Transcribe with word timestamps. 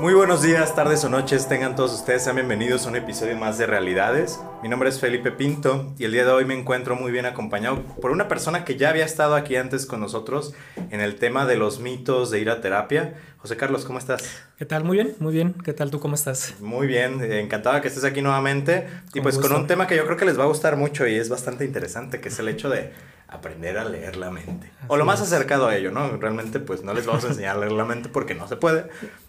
Muy 0.00 0.14
buenos 0.14 0.40
días, 0.40 0.74
tardes 0.74 1.04
o 1.04 1.10
noches, 1.10 1.46
tengan 1.46 1.76
todos 1.76 1.92
ustedes, 1.92 2.24
sean 2.24 2.36
bienvenidos 2.36 2.86
a 2.86 2.88
un 2.88 2.96
episodio 2.96 3.36
más 3.36 3.58
de 3.58 3.66
Realidades. 3.66 4.40
Mi 4.62 4.68
nombre 4.70 4.88
es 4.88 4.98
Felipe 4.98 5.30
Pinto 5.30 5.92
y 5.98 6.04
el 6.04 6.12
día 6.12 6.24
de 6.24 6.30
hoy 6.30 6.46
me 6.46 6.58
encuentro 6.58 6.96
muy 6.96 7.12
bien 7.12 7.26
acompañado 7.26 7.82
por 8.00 8.10
una 8.10 8.26
persona 8.26 8.64
que 8.64 8.78
ya 8.78 8.88
había 8.88 9.04
estado 9.04 9.34
aquí 9.34 9.56
antes 9.56 9.84
con 9.84 10.00
nosotros 10.00 10.54
en 10.90 11.02
el 11.02 11.16
tema 11.16 11.44
de 11.44 11.56
los 11.56 11.80
mitos 11.80 12.30
de 12.30 12.40
ir 12.40 12.48
a 12.48 12.62
terapia. 12.62 13.12
José 13.36 13.58
Carlos, 13.58 13.84
¿cómo 13.84 13.98
estás? 13.98 14.22
¿Qué 14.56 14.64
tal? 14.64 14.84
Muy 14.84 14.96
bien, 14.96 15.16
muy 15.18 15.34
bien. 15.34 15.52
¿Qué 15.62 15.74
tal 15.74 15.90
tú? 15.90 16.00
¿Cómo 16.00 16.14
estás? 16.14 16.54
Muy 16.60 16.86
bien, 16.86 17.22
encantado 17.22 17.78
que 17.82 17.88
estés 17.88 18.04
aquí 18.04 18.22
nuevamente. 18.22 18.86
y 19.12 19.20
pues 19.20 19.36
con 19.36 19.52
un 19.52 19.66
tema 19.66 19.86
que 19.86 19.96
yo 19.96 20.06
creo 20.06 20.16
que 20.16 20.24
les 20.24 20.38
va 20.38 20.44
a 20.44 20.46
gustar 20.46 20.76
mucho 20.76 21.06
y 21.06 21.16
es 21.16 21.28
bastante 21.28 21.66
interesante, 21.66 22.22
que 22.22 22.30
es 22.30 22.38
el 22.38 22.48
hecho 22.48 22.70
de 22.70 22.90
aprender 23.30 23.78
a 23.78 23.84
leer 23.84 24.16
la 24.16 24.30
mente. 24.30 24.70
o 24.88 24.96
lo 24.96 25.04
más 25.04 25.20
acercado 25.20 25.68
a 25.68 25.76
ello, 25.76 25.90
¿no? 25.90 26.16
Realmente 26.16 26.60
pues 26.60 26.82
no 26.82 26.94
les 26.94 27.06
vamos 27.06 27.24
a 27.24 27.28
enseñar 27.28 27.56
a 27.56 27.60
leer 27.60 27.72
la 27.72 27.84
mente 27.84 28.08
porque 28.08 28.34
no 28.34 28.48
se 28.48 28.56
puede. 28.56 28.86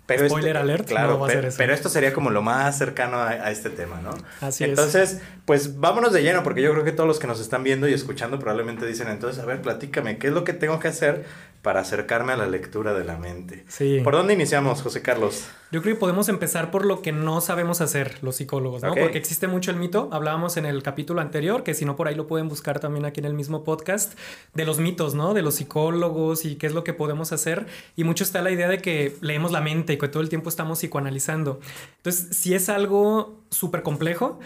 Pero 0.07 0.27
Spoiler 0.27 0.57
alert, 0.57 0.87
claro, 0.87 1.25
pero, 1.57 1.73
esto 1.73 1.87
sería 1.87 2.11
como 2.11 2.31
lo 2.31 2.41
más 2.41 2.77
cercano 2.77 3.17
a, 3.21 3.49
este 3.51 3.69
tema, 3.69 4.01
¿no? 4.01 4.11
Así 4.41 4.65
entonces, 4.65 5.21
pues 5.45 5.79
vámonos 5.79 6.11
de 6.11 6.21
lleno 6.21 6.43
porque 6.43 6.61
yo 6.61 6.71
creo 6.71 6.83
que 6.83 6.91
todos 6.91 7.07
los 7.07 7.19
que 7.19 7.27
nos 7.27 7.39
están 7.39 7.63
viendo 7.63 7.87
y 7.87 7.93
escuchando 7.93 8.37
probablemente 8.37 8.85
dicen, 8.85 9.07
entonces, 9.07 9.41
a 9.41 9.45
ver, 9.45 9.61
platícame, 9.61 10.17
¿qué 10.17 10.27
es 10.27 10.33
lo 10.33 10.43
que 10.43 10.53
tengo 10.53 10.79
que 10.79 10.89
hacer 10.89 11.25
para 11.61 11.81
acercarme 11.81 12.33
a 12.33 12.37
la 12.37 12.47
lectura 12.47 12.93
de 12.93 13.03
la 13.03 13.17
mente. 13.17 13.65
Sí. 13.67 13.99
¿Por 14.03 14.13
dónde 14.13 14.33
iniciamos, 14.33 14.81
José 14.81 15.01
Carlos? 15.01 15.45
Yo 15.71 15.81
creo 15.81 15.95
que 15.95 15.99
podemos 15.99 16.27
empezar 16.27 16.71
por 16.71 16.85
lo 16.85 17.01
que 17.01 17.11
no 17.11 17.39
sabemos 17.39 17.81
hacer 17.81 18.17
los 18.23 18.35
psicólogos, 18.35 18.81
¿no? 18.81 18.95
Porque 18.95 19.17
existe 19.17 19.47
mucho 19.47 19.71
el 19.71 19.77
mito, 19.77 20.09
hablábamos 20.11 20.57
en 20.57 20.65
el 20.65 20.83
capítulo 20.83 21.21
anterior, 21.21 21.63
que 21.63 21.73
si 21.73 21.85
no 21.85 21.95
por 21.95 22.07
ahí 22.07 22.15
lo 22.15 22.27
pueden 22.27 22.49
buscar 22.49 22.79
también 22.79 23.05
aquí 23.05 23.19
en 23.19 23.25
el 23.25 23.33
mismo 23.33 23.63
podcast, 23.63 24.17
de 24.53 24.65
los 24.65 24.79
mitos, 24.79 25.13
¿no? 25.13 25.33
De 25.33 25.43
los 25.43 25.55
psicólogos 25.55 26.45
y 26.45 26.55
qué 26.55 26.67
es 26.67 26.73
lo 26.73 26.83
que 26.83 26.93
podemos 26.93 27.31
hacer. 27.31 27.67
Y 27.95 28.03
mucho 28.03 28.23
está 28.23 28.41
la 28.41 28.51
idea 28.51 28.67
de 28.67 28.79
que 28.79 29.15
leemos 29.21 29.51
la 29.51 29.61
mente 29.61 29.93
y 29.93 29.97
que 29.97 30.07
todo 30.07 30.23
el 30.23 30.29
tiempo 30.29 30.49
estamos 30.49 30.79
psicoanalizando. 30.79 31.59
Entonces, 31.97 32.35
si 32.35 32.53
es 32.53 32.67
algo 32.67 33.39
súper 33.49 33.83
complejo, 33.83 34.39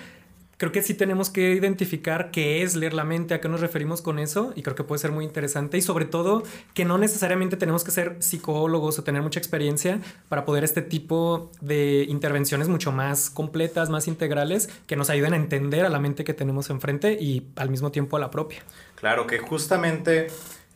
creo 0.57 0.71
que 0.71 0.81
sí 0.81 0.93
tenemos 0.93 1.29
que 1.29 1.53
identificar 1.53 2.31
qué 2.31 2.63
es 2.63 2.75
leer 2.75 2.93
la 2.93 3.03
mente, 3.03 3.33
a 3.33 3.41
qué 3.41 3.49
nos 3.49 3.61
referimos 3.61 4.01
con 4.01 4.19
eso, 4.19 4.53
y 4.55 4.63
creo 4.63 4.75
que 4.75 4.83
puede 4.83 4.99
ser 4.99 5.11
muy 5.11 5.25
interesante, 5.25 5.77
y 5.77 5.81
sobre 5.81 6.05
todo 6.05 6.43
que 6.73 6.85
no 6.85 6.97
necesariamente 6.97 7.57
tenemos 7.57 7.83
que 7.83 7.91
ser 7.91 8.17
psicólogos 8.19 8.99
o 8.99 9.03
tener 9.03 9.21
mucha 9.21 9.39
experiencia 9.39 9.99
para 10.29 10.45
poder 10.45 10.63
este 10.63 10.81
tipo 10.81 11.51
de 11.61 12.05
intervenciones 12.07 12.67
mucho 12.67 12.91
más 12.91 13.29
completas, 13.29 13.89
más 13.89 14.07
integrales, 14.07 14.69
que 14.87 14.95
nos 14.95 15.09
ayuden 15.09 15.33
a 15.33 15.37
entender 15.37 15.85
a 15.85 15.89
la 15.89 15.99
mente 15.99 16.23
que 16.23 16.33
tenemos 16.33 16.69
enfrente 16.69 17.13
y 17.13 17.47
al 17.55 17.69
mismo 17.69 17.91
tiempo 17.91 18.17
a 18.17 18.19
la 18.19 18.31
propia. 18.31 18.63
Claro, 18.95 19.27
que 19.27 19.39
justamente 19.39 20.27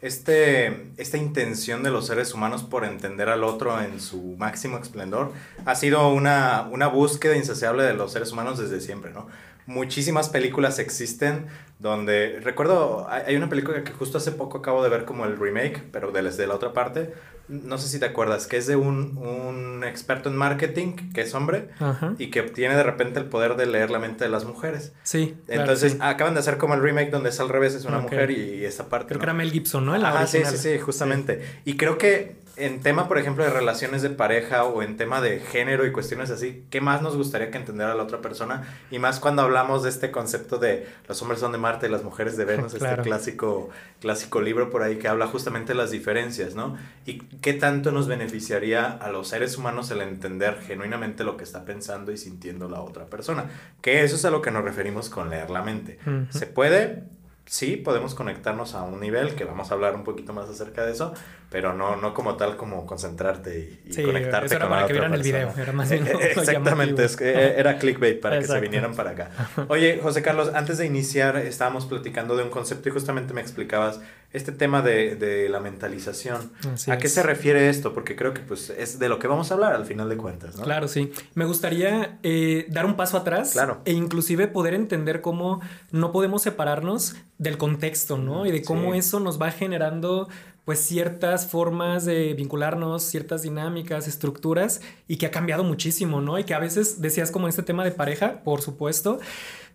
este, 0.02 0.92
esta 0.98 1.18
intención 1.18 1.84
de 1.84 1.92
los 1.92 2.08
seres 2.08 2.34
humanos 2.34 2.64
por 2.64 2.86
entender 2.86 3.28
al 3.30 3.44
otro 3.44 3.82
en 3.82 4.00
su 4.00 4.36
máximo 4.38 4.78
esplendor 4.78 5.34
ha 5.66 5.76
sido 5.76 6.10
una, 6.14 6.68
una 6.72 6.88
búsqueda 6.88 7.36
insaciable 7.36 7.84
de 7.84 7.94
los 7.94 8.14
seres 8.14 8.32
humanos 8.32 8.60
desde 8.60 8.80
siempre, 8.80 9.12
¿no? 9.12 9.28
Muchísimas 9.70 10.30
películas 10.30 10.80
existen 10.80 11.46
donde 11.78 12.40
recuerdo 12.44 13.08
hay 13.08 13.36
una 13.36 13.48
película 13.50 13.84
que 13.84 13.94
justo 13.94 14.18
hace 14.18 14.32
poco 14.32 14.58
acabo 14.58 14.84
de 14.84 14.90
ver 14.90 15.06
como 15.06 15.26
el 15.26 15.38
remake 15.38 15.84
pero 15.92 16.12
desde 16.12 16.48
la 16.48 16.56
otra 16.56 16.74
parte. 16.74 17.14
No 17.48 17.80
sé 17.80 17.88
si 17.88 18.00
te 18.00 18.06
acuerdas 18.06 18.46
que 18.46 18.58
es 18.58 18.68
de 18.68 18.76
un, 18.76 19.18
un 19.18 19.84
experto 19.84 20.30
en 20.30 20.36
marketing 20.36 20.96
que 21.14 21.22
es 21.22 21.34
hombre 21.34 21.70
y 22.18 22.30
que 22.32 22.42
obtiene 22.42 22.76
de 22.76 22.84
repente 22.84 23.20
el 23.20 23.26
poder 23.26 23.56
de 23.56 23.66
leer 23.66 23.90
la 23.92 24.00
mente 24.00 24.24
de 24.24 24.30
las 24.30 24.44
mujeres. 24.44 24.92
Sí 25.04 25.38
entonces 25.48 25.98
acaban 26.00 26.34
de 26.34 26.42
hacer 26.42 26.58
como 26.58 26.74
el 26.74 26.82
remake 26.82 27.12
donde 27.12 27.30
es 27.30 27.40
al 27.40 27.50
revés 27.50 27.76
es 27.76 27.86
una 27.86 28.00
mujer 28.00 28.32
y, 28.32 28.66
esa 28.66 28.90
parte 28.90 29.10
creo 29.10 29.20
que 29.20 29.26
era 29.26 29.34
Mel 29.34 29.52
Gibson 29.52 29.86
no 29.86 29.94
ah 29.94 30.28
sí 30.28 30.42
sí 30.46 30.58
sí 30.58 30.80
justamente. 30.80 31.44
Y 31.64 31.78
creo 31.78 31.98
que 31.98 32.38
en 32.60 32.82
tema, 32.82 33.08
por 33.08 33.18
ejemplo, 33.18 33.44
de 33.44 33.50
relaciones 33.50 34.02
de 34.02 34.10
pareja 34.10 34.66
o 34.66 34.84
en 34.84 34.98
tema 34.98 35.22
de 35.22 35.40
género 35.40 35.86
y 35.86 35.92
cuestiones 35.92 36.30
así, 36.30 36.66
¿qué 36.70 36.82
más 36.82 37.02
nos 37.02 37.16
gustaría 37.16 37.52
que 37.52 37.58
entendiera 37.58 37.96
la 37.96 38.04
otra 38.04 38.22
persona? 38.22 38.64
Y 38.92 39.00
más 39.00 39.20
cuando 39.20 39.42
hablamos 39.42 39.84
de 39.84 39.90
este 39.90 40.12
concepto 40.12 40.58
de 40.58 40.88
los 41.08 41.22
hombres 41.22 41.40
son 41.40 41.52
de 41.52 41.58
Marte 41.58 41.88
y 41.88 41.90
las 41.90 42.04
mujeres 42.04 42.38
de 42.38 42.46
Venus, 42.46 42.74
este 42.76 42.98
clásico, 43.02 43.70
clásico 44.02 44.42
libro 44.42 44.70
por 44.70 44.84
ahí 44.84 44.98
que 44.98 45.08
habla 45.08 45.28
justamente 45.28 45.74
de 45.74 45.78
las 45.78 45.92
diferencias, 45.92 46.56
¿no? 46.56 46.78
Y 47.06 47.20
qué 47.20 47.54
tanto 47.54 47.92
nos 47.92 48.08
beneficiaría 48.08 48.86
a 48.86 49.10
los 49.10 49.30
seres 49.30 49.58
humanos 49.58 49.90
el 49.92 50.02
entender 50.02 50.60
genuinamente 50.62 51.24
lo 51.24 51.38
que 51.38 51.44
está 51.44 51.66
pensando 51.66 52.12
y 52.12 52.18
sintiendo 52.18 52.70
la 52.70 52.82
otra 52.82 53.06
persona. 53.06 53.46
Que 53.82 54.04
eso 54.04 54.16
es 54.16 54.26
a 54.26 54.32
lo 54.32 54.42
que 54.42 54.52
nos 54.52 54.64
referimos 54.64 55.10
con 55.10 55.30
leer 55.30 55.50
la 55.50 55.62
mente. 55.62 56.00
¿Se 56.30 56.46
puede? 56.46 57.04
Sí 57.50 57.78
podemos 57.78 58.14
conectarnos 58.14 58.76
a 58.76 58.84
un 58.84 59.00
nivel, 59.00 59.34
que 59.34 59.44
vamos 59.44 59.72
a 59.72 59.74
hablar 59.74 59.96
un 59.96 60.04
poquito 60.04 60.34
más 60.34 60.48
acerca 60.48 60.86
de 60.86 60.92
eso, 60.92 61.16
pero 61.50 61.74
no, 61.74 61.96
no 61.96 62.14
como 62.14 62.36
tal 62.36 62.56
como 62.58 62.86
concentrarte 62.86 63.80
y, 63.88 64.04
conectarte 64.04 64.46
eso 64.46 64.56
era 64.58 64.70
para 64.70 64.86
que 64.86 64.94
vieran 64.94 65.16
el 65.16 65.24
video, 65.24 65.52
era 65.58 65.72
más 65.72 65.90
bien 65.90 66.06
Exactamente, 66.22 67.04
es 67.04 67.16
que 67.16 67.28
eh, 67.32 67.60
era 67.60 67.80
clickbait 67.80 68.22
para 68.22 68.38
que 68.38 68.46
se 68.46 68.60
vinieran 68.60 68.94
para 68.94 69.12
acá. 69.12 69.32
Oye, 69.68 70.00
José 70.02 70.22
Carlos, 70.22 70.52
antes 70.54 70.78
de 70.78 70.86
iniciar 70.86 71.38
estábamos 71.38 71.88
platicando 71.88 72.38
de 72.38 72.44
un 72.44 72.52
concepto 72.52 72.90
y 72.90 72.92
justamente 72.92 73.34
me 73.34 73.42
explicabas 73.42 74.00
este 74.32 74.52
tema 74.52 74.84
de, 74.84 75.16
de 75.16 75.50
la 75.50 75.60
mentalización. 75.60 76.52
¿A 76.88 76.98
qué 76.98 77.10
se 77.10 77.24
refiere 77.24 77.68
esto? 77.70 77.94
Porque 77.94 78.16
creo 78.16 78.32
que 78.32 78.42
pues 78.42 78.70
es 78.70 79.00
de 79.00 79.10
lo 79.10 79.18
que 79.18 79.28
vamos 79.28 79.50
a 79.50 79.56
hablar 79.56 79.74
al 79.74 79.86
final 79.86 80.08
de 80.08 80.18
cuentas, 80.18 80.56
¿no? 80.56 80.64
Claro, 80.64 80.88
sí. 80.88 81.12
Me 81.34 81.46
gustaría 81.46 82.20
eh, 82.22 82.68
dar 82.70 82.86
un 82.86 82.96
paso 82.96 83.18
atrás 83.18 83.54
claro. 83.54 83.82
e 83.86 83.94
inclusive 83.94 84.48
poder 84.48 84.76
entender 84.76 85.22
cómo 85.22 85.62
no 85.92 86.12
podemos 86.12 86.44
separarnos 86.44 87.16
del 87.40 87.58
contexto, 87.58 88.18
¿no? 88.18 88.46
Y 88.46 88.52
de 88.52 88.62
cómo 88.62 88.94
eso 88.94 89.20
nos 89.20 89.42
va 89.42 89.50
generando 89.50 90.28
pues 90.66 90.82
ciertas 90.82 91.48
formas 91.48 92.06
de 92.06 92.36
vincularnos, 92.36 93.02
ciertas 93.02 93.42
dinámicas, 93.42 94.08
estructuras 94.08 94.82
y 95.08 95.18
que 95.18 95.26
ha 95.26 95.32
cambiado 95.32 95.64
muchísimo, 95.64 96.22
¿no? 96.22 96.38
Y 96.38 96.44
que 96.44 96.54
a 96.54 96.60
veces 96.60 97.02
decías 97.02 97.32
como 97.32 97.48
este 97.48 97.64
tema 97.64 97.84
de 97.84 97.92
pareja, 97.92 98.44
por 98.44 98.62
supuesto, 98.62 99.20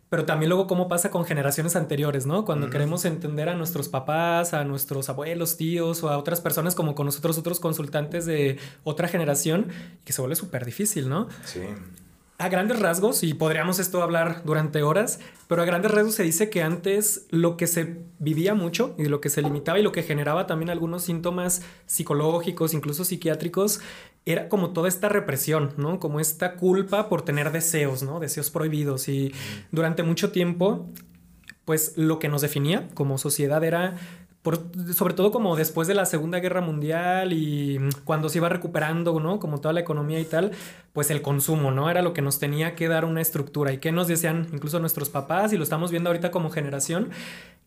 pero 0.09 0.25
también 0.25 0.51
luego 0.51 0.69
cómo 0.69 0.87
pasa 0.87 1.11
con 1.11 1.25
generaciones 1.25 1.75
anteriores, 1.75 2.27
¿no? 2.27 2.45
Cuando 2.45 2.71
queremos 2.71 3.05
entender 3.07 3.49
a 3.49 3.55
nuestros 3.55 3.89
papás, 3.89 4.55
a 4.55 4.65
nuestros 4.65 5.09
abuelos, 5.09 5.57
tíos 5.57 6.05
o 6.05 6.11
a 6.11 6.19
otras 6.19 6.41
personas 6.41 6.77
como 6.77 6.95
con 6.95 7.07
nosotros, 7.07 7.39
otros 7.39 7.59
consultantes 7.59 8.25
de 8.25 8.59
otra 8.85 9.09
generación, 9.09 9.69
que 10.05 10.13
se 10.13 10.21
vuelve 10.21 10.37
súper 10.37 10.65
difícil, 10.65 11.09
¿no? 11.09 11.29
Sí 11.45 11.61
a 12.37 12.49
grandes 12.49 12.81
rasgos, 12.81 13.23
y 13.23 13.33
podríamos 13.33 13.79
esto 13.79 14.03
hablar 14.03 14.43
durante 14.45 14.83
horas, 14.83 15.21
pero 15.47 15.63
a 15.63 15.65
grandes 15.65 15.93
rasgos 15.93 16.15
se 16.15 16.25
dice 16.25 16.51
que 16.51 16.63
antes 16.63 17.27
lo 17.31 17.57
que 17.57 17.67
se 17.69 18.03
vivía 18.19 18.55
mucho 18.55 18.95
y 18.99 19.05
lo 19.05 19.21
que 19.21 19.31
se 19.31 19.41
limitaba 19.41 19.79
y 19.79 19.83
lo 19.83 19.93
que 19.93 20.03
generaba 20.03 20.47
también 20.47 20.71
algunos 20.71 21.05
síntomas 21.05 21.63
psicológicos, 21.87 22.75
incluso 22.75 23.05
psiquiátricos, 23.05 23.81
era 24.27 24.49
como 24.49 24.73
toda 24.73 24.89
esta 24.89 25.09
represión, 25.09 25.75
¿no? 25.77 26.01
Como 26.01 26.19
esta 26.19 26.57
culpa 26.57 27.09
por 27.09 27.23
tener 27.23 27.53
deseos, 27.53 28.03
¿no? 28.03 28.19
Deseos 28.21 28.51
prohibidos. 28.51 29.09
Y 29.09 29.33
durante 29.71 30.03
mucho 30.03 30.33
tiempo, 30.33 30.89
pues 31.65 31.93
lo 31.97 32.19
que 32.19 32.29
nos 32.29 32.43
definía 32.43 32.89
como 32.95 33.19
sociedad 33.19 33.63
era 33.63 33.97
sobre 34.95 35.15
todo 35.15 35.33
como 35.33 35.57
después 35.57 35.89
de 35.89 35.95
la 35.95 36.05
Segunda 36.05 36.39
Guerra 36.39 36.61
Mundial 36.61 37.33
y 37.33 37.79
cuando 38.05 38.29
se 38.29 38.39
iba 38.39 38.49
recuperando, 38.51 39.19
¿no? 39.19 39.39
Como 39.39 39.61
toda 39.61 39.73
la 39.73 39.81
economía 39.81 40.21
y 40.21 40.25
tal, 40.27 40.53
pues 40.93 41.11
el 41.11 41.23
consumo, 41.23 41.71
¿no? 41.71 41.89
Era 41.89 42.03
lo 42.03 42.13
que 42.13 42.21
nos 42.21 42.39
tenía 42.39 42.75
que 42.75 42.89
dar 42.89 43.07
una 43.07 43.23
estructura 43.23 43.73
y 43.73 43.79
que 43.79 43.91
nos 43.91 44.07
decían 44.07 44.49
incluso 44.53 44.81
nuestros 44.81 45.09
papás 45.09 45.53
y 45.55 45.57
lo 45.57 45.63
estamos 45.63 45.91
viendo 45.91 46.11
ahorita 46.11 46.31
como 46.31 46.51
generación, 46.51 47.11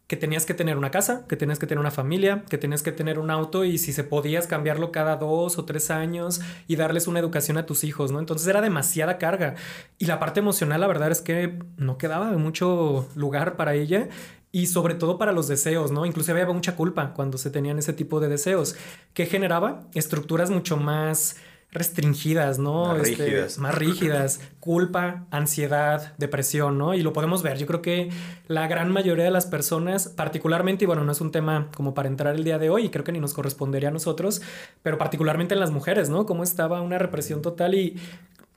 que 0.06 0.16
tenías 0.16 0.46
que 0.46 0.54
tener 0.54 0.78
una 0.78 0.92
casa, 0.92 1.26
que 1.28 1.36
tenías 1.36 1.60
que 1.60 1.68
tener 1.68 1.80
una 1.80 1.92
familia, 1.92 2.44
que 2.48 2.58
tenías 2.58 2.84
que 2.84 2.92
tener 2.92 3.18
un 3.20 3.32
auto 3.32 3.66
y 3.66 3.78
si 3.78 3.92
se 3.92 4.04
podías 4.04 4.48
cambiarlo 4.48 4.92
cada 4.92 5.18
dos 5.18 5.58
o 5.58 5.66
tres 5.66 5.90
años 5.90 6.42
y 6.68 6.76
darles 6.78 7.08
una 7.08 7.20
educación 7.20 7.58
a 7.58 7.66
tus 7.66 7.84
hijos, 7.84 8.12
¿no? 8.12 8.20
Entonces 8.20 8.48
era 8.48 8.62
demasiada 8.62 9.18
carga 9.18 9.56
y 9.98 10.06
la 10.06 10.20
parte 10.20 10.40
emocional, 10.40 10.80
la 10.80 10.88
verdad 10.88 11.12
es 11.12 11.22
que 11.22 11.60
no 11.76 11.98
quedaba 11.98 12.32
mucho 12.38 13.10
lugar 13.16 13.58
para 13.58 13.74
ella 13.74 14.08
y 14.58 14.66
sobre 14.66 14.96
todo 14.96 15.20
para 15.20 15.34
los 15.34 15.48
deseos, 15.48 15.92
¿no? 15.92 16.04
Inclusive 16.04 16.42
había 16.42 16.52
mucha 16.52 16.76
culpa 16.76 17.14
cuando 17.14 17.38
se 17.38 17.52
tenían 17.52 17.78
ese 17.78 17.94
tipo 17.94 18.20
de 18.20 18.28
deseos, 18.28 18.76
que 19.14 19.28
generaba 19.28 19.84
estructuras 19.94 20.50
mucho 20.50 20.78
más 20.78 21.36
restringidas, 21.78 22.60
¿no? 22.60 22.88
Más 22.88 23.08
este, 23.08 23.26
rígidas. 23.26 23.58
Más 23.58 23.76
rígidas, 23.76 24.40
culpa, 24.60 25.26
ansiedad, 25.32 26.14
depresión, 26.18 26.78
¿no? 26.78 26.94
Y 26.94 27.02
lo 27.02 27.14
podemos 27.14 27.44
ver. 27.44 27.58
Yo 27.58 27.68
creo 27.68 27.82
que 27.82 28.10
la 28.48 28.68
gran 28.68 28.92
mayoría 28.92 29.26
de 29.26 29.32
las 29.32 29.46
personas, 29.46 30.10
particularmente, 30.10 30.86
y 30.86 30.88
bueno, 30.88 31.04
no 31.04 31.12
es 31.12 31.22
un 31.22 31.32
tema 31.32 31.70
como 31.76 31.94
para 31.94 32.08
entrar 32.08 32.36
el 32.36 32.44
día 32.44 32.58
de 32.58 32.70
hoy, 32.70 32.86
y 32.86 32.90
creo 32.90 33.04
que 33.04 33.12
ni 33.12 33.20
nos 33.20 33.34
correspondería 33.34 33.90
a 33.90 33.92
nosotros, 33.92 34.42
pero 34.84 34.98
particularmente 34.98 35.54
en 35.54 35.60
las 35.60 35.72
mujeres, 35.72 36.10
¿no? 36.10 36.26
Cómo 36.26 36.44
estaba 36.44 36.82
una 36.82 36.98
represión 36.98 37.42
total 37.42 37.76
y 37.76 37.98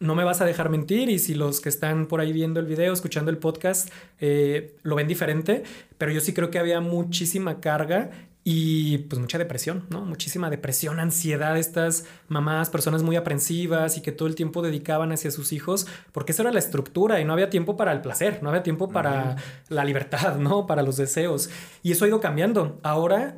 no 0.01 0.15
me 0.15 0.25
vas 0.25 0.41
a 0.41 0.47
dejar 0.47 0.71
mentir 0.71 1.11
y 1.11 1.19
si 1.19 1.35
los 1.35 1.61
que 1.61 1.69
están 1.69 2.07
por 2.07 2.21
ahí 2.21 2.33
viendo 2.33 2.59
el 2.59 2.67
video, 2.67 2.93
escuchando 2.93 3.31
el 3.31 3.37
podcast, 3.37 3.91
eh, 4.19 4.75
lo 4.83 4.97
ven 4.97 5.07
diferente, 5.07 5.63
pero 5.99 6.11
yo 6.11 6.21
sí 6.21 6.33
creo 6.33 6.51
que 6.51 6.59
había 6.59 6.81
muchísima 6.81 7.61
carga 7.61 8.11
y 8.43 8.99
pues 8.99 9.21
mucha 9.21 9.39
depresión, 9.39 9.87
¿no? 9.91 10.01
Muchísima 10.03 10.49
depresión, 10.49 10.99
ansiedad, 10.99 11.59
estas 11.59 12.05
mamás, 12.29 12.71
personas 12.71 13.03
muy 13.03 13.17
aprensivas 13.17 13.99
y 13.99 14.01
que 14.01 14.13
todo 14.13 14.29
el 14.29 14.35
tiempo 14.35 14.63
dedicaban 14.63 15.13
hacia 15.13 15.31
sus 15.31 15.53
hijos, 15.53 15.87
porque 16.13 16.33
eso 16.33 16.43
era 16.43 16.53
la 16.53 16.59
estructura 16.59 17.21
y 17.21 17.25
no 17.25 17.35
había 17.35 17.51
tiempo 17.51 17.77
para 17.77 17.93
el 17.93 18.01
placer, 18.01 18.43
no 18.43 18.49
había 18.49 18.63
tiempo 18.63 18.91
para 18.91 19.37
la 19.69 19.85
libertad, 19.85 20.37
¿no? 20.39 20.67
Para 20.67 20.83
los 20.83 20.97
deseos. 20.97 21.51
Y 21.83 21.93
eso 21.93 22.05
ha 22.05 22.09
ido 22.09 22.21
cambiando. 22.21 22.79
Ahora 22.83 23.37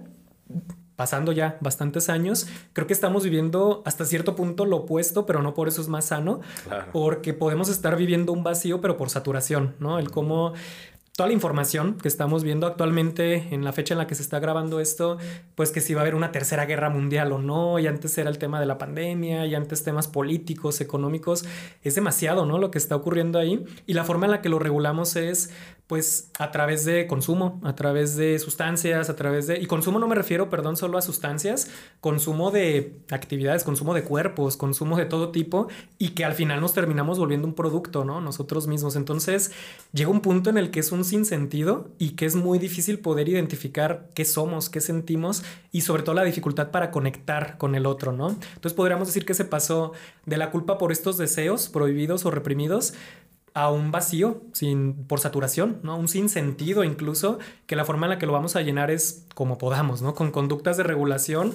pasando 0.96 1.32
ya 1.32 1.56
bastantes 1.60 2.08
años, 2.08 2.46
creo 2.74 2.86
que 2.86 2.92
estamos 2.92 3.24
viviendo 3.24 3.82
hasta 3.84 4.04
cierto 4.04 4.36
punto 4.36 4.66
lo 4.66 4.76
opuesto, 4.76 5.26
pero 5.26 5.42
no 5.42 5.52
por 5.52 5.66
eso 5.66 5.80
es 5.80 5.88
más 5.88 6.04
sano, 6.04 6.40
porque 6.92 7.34
podemos 7.34 7.68
estar 7.68 7.96
viviendo 7.96 8.32
un 8.32 8.44
vacío, 8.44 8.80
pero 8.80 8.96
por 8.96 9.10
saturación, 9.10 9.74
¿no? 9.80 9.98
El 9.98 10.12
cómo 10.12 10.52
toda 11.14 11.26
la 11.26 11.34
información 11.34 11.98
que 12.00 12.08
estamos 12.08 12.42
viendo 12.42 12.66
actualmente 12.66 13.48
en 13.54 13.64
la 13.64 13.72
fecha 13.72 13.92
en 13.92 13.98
la 13.98 14.06
que 14.06 14.14
se 14.14 14.22
está 14.22 14.38
grabando 14.38 14.80
esto, 14.80 15.18
pues 15.54 15.70
que 15.70 15.82
si 15.82 15.92
va 15.92 16.00
a 16.00 16.02
haber 16.02 16.14
una 16.14 16.32
tercera 16.32 16.64
guerra 16.64 16.88
mundial 16.88 17.32
o 17.32 17.38
no, 17.38 17.78
y 17.78 17.86
antes 17.86 18.16
era 18.16 18.30
el 18.30 18.38
tema 18.38 18.60
de 18.60 18.66
la 18.66 18.78
pandemia, 18.78 19.44
y 19.44 19.54
antes 19.54 19.84
temas 19.84 20.08
políticos, 20.08 20.80
económicos, 20.80 21.44
es 21.82 21.94
demasiado, 21.94 22.46
¿no? 22.46 22.56
Lo 22.56 22.70
que 22.70 22.78
está 22.78 22.96
ocurriendo 22.96 23.38
ahí. 23.38 23.62
Y 23.86 23.92
la 23.92 24.04
forma 24.04 24.24
en 24.24 24.32
la 24.32 24.40
que 24.40 24.48
lo 24.48 24.58
regulamos 24.58 25.16
es 25.16 25.50
pues 25.92 26.30
a 26.38 26.50
través 26.50 26.86
de 26.86 27.06
consumo, 27.06 27.60
a 27.64 27.74
través 27.74 28.16
de 28.16 28.38
sustancias, 28.38 29.10
a 29.10 29.16
través 29.16 29.46
de... 29.46 29.60
Y 29.60 29.66
consumo 29.66 29.98
no 29.98 30.08
me 30.08 30.14
refiero, 30.14 30.48
perdón, 30.48 30.74
solo 30.74 30.96
a 30.96 31.02
sustancias, 31.02 31.68
consumo 32.00 32.50
de 32.50 33.02
actividades, 33.10 33.62
consumo 33.62 33.92
de 33.92 34.02
cuerpos, 34.02 34.56
consumo 34.56 34.96
de 34.96 35.04
todo 35.04 35.32
tipo 35.32 35.68
y 35.98 36.10
que 36.10 36.24
al 36.24 36.32
final 36.32 36.62
nos 36.62 36.72
terminamos 36.72 37.18
volviendo 37.18 37.46
un 37.46 37.52
producto, 37.52 38.06
¿no? 38.06 38.22
Nosotros 38.22 38.68
mismos. 38.68 38.96
Entonces 38.96 39.52
llega 39.92 40.08
un 40.08 40.22
punto 40.22 40.48
en 40.48 40.56
el 40.56 40.70
que 40.70 40.80
es 40.80 40.92
un 40.92 41.04
sinsentido 41.12 41.90
y 41.98 42.10
que 42.10 42.24
es 42.24 42.34
muy 42.34 42.58
difícil 42.58 42.98
poder 42.98 43.28
identificar 43.28 44.08
qué 44.14 44.24
somos, 44.24 44.70
qué 44.70 44.80
sentimos 44.80 45.42
y 45.70 45.82
sobre 45.82 46.02
todo 46.02 46.14
la 46.14 46.24
dificultad 46.24 46.70
para 46.70 46.90
conectar 46.90 47.58
con 47.58 47.74
el 47.74 47.84
otro, 47.84 48.12
¿no? 48.12 48.30
Entonces 48.30 48.72
podríamos 48.72 49.08
decir 49.08 49.26
que 49.26 49.34
se 49.34 49.44
pasó 49.44 49.92
de 50.24 50.38
la 50.38 50.50
culpa 50.50 50.78
por 50.78 50.90
estos 50.90 51.18
deseos 51.18 51.68
prohibidos 51.68 52.24
o 52.24 52.30
reprimidos 52.30 52.94
a 53.52 53.70
un 53.70 53.90
vacío 53.90 54.40
sin, 54.52 55.04
por 55.04 55.20
saturación, 55.20 55.80
¿no? 55.82 55.98
Un 55.98 56.08
sinsentido 56.08 56.82
incluso, 56.82 57.38
que 57.66 57.76
la 57.76 57.84
forma 57.84 58.06
en 58.06 58.10
la 58.10 58.18
que 58.18 58.24
lo 58.24 58.32
vamos 58.32 58.56
a 58.56 58.62
llenar 58.62 58.90
es 58.90 59.26
como 59.34 59.58
podamos, 59.58 60.00
¿no? 60.00 60.14
Con 60.14 60.30
conductas 60.30 60.78
de 60.78 60.82
regulación 60.82 61.54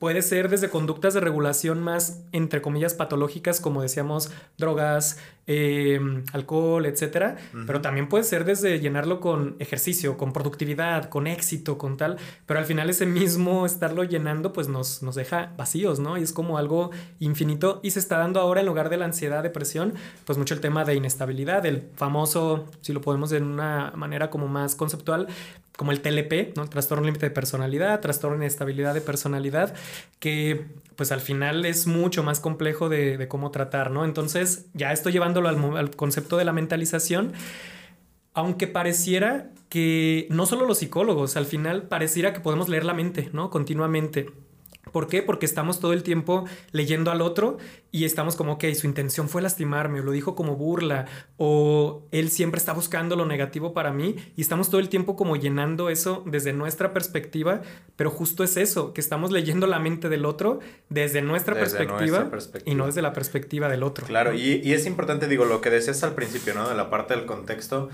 Puede 0.00 0.22
ser 0.22 0.48
desde 0.48 0.70
conductas 0.70 1.12
de 1.12 1.20
regulación 1.20 1.82
más, 1.82 2.22
entre 2.32 2.62
comillas, 2.62 2.94
patológicas, 2.94 3.60
como 3.60 3.82
decíamos, 3.82 4.30
drogas, 4.56 5.18
em, 5.52 6.22
alcohol, 6.32 6.86
etcétera. 6.86 7.36
Pero 7.66 7.80
también 7.80 8.08
puede 8.08 8.22
ser 8.22 8.44
desde 8.44 8.78
llenarlo 8.78 9.18
con 9.18 9.56
ejercicio, 9.58 10.16
con 10.16 10.32
productividad, 10.32 11.08
con 11.08 11.26
éxito, 11.26 11.76
con 11.76 11.96
tal. 11.96 12.18
Pero 12.46 12.60
al 12.60 12.66
final 12.66 12.88
ese 12.88 13.04
mismo 13.04 13.66
estarlo 13.66 14.04
llenando, 14.04 14.52
pues 14.52 14.68
nos, 14.68 15.02
nos 15.02 15.16
deja 15.16 15.52
vacíos, 15.56 15.98
¿no? 15.98 16.16
Y 16.16 16.22
es 16.22 16.32
como 16.32 16.56
algo 16.56 16.90
infinito. 17.18 17.80
Y 17.82 17.90
se 17.90 17.98
está 17.98 18.18
dando 18.18 18.38
ahora, 18.38 18.60
en 18.60 18.66
lugar 18.66 18.90
de 18.90 18.96
la 18.98 19.06
ansiedad, 19.06 19.42
depresión, 19.42 19.94
pues 20.24 20.38
mucho 20.38 20.54
el 20.54 20.60
tema 20.60 20.84
de 20.84 20.94
inestabilidad, 20.94 21.66
el 21.66 21.88
famoso, 21.96 22.66
si 22.80 22.92
lo 22.92 23.00
podemos 23.00 23.30
de 23.30 23.38
una 23.38 23.92
manera 23.96 24.30
como 24.30 24.46
más 24.46 24.76
conceptual, 24.76 25.26
como 25.80 25.92
el 25.92 26.02
TLP, 26.02 26.54
¿no? 26.58 26.68
trastorno 26.68 27.06
límite 27.06 27.24
de 27.24 27.30
personalidad, 27.30 28.00
trastorno 28.00 28.36
de 28.36 28.44
inestabilidad 28.44 28.92
de 28.92 29.00
personalidad, 29.00 29.74
que 30.20 30.66
pues 30.94 31.12
al 31.12 31.20
final 31.20 31.64
es 31.64 31.86
mucho 31.86 32.22
más 32.22 32.40
complejo 32.40 32.88
de, 32.88 33.26
cómo 33.28 33.50
tratar, 33.50 33.90
¿no? 33.90 34.04
Entonces, 34.04 34.66
ya 34.74 34.92
estoy 34.92 35.12
llevándolo 35.12 35.48
al, 35.48 35.76
al 35.76 35.90
concepto 35.96 36.36
de 36.36 36.44
la 36.44 36.52
mentalización, 36.52 37.32
aunque 38.34 38.66
pareciera 38.66 39.50
que 39.70 40.26
no 40.30 40.44
solo 40.46 40.66
los 40.66 40.78
psicólogos, 40.78 41.36
al 41.36 41.46
final 41.46 41.84
pareciera 41.84 42.32
que 42.32 42.40
podemos 42.40 42.68
leer 42.68 42.84
la 42.84 42.94
mente, 42.94 43.30
¿no? 43.32 43.50
Continuamente. 43.50 44.30
¿Por 44.92 45.06
qué? 45.08 45.22
Porque 45.22 45.46
estamos 45.46 45.80
todo 45.80 45.92
el 45.92 46.02
tiempo 46.02 46.44
leyendo 46.72 47.10
al 47.10 47.20
otro 47.20 47.58
y 47.92 48.04
estamos 48.04 48.36
como, 48.36 48.52
ok, 48.52 48.64
su 48.74 48.86
intención 48.86 49.28
fue 49.28 49.42
lastimarme, 49.42 50.00
o 50.00 50.02
lo 50.02 50.12
dijo 50.12 50.34
como 50.34 50.56
burla, 50.56 51.06
o 51.36 52.06
él 52.12 52.30
siempre 52.30 52.58
está 52.58 52.72
buscando 52.72 53.16
lo 53.16 53.26
negativo 53.26 53.72
para 53.72 53.92
mí 53.92 54.16
y 54.36 54.42
estamos 54.42 54.70
todo 54.70 54.80
el 54.80 54.88
tiempo 54.88 55.16
como 55.16 55.36
llenando 55.36 55.90
eso 55.90 56.22
desde 56.26 56.52
nuestra 56.52 56.92
perspectiva, 56.92 57.62
pero 57.96 58.10
justo 58.10 58.44
es 58.44 58.56
eso, 58.56 58.92
que 58.92 59.00
estamos 59.00 59.30
leyendo 59.30 59.66
la 59.66 59.78
mente 59.78 60.08
del 60.08 60.24
otro 60.24 60.60
desde 60.88 61.22
nuestra, 61.22 61.54
perspectiva, 61.54 62.30
y 62.64 62.74
no 62.74 62.86
desde 62.86 63.02
la 63.02 63.12
perspectiva 63.12 63.68
del 63.68 63.82
otro. 63.82 64.06
Claro, 64.06 64.34
y, 64.34 64.60
y 64.62 64.72
es 64.72 64.86
importante, 64.86 65.26
digo, 65.26 65.44
lo 65.44 65.60
que 65.60 65.70
decías 65.70 66.02
al 66.04 66.14
principio, 66.14 66.54
¿no? 66.54 66.68
De 66.68 66.74
la 66.74 66.90
parte 66.90 67.14
del 67.14 67.26
contexto 67.26 67.88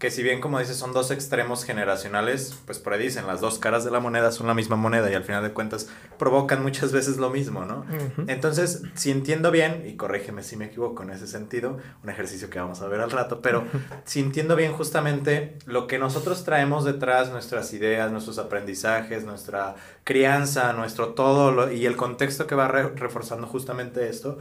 que 0.00 0.10
si 0.10 0.22
bien 0.22 0.40
como 0.40 0.58
dices 0.58 0.78
son 0.78 0.94
dos 0.94 1.10
extremos 1.10 1.62
generacionales, 1.62 2.58
pues 2.64 2.78
por 2.78 2.94
ahí 2.94 3.02
dicen 3.02 3.26
las 3.26 3.42
dos 3.42 3.58
caras 3.58 3.84
de 3.84 3.90
la 3.90 4.00
moneda 4.00 4.32
son 4.32 4.46
la 4.46 4.54
misma 4.54 4.74
moneda 4.74 5.10
y 5.10 5.14
al 5.14 5.24
final 5.24 5.42
de 5.42 5.52
cuentas 5.52 5.88
provocan 6.18 6.62
muchas 6.62 6.90
veces 6.90 7.18
lo 7.18 7.28
mismo, 7.28 7.66
¿no? 7.66 7.84
Entonces, 8.26 8.82
si 8.94 9.10
entiendo 9.10 9.50
bien, 9.50 9.84
y 9.86 9.96
corrígeme 9.96 10.42
si 10.42 10.56
me 10.56 10.64
equivoco 10.64 11.02
en 11.02 11.10
ese 11.10 11.26
sentido, 11.26 11.76
un 12.02 12.08
ejercicio 12.08 12.48
que 12.48 12.58
vamos 12.58 12.80
a 12.80 12.88
ver 12.88 13.02
al 13.02 13.10
rato, 13.10 13.42
pero 13.42 13.64
si 14.04 14.20
entiendo 14.20 14.56
bien 14.56 14.72
justamente 14.72 15.58
lo 15.66 15.86
que 15.86 15.98
nosotros 15.98 16.44
traemos 16.44 16.86
detrás, 16.86 17.30
nuestras 17.30 17.70
ideas, 17.74 18.10
nuestros 18.10 18.38
aprendizajes, 18.38 19.24
nuestra 19.24 19.74
crianza, 20.04 20.72
nuestro 20.72 21.08
todo 21.08 21.70
y 21.70 21.84
el 21.84 21.96
contexto 21.96 22.46
que 22.46 22.54
va 22.54 22.68
reforzando 22.68 23.46
justamente 23.46 24.08
esto, 24.08 24.38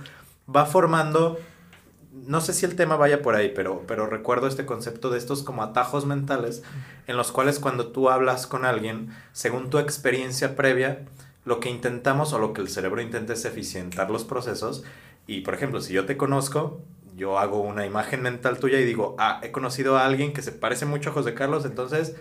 va 0.47 0.65
formando 0.65 1.37
no 2.11 2.41
sé 2.41 2.53
si 2.53 2.65
el 2.65 2.75
tema 2.75 2.95
vaya 2.95 3.21
por 3.21 3.35
ahí, 3.35 3.51
pero, 3.55 3.83
pero 3.87 4.07
recuerdo 4.07 4.47
este 4.47 4.65
concepto 4.65 5.09
de 5.09 5.17
estos 5.17 5.43
como 5.43 5.63
atajos 5.63 6.05
mentales 6.05 6.63
en 7.07 7.17
los 7.17 7.31
cuales 7.31 7.59
cuando 7.59 7.87
tú 7.87 8.09
hablas 8.09 8.47
con 8.47 8.65
alguien, 8.65 9.09
según 9.31 9.69
tu 9.69 9.77
experiencia 9.77 10.55
previa, 10.55 11.05
lo 11.45 11.59
que 11.59 11.69
intentamos 11.69 12.33
o 12.33 12.39
lo 12.39 12.53
que 12.53 12.61
el 12.61 12.69
cerebro 12.69 13.01
intenta 13.01 13.33
es 13.33 13.45
eficientar 13.45 14.09
los 14.09 14.23
procesos. 14.23 14.83
Y 15.27 15.41
por 15.41 15.53
ejemplo, 15.53 15.81
si 15.81 15.93
yo 15.93 16.05
te 16.05 16.17
conozco, 16.17 16.81
yo 17.15 17.37
hago 17.37 17.61
una 17.61 17.85
imagen 17.85 18.21
mental 18.21 18.59
tuya 18.59 18.79
y 18.79 18.85
digo, 18.85 19.15
ah, 19.19 19.39
he 19.43 19.51
conocido 19.51 19.97
a 19.97 20.05
alguien 20.05 20.33
que 20.33 20.41
se 20.41 20.51
parece 20.51 20.85
mucho 20.85 21.11
a 21.11 21.13
José 21.13 21.33
Carlos, 21.33 21.65
entonces 21.65 22.15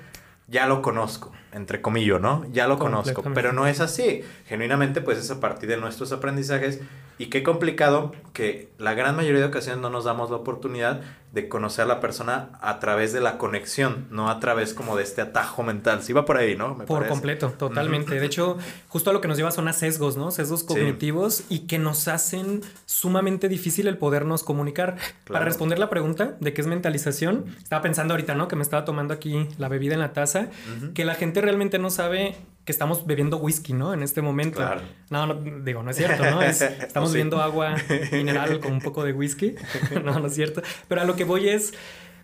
ya 0.49 0.67
lo 0.67 0.81
conozco, 0.83 1.33
entre 1.53 1.81
comillas, 1.83 2.21
¿no? 2.21 2.47
Ya 2.53 2.67
lo 2.67 2.79
conozco, 2.79 3.23
pero 3.35 3.53
no 3.53 3.67
es 3.67 3.81
así. 3.81 4.23
Genuinamente, 4.47 5.01
pues 5.03 5.19
es 5.19 5.31
a 5.31 5.41
partir 5.41 5.69
de 5.69 5.77
nuestros 5.77 6.11
aprendizajes 6.11 6.81
y 7.19 7.27
qué 7.27 7.43
complicado 7.43 8.13
que 8.33 8.69
la 8.79 8.95
gran 8.95 9.17
mayoría 9.17 9.41
de 9.41 9.47
ocasiones 9.47 9.81
no 9.83 9.91
nos 9.91 10.05
damos 10.05 10.31
la 10.31 10.37
oportunidad 10.37 11.01
de 11.33 11.49
conocer 11.49 11.85
a 11.85 11.89
la 11.89 12.01
persona 12.01 12.51
a 12.63 12.79
través 12.79 13.13
de 13.13 13.21
la 13.21 13.37
conexión, 13.37 14.07
no 14.11 14.31
a 14.31 14.41
través 14.41 14.73
como 14.73 14.97
de 14.97 15.03
este 15.03 15.21
atajo 15.21 15.63
mental. 15.63 16.03
Sí 16.03 16.13
va 16.13 16.25
por 16.25 16.39
ahí, 16.39 16.57
¿no? 16.57 16.79
por 16.79 17.07
completo, 17.07 17.51
totalmente. 17.51 18.19
De 18.19 18.25
hecho, 18.25 18.57
justo 18.89 19.11
a 19.11 19.13
lo 19.13 19.21
que 19.21 19.29
nos 19.29 19.37
lleva 19.37 19.51
son 19.51 19.69
a 19.69 19.73
sesgos, 19.73 20.17
¿no? 20.17 20.31
Sesgos 20.31 20.65
cognitivos 20.65 21.43
y 21.49 21.61
que 21.67 21.79
nos 21.79 22.09
hacen 22.09 22.63
sumamente 22.87 23.49
difícil 23.49 23.89
el 23.89 23.99
podernos 23.99 24.43
comunicar. 24.43 24.97
Para 25.27 25.45
responder 25.45 25.79
la 25.79 25.91
pregunta 25.91 26.37
de 26.41 26.55
qué 26.55 26.61
es 26.61 26.67
mentalización, 26.67 27.45
estaba 27.63 27.83
pensando 27.83 28.15
ahorita, 28.15 28.35
¿no? 28.35 28.49
Que 28.49 28.57
me 28.57 28.63
estaba 28.63 28.85
tomando 28.85 29.13
aquí 29.13 29.49
la 29.59 29.69
bebida 29.69 29.95
en 29.95 30.01
la 30.01 30.13
taza, 30.13 30.49
que 30.95 31.05
la 31.05 31.15
gente 31.15 31.41
realmente 31.41 31.79
no 31.79 31.91
sabe 31.91 32.37
que 32.69 32.73
estamos 32.73 33.07
bebiendo 33.07 33.39
whisky, 33.39 33.73
¿no? 33.73 33.95
En 33.95 34.03
este 34.03 34.21
momento. 34.21 34.61
No, 35.09 35.27
no, 35.27 35.37
digo, 35.65 35.83
no 35.83 35.91
es 35.91 35.97
cierto, 35.97 36.23
¿no? 36.31 36.43
estamos 36.43 37.13
bebiendo 37.13 37.41
agua 37.41 37.75
mineral 38.13 38.61
con 38.61 38.73
un 38.73 38.81
poco 38.83 39.05
de 39.05 39.15
whisky. 39.15 39.55
no, 40.05 40.21
no 40.21 40.27
es 40.27 40.35
cierto. 40.35 40.61
Pero 40.87 41.01
a 41.01 41.05
lo 41.07 41.17
que 41.17 41.25
voy 41.25 41.49
es, 41.49 41.73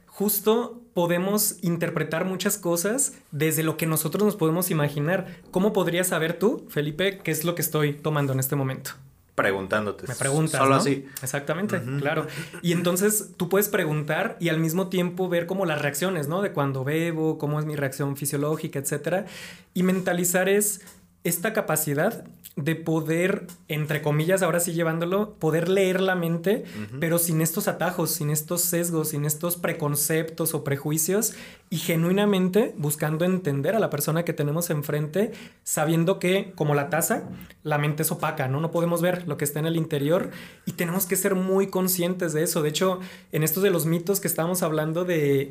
justo 0.04 0.82
podemos 0.92 1.56
interpretar 1.62 2.26
muchas 2.26 2.58
cosas 2.58 3.14
desde 3.30 3.62
lo 3.62 3.78
que 3.78 3.86
nosotros 3.86 4.22
nos 4.22 4.36
podemos 4.36 4.70
imaginar. 4.70 5.28
¿Cómo 5.50 5.72
podrías 5.72 6.08
saber 6.08 6.38
tú, 6.38 6.66
Felipe, 6.68 7.20
qué 7.24 7.30
es 7.30 7.44
lo 7.44 7.54
que 7.54 7.62
estoy 7.62 7.94
tomando 7.94 8.34
en 8.34 8.40
este 8.40 8.54
momento? 8.54 8.90
Preguntándote. 9.34 10.06
Me 10.06 10.14
preguntas. 10.14 10.60
Solo 10.60 10.76
así. 10.76 11.06
Exactamente, 11.22 11.80
claro. 11.98 12.26
Y 12.62 12.72
entonces 12.72 13.30
tú 13.36 13.48
puedes 13.48 13.68
preguntar 13.68 14.36
y 14.40 14.48
al 14.48 14.58
mismo 14.58 14.88
tiempo 14.88 15.28
ver 15.28 15.46
como 15.46 15.66
las 15.66 15.82
reacciones, 15.82 16.28
¿no? 16.28 16.42
De 16.42 16.52
cuando 16.52 16.84
bebo, 16.84 17.38
cómo 17.38 17.58
es 17.58 17.66
mi 17.66 17.76
reacción 17.76 18.16
fisiológica, 18.16 18.78
etcétera. 18.78 19.26
Y 19.72 19.82
mentalizar 19.82 20.48
es 20.48 20.82
esta 21.24 21.52
capacidad 21.52 22.24
de 22.56 22.76
poder, 22.76 23.48
entre 23.66 24.00
comillas, 24.00 24.42
ahora 24.42 24.60
sí 24.60 24.74
llevándolo, 24.74 25.34
poder 25.34 25.68
leer 25.68 26.00
la 26.00 26.14
mente, 26.14 26.64
pero 27.00 27.18
sin 27.18 27.40
estos 27.40 27.66
atajos, 27.66 28.12
sin 28.12 28.30
estos 28.30 28.60
sesgos, 28.60 29.08
sin 29.08 29.24
estos 29.24 29.56
preconceptos 29.56 30.54
o 30.54 30.62
prejuicios 30.62 31.34
y 31.75 31.78
genuinamente 31.78 32.73
buscando 32.78 33.25
entender 33.25 33.75
a 33.75 33.81
la 33.81 33.90
persona 33.90 34.25
que 34.25 34.33
tenemos 34.33 34.71
enfrente, 34.71 35.33
sabiendo 35.64 36.21
que, 36.21 36.52
como 36.54 36.76
la 36.76 36.88
taza, 36.88 37.25
la 37.64 37.78
mente 37.78 38.04
es 38.04 38.12
opaca, 38.12 38.47
¿no? 38.47 38.61
No 38.61 38.71
podemos 38.71 39.02
ver 39.02 39.26
lo 39.26 39.37
que 39.37 39.45
está 39.45 39.59
en 39.59 39.66
el 39.66 39.75
interior 39.75 40.31
y 40.66 40.73
tenemos 40.75 41.07
que 41.07 41.16
ser 41.16 41.35
muy 41.35 41.66
conscientes 41.66 42.33
de 42.33 42.45
eso. 42.45 42.62
De 42.62 42.69
hecho, 42.69 43.00
en 43.33 43.43
estos 43.43 43.64
de 43.64 43.71
los 43.71 43.87
mitos 43.87 44.21
que 44.21 44.28
estamos 44.28 44.62
hablando 44.62 45.04
de 45.04 45.50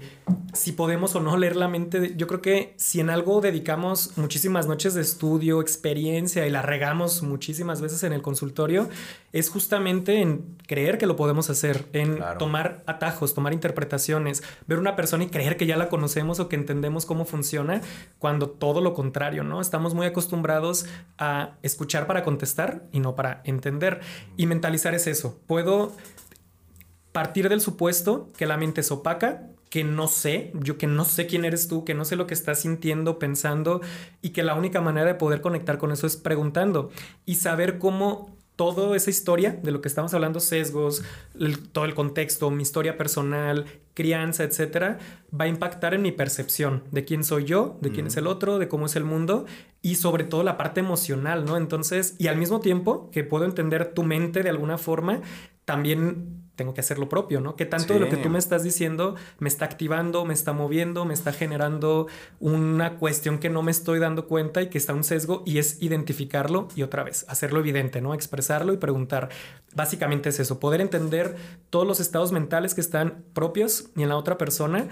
si 0.54 0.72
podemos 0.72 1.14
o 1.14 1.20
no 1.20 1.36
leer 1.36 1.58
la 1.58 1.68
mente, 1.68 2.14
yo 2.16 2.26
creo 2.28 2.42
que 2.42 2.74
si 2.78 3.02
en 3.02 3.10
algo 3.10 3.42
dedicamos 3.42 4.18
muchísimas 4.18 4.66
noches 4.66 4.94
de 4.94 5.02
estudio, 5.02 5.60
experiencia 5.60 6.48
y 6.48 6.50
la 6.50 6.62
regamos 6.62 7.22
muchísimas 7.22 7.82
veces 7.82 8.02
en 8.04 8.14
el 8.14 8.22
consultorio, 8.22 8.88
es 9.34 9.50
justamente 9.50 10.22
en 10.22 10.56
creer 10.68 10.98
que 10.98 11.06
lo 11.06 11.18
podemos 11.18 11.50
hacer, 11.50 11.86
en 11.92 12.20
tomar 12.40 12.82
atajos, 12.86 13.34
tomar 13.34 13.52
interpretaciones, 13.52 14.42
ver 14.68 14.80
una 14.80 14.96
persona 14.96 15.26
y 15.26 15.28
creer 15.28 15.58
que 15.58 15.66
ya 15.66 15.76
la 15.76 15.90
conocemos 15.90 16.13
o 16.22 16.50
que 16.50 16.56
entendemos 16.56 17.06
cómo 17.06 17.26
funciona, 17.26 17.82
cuando 18.20 18.50
todo 18.50 18.82
lo 18.82 18.94
contrario, 18.94 19.44
¿no? 19.44 19.62
Estamos 19.62 19.94
muy 19.94 20.06
acostumbrados 20.06 20.86
a 21.18 21.58
escuchar 21.62 22.08
para 22.08 22.24
contestar 22.24 22.84
y 22.92 23.00
no 23.00 23.16
para 23.16 23.42
entender. 23.46 24.02
Y 24.38 24.46
mentalizar 24.46 24.94
es 24.94 25.08
eso. 25.08 25.40
Puedo 25.48 25.92
partir 27.12 27.50
del 27.50 27.62
supuesto 27.62 28.30
que 28.38 28.46
la 28.46 28.58
mente 28.58 28.82
es 28.82 28.92
opaca, 28.92 29.48
que 29.70 29.84
no 29.84 30.08
sé, 30.08 30.52
yo 30.54 30.78
que 30.78 30.86
no 30.86 31.04
sé 31.04 31.26
quién 31.26 31.46
eres 31.46 31.68
tú, 31.68 31.84
que 31.84 31.96
no 31.96 32.06
sé 32.06 32.16
lo 32.16 32.28
que 32.28 32.36
estás 32.36 32.60
sintiendo, 32.60 33.18
pensando 33.18 33.82
y 34.22 34.30
que 34.30 34.44
la 34.44 34.54
única 34.54 34.82
manera 34.82 35.08
de 35.08 35.16
poder 35.16 35.42
conectar 35.42 35.80
con 35.80 35.92
eso 35.92 36.06
es 36.06 36.16
preguntando 36.16 36.92
y 37.26 37.36
saber 37.36 37.80
cómo 37.80 38.38
toda 38.56 38.96
esa 38.96 39.10
historia 39.10 39.60
de 39.62 39.72
lo 39.72 39.82
que 39.82 39.88
estamos 39.88 40.14
hablando, 40.14 40.40
sesgos, 40.40 41.04
todo 41.72 41.86
el 41.86 41.96
contexto, 41.96 42.52
mi 42.52 42.64
historia 42.64 42.98
personal, 42.98 43.66
crianza, 43.94 44.44
etcétera, 44.44 45.00
va 45.40 45.46
a 45.46 45.48
impactar 45.48 45.94
en 45.94 46.02
mi 46.02 46.12
percepción 46.12 46.84
de 46.92 47.06
quién 47.06 47.24
soy 47.24 47.46
yo, 47.46 47.78
de 47.82 47.92
quién 47.92 48.08
es 48.08 48.18
el 48.18 48.28
otro, 48.28 48.60
de 48.60 48.68
cómo 48.68 48.86
es 48.86 48.96
el 48.96 49.04
mundo 49.04 49.46
y 49.82 49.96
sobre 49.96 50.24
todo 50.24 50.44
la 50.44 50.58
parte 50.58 50.80
emocional, 50.80 51.46
¿no? 51.46 51.58
Entonces, 51.58 52.16
y 52.18 52.28
al 52.28 52.38
mismo 52.38 52.60
tiempo 52.60 53.10
que 53.12 53.24
puedo 53.24 53.46
entender 53.46 53.94
tu 53.94 54.04
mente 54.04 54.44
de 54.44 54.50
alguna 54.50 54.78
forma, 54.78 55.22
también 55.66 56.44
tengo 56.56 56.74
que 56.74 56.82
hacer 56.82 57.00
lo 57.00 57.10
propio, 57.10 57.42
¿no? 57.42 57.56
Que 57.56 57.66
tanto 57.66 57.94
de 57.94 58.00
lo 58.00 58.10
que 58.10 58.18
tú 58.18 58.30
me 58.30 58.38
estás 58.38 58.64
diciendo 58.64 59.16
me 59.40 59.50
está 59.50 59.66
activando, 59.66 60.24
me 60.24 60.34
está 60.34 60.54
moviendo, 60.54 61.04
me 61.04 61.14
está 61.14 61.34
generando 61.34 62.08
una 62.40 62.98
cuestión 62.98 63.40
que 63.40 63.50
no 63.50 63.64
me 63.64 63.72
estoy 63.72 64.00
dando 64.00 64.28
cuenta 64.28 64.62
y 64.62 64.70
que 64.70 64.78
está 64.78 64.94
un 64.94 65.04
sesgo 65.04 65.42
y 65.46 65.58
es 65.58 65.82
identificarlo 65.82 66.68
y 66.76 66.84
otra 66.84 67.04
vez 67.04 67.26
hacerlo 67.28 67.60
evidente, 67.60 68.02
¿no? 68.02 68.14
Expresarlo 68.14 68.72
y 68.74 68.78
preguntar. 68.78 69.30
Básicamente 69.74 70.30
es 70.30 70.40
eso, 70.40 70.60
poder 70.60 70.82
entender 70.82 71.36
todos 71.72 71.88
los 71.88 72.00
estados 72.00 72.32
mentales 72.32 72.76
que 72.76 72.82
están 72.82 73.24
propios 73.34 73.90
y 73.96 74.04
en 74.04 74.10
la 74.10 74.18
otra 74.18 74.38
persona 74.38 74.88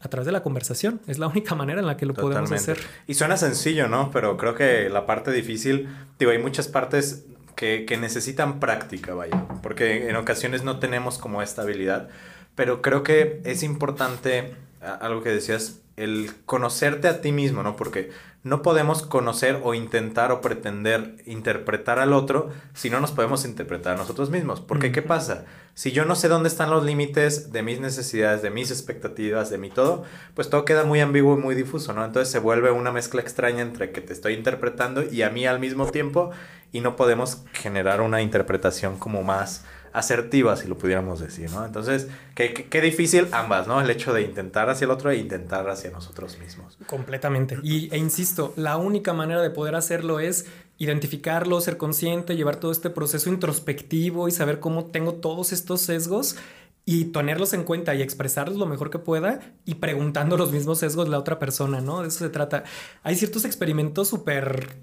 a 0.00 0.08
través 0.08 0.26
de 0.26 0.32
la 0.32 0.42
conversación. 0.42 1.00
Es 1.06 1.18
la 1.18 1.26
única 1.26 1.54
manera 1.54 1.80
en 1.80 1.86
la 1.86 1.96
que 1.96 2.06
lo 2.06 2.14
podemos 2.14 2.52
hacer. 2.52 2.78
Y 3.06 3.14
suena 3.14 3.36
sencillo, 3.36 3.88
¿no? 3.88 4.10
Pero 4.10 4.36
creo 4.36 4.54
que 4.54 4.90
la 4.90 5.06
parte 5.06 5.32
difícil, 5.32 5.88
digo, 6.18 6.30
hay 6.32 6.38
muchas 6.38 6.68
partes 6.68 7.24
que, 7.58 7.98
necesitan 8.00 8.60
práctica, 8.60 9.14
vaya, 9.14 9.48
porque 9.64 10.08
en 10.08 10.14
ocasiones 10.14 10.62
no 10.62 10.78
tenemos 10.78 11.18
como 11.18 11.42
esta 11.42 11.62
habilidad, 11.62 12.08
pero 12.54 12.82
creo 12.82 13.02
que 13.02 13.40
es 13.44 13.64
importante, 13.64 14.54
algo 14.80 15.22
que 15.22 15.30
decías, 15.30 15.80
el 15.96 16.30
conocerte 16.46 17.08
a 17.08 17.20
ti 17.20 17.32
mismo, 17.32 17.62
¿no? 17.62 17.76
Porque 17.76 18.10
no 18.44 18.62
podemos 18.62 19.02
conocer 19.02 19.60
o 19.64 19.74
intentar 19.74 20.30
o 20.30 20.40
pretender 20.40 21.16
interpretar 21.26 21.98
al 21.98 22.12
otro 22.12 22.50
si 22.72 22.88
no 22.88 23.00
nos 23.00 23.10
podemos 23.10 23.44
interpretar 23.44 23.94
a 23.94 23.98
nosotros 23.98 24.30
mismos. 24.30 24.60
Porque, 24.60 24.92
¿qué 24.92 25.02
pasa? 25.02 25.44
Si 25.74 25.90
yo 25.90 26.04
no 26.04 26.14
sé 26.14 26.28
dónde 26.28 26.48
están 26.48 26.70
los 26.70 26.84
límites 26.84 27.52
de 27.52 27.62
mis 27.62 27.80
necesidades, 27.80 28.42
de 28.42 28.50
mis 28.50 28.70
expectativas, 28.70 29.50
de 29.50 29.58
mi 29.58 29.70
todo, 29.70 30.04
pues 30.34 30.50
todo 30.50 30.64
queda 30.64 30.84
muy 30.84 31.00
ambiguo 31.00 31.36
y 31.36 31.40
muy 31.40 31.54
difuso, 31.54 31.92
¿no? 31.92 32.04
Entonces 32.04 32.30
se 32.30 32.38
vuelve 32.38 32.70
una 32.70 32.92
mezcla 32.92 33.20
extraña 33.20 33.62
entre 33.62 33.90
que 33.90 34.00
te 34.00 34.12
estoy 34.12 34.34
interpretando 34.34 35.02
y 35.02 35.22
a 35.22 35.30
mí 35.30 35.46
al 35.46 35.58
mismo 35.58 35.86
tiempo 35.90 36.30
y 36.72 36.80
no 36.80 36.96
podemos 36.96 37.44
generar 37.52 38.00
una 38.00 38.22
interpretación 38.22 38.98
como 38.98 39.22
más 39.22 39.64
asertiva, 39.92 40.56
si 40.56 40.68
lo 40.68 40.76
pudiéramos 40.76 41.20
decir, 41.20 41.50
¿no? 41.50 41.64
Entonces, 41.64 42.08
qué, 42.34 42.52
qué, 42.52 42.80
difícil 42.80 43.28
ambas, 43.32 43.66
¿no? 43.66 43.80
El 43.80 43.90
hecho 43.90 44.12
de 44.12 44.22
intentar 44.22 44.70
hacia 44.70 44.84
el 44.84 44.90
otro 44.90 45.10
e 45.10 45.16
intentar 45.16 45.68
hacia 45.68 45.90
nosotros 45.90 46.38
mismos. 46.38 46.78
Completamente. 46.86 47.58
Y, 47.62 47.92
e 47.94 47.98
insisto, 47.98 48.52
la 48.56 48.76
única 48.76 49.12
manera 49.12 49.42
de 49.42 49.50
poder 49.50 49.74
hacerlo 49.74 50.20
es 50.20 50.46
identificarlo, 50.78 51.60
ser 51.60 51.76
consciente, 51.76 52.36
llevar 52.36 52.56
todo 52.56 52.70
este 52.70 52.90
proceso 52.90 53.28
introspectivo 53.28 54.28
y 54.28 54.30
saber 54.30 54.60
cómo 54.60 54.86
tengo 54.86 55.14
todos 55.14 55.52
estos 55.52 55.80
sesgos 55.80 56.36
y 56.84 57.06
tenerlos 57.06 57.52
en 57.52 57.64
cuenta 57.64 57.94
y 57.94 58.00
expresarlos 58.00 58.56
lo 58.56 58.64
mejor 58.64 58.90
que 58.90 58.98
pueda 58.98 59.40
y 59.66 59.74
preguntando 59.74 60.38
los 60.38 60.52
mismos 60.52 60.78
sesgos 60.78 61.04
de 61.04 61.10
la 61.10 61.18
otra 61.18 61.38
persona, 61.38 61.80
¿no? 61.80 62.00
De 62.00 62.08
eso 62.08 62.20
se 62.20 62.30
trata. 62.30 62.64
Hay 63.02 63.16
ciertos 63.16 63.44
experimentos 63.44 64.08
súper 64.08 64.76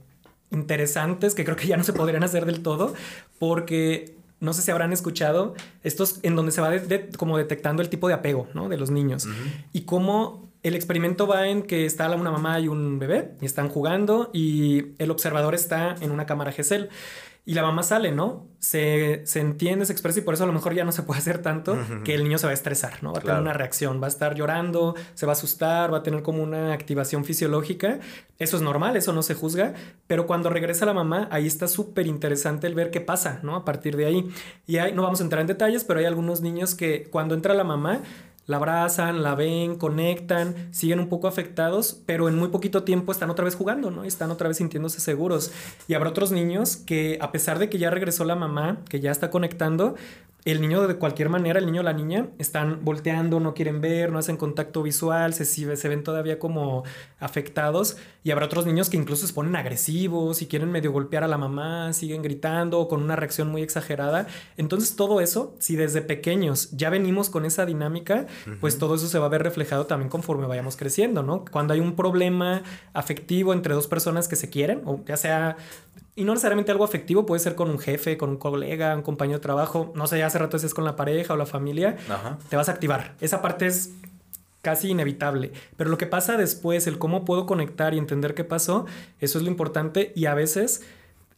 interesantes 0.52 1.34
que 1.34 1.44
creo 1.44 1.56
que 1.56 1.68
ya 1.68 1.78
no 1.78 1.84
se 1.84 1.94
podrían 1.94 2.24
hacer 2.24 2.46
del 2.46 2.62
todo 2.62 2.94
porque 3.40 4.16
no 4.40 4.54
sé 4.54 4.62
si 4.62 4.72
habrán 4.72 4.94
escuchado 4.94 5.56
estos 5.84 6.20
en 6.24 6.36
donde 6.36 6.52
se 6.52 6.62
va 6.62 6.72
como 7.18 7.38
detectando 7.38 7.82
el 7.82 7.90
tipo 7.90 8.08
de 8.08 8.14
apego 8.14 8.48
¿no? 8.54 8.70
de 8.70 8.78
los 8.78 8.92
niños 8.92 9.28
y 9.74 9.82
cómo 9.82 10.50
el 10.68 10.76
experimento 10.76 11.28
va 11.28 11.48
en 11.48 11.62
que 11.62 11.86
está 11.86 12.10
una 12.16 12.32
mamá 12.32 12.60
y 12.60 12.68
un 12.68 12.98
bebé 12.98 13.36
y 13.40 13.46
están 13.46 13.70
jugando 13.70 14.32
y 14.34 14.96
el 14.98 15.12
observador 15.12 15.54
está 15.54 15.96
en 16.02 16.12
una 16.12 16.26
cámara 16.26 16.52
GESEL 16.52 16.90
y 17.48 17.54
la 17.54 17.62
mamá 17.62 17.84
sale, 17.84 18.12
¿no? 18.12 18.48
Se, 18.58 19.24
entiende, 19.36 19.86
se 19.86 19.94
expresa 19.94 20.18
y 20.18 20.24
por 20.24 20.34
eso 20.34 20.46
a 20.46 20.48
lo 20.48 20.54
mejor 20.54 20.74
ya 20.74 20.84
no 20.84 20.92
se 20.92 21.04
puede 21.04 21.20
hacer 21.20 21.44
tanto 21.44 21.78
que 22.04 22.16
el 22.16 22.24
niño 22.24 22.40
se 22.40 22.48
va 22.48 22.52
a 22.52 22.56
estresar, 22.56 23.04
¿no? 23.04 23.14
Va 23.14 23.20
a 23.20 23.22
tener 23.22 23.40
una 23.40 23.54
reacción, 23.54 24.02
va 24.02 24.06
a 24.06 24.10
estar 24.10 24.34
llorando, 24.34 24.96
se 25.14 25.28
va 25.28 25.34
a 25.34 25.36
asustar, 25.36 25.94
va 25.94 26.00
a 26.00 26.04
tener 26.04 26.24
como 26.24 26.42
una 26.42 26.74
activación 26.74 27.24
fisiológica. 27.24 28.00
Eso 28.40 28.58
es 28.58 28.64
normal, 28.64 28.98
eso 28.98 29.14
no 29.14 29.22
se 29.22 29.36
juzga, 29.36 29.76
pero 30.08 30.26
cuando 30.26 30.50
regresa 30.50 30.88
la 30.88 30.96
mamá, 30.96 31.28
ahí 31.32 31.46
está 31.46 31.68
súper 31.68 32.08
interesante 32.08 32.66
el 32.66 32.74
ver 32.74 32.90
qué 32.90 33.02
pasa, 33.02 33.40
¿no? 33.44 33.56
A 33.56 33.64
partir 33.64 33.96
de 33.96 34.08
ahí. 34.08 34.28
Y 34.66 34.78
ahí 34.78 34.94
no 34.94 35.04
vamos 35.04 35.20
a 35.20 35.24
entrar 35.24 35.42
en 35.42 35.48
detalles, 35.48 35.84
pero 35.84 36.00
hay 36.00 36.08
algunos 36.08 36.42
niños 36.42 36.74
que 36.74 37.04
cuando 37.12 37.36
entra 37.36 37.54
la 37.54 37.64
mamá, 37.64 38.02
la 38.48 38.58
abrazan, 38.58 39.24
la 39.24 39.36
ven, 39.36 39.76
conectan, 39.76 40.70
siguen 40.72 41.00
un 41.00 41.10
poco 41.10 41.28
afectados, 41.28 42.02
pero 42.06 42.30
en 42.30 42.38
muy 42.38 42.50
poquito 42.50 42.84
tiempo 42.84 43.12
están 43.12 43.30
otra 43.30 43.46
vez 43.46 43.56
jugando, 43.56 43.92
¿no? 43.92 44.04
Están 44.04 44.32
otra 44.32 44.48
vez 44.48 44.58
sintiéndose 44.58 45.00
seguros. 45.00 45.52
Y 45.88 45.94
habrá 45.94 46.10
otros 46.10 46.32
niños 46.32 46.78
que, 46.78 47.18
a 47.22 47.32
pesar 47.32 47.60
de 47.60 47.70
que 47.70 47.78
ya 47.78 47.90
regresó 47.90 48.24
la 48.24 48.36
mamá, 48.36 48.78
que 48.90 49.00
ya 49.00 49.12
está 49.12 49.30
conectando, 49.30 49.96
el 50.46 50.62
niño 50.62 50.88
de 50.88 50.96
cualquier 50.98 51.30
manera, 51.30 51.58
el 51.58 51.66
niño 51.66 51.82
o 51.82 51.84
la 51.84 51.92
niña, 51.92 52.28
están 52.38 52.86
volteando, 52.86 53.40
no 53.40 53.56
quieren 53.56 53.82
ver, 53.82 54.12
no 54.12 54.20
hacen 54.20 54.38
contacto 54.38 54.84
visual, 54.84 55.34
se, 55.34 55.44
se 55.44 55.90
ven 55.90 56.04
todavía 56.04 56.38
como 56.38 56.84
afectados. 57.20 57.98
Y 58.24 58.30
habrá 58.30 58.46
otros 58.46 58.68
niños 58.68 58.92
que 58.92 58.98
incluso 58.98 59.26
se 59.26 59.34
ponen 59.34 59.56
agresivos 59.56 60.44
y 60.44 60.46
quieren 60.46 60.72
medio 60.72 60.92
golpear 60.92 61.24
a 61.24 61.28
la 61.28 61.40
mamá, 61.40 61.94
siguen 61.94 62.22
gritando 62.22 62.88
con 62.88 63.02
una 63.02 63.16
reacción 63.16 63.50
muy 63.50 63.64
exagerada. 63.64 64.28
Entonces 64.56 64.96
todo 64.96 65.20
eso, 65.20 65.56
si 65.58 65.76
desde 65.76 66.04
pequeños 66.04 66.70
ya 66.72 66.92
venimos 66.92 67.32
con 67.32 67.46
esa 67.46 67.66
dinámica, 67.66 68.28
pues 68.62 68.78
todo 68.78 68.96
eso 68.96 69.08
se 69.08 69.18
va 69.18 69.26
a 69.26 69.30
ver 69.30 69.42
reflejado 69.42 69.88
también 69.88 70.10
conforme 70.10 70.46
vayamos 70.46 70.78
creciendo, 70.78 71.24
¿no? 71.24 71.44
Cuando 71.52 71.74
hay 71.74 71.80
un 71.80 71.96
problema 71.96 72.62
afectivo 72.94 73.52
entre 73.52 73.74
dos 73.74 73.88
personas 73.88 74.28
que 74.28 74.36
se 74.36 74.52
quieren, 74.52 74.84
o 74.86 75.04
ya 75.06 75.18
sea 75.18 75.58
y 76.18 76.24
no 76.24 76.32
necesariamente 76.32 76.72
algo 76.72 76.86
afectivo, 76.86 77.26
puede 77.26 77.42
ser 77.42 77.56
con 77.56 77.70
un 77.70 77.78
jefe, 77.78 78.16
con 78.16 78.30
un 78.30 78.38
colega, 78.38 78.96
un 78.96 79.02
compañero 79.02 79.40
de 79.40 79.44
trabajo, 79.44 79.92
no 79.96 80.08
sé, 80.08 80.24
hace 80.36 80.44
rato 80.44 80.58
es 80.58 80.74
con 80.74 80.84
la 80.84 80.96
pareja 80.96 81.34
o 81.34 81.38
la 81.38 81.46
familia, 81.46 81.96
te 82.50 82.58
vas 82.58 82.68
a 82.68 82.74
activar. 82.74 83.16
Esa 83.22 83.42
parte 83.42 83.68
es 83.68 83.92
casi 84.62 84.90
inevitable. 84.90 85.54
Pero 85.78 85.90
lo 85.90 85.98
que 85.98 86.08
pasa 86.08 86.38
después, 86.38 86.88
el 86.88 86.98
cómo 86.98 87.24
puedo 87.24 87.46
conectar 87.46 87.94
y 87.94 87.98
entender 87.98 88.34
qué 88.34 88.44
pasó, 88.44 88.86
eso 89.22 89.38
es 89.38 89.44
lo 89.44 89.50
importante 89.50 90.12
y 90.16 90.26
a 90.26 90.34
veces 90.34 90.82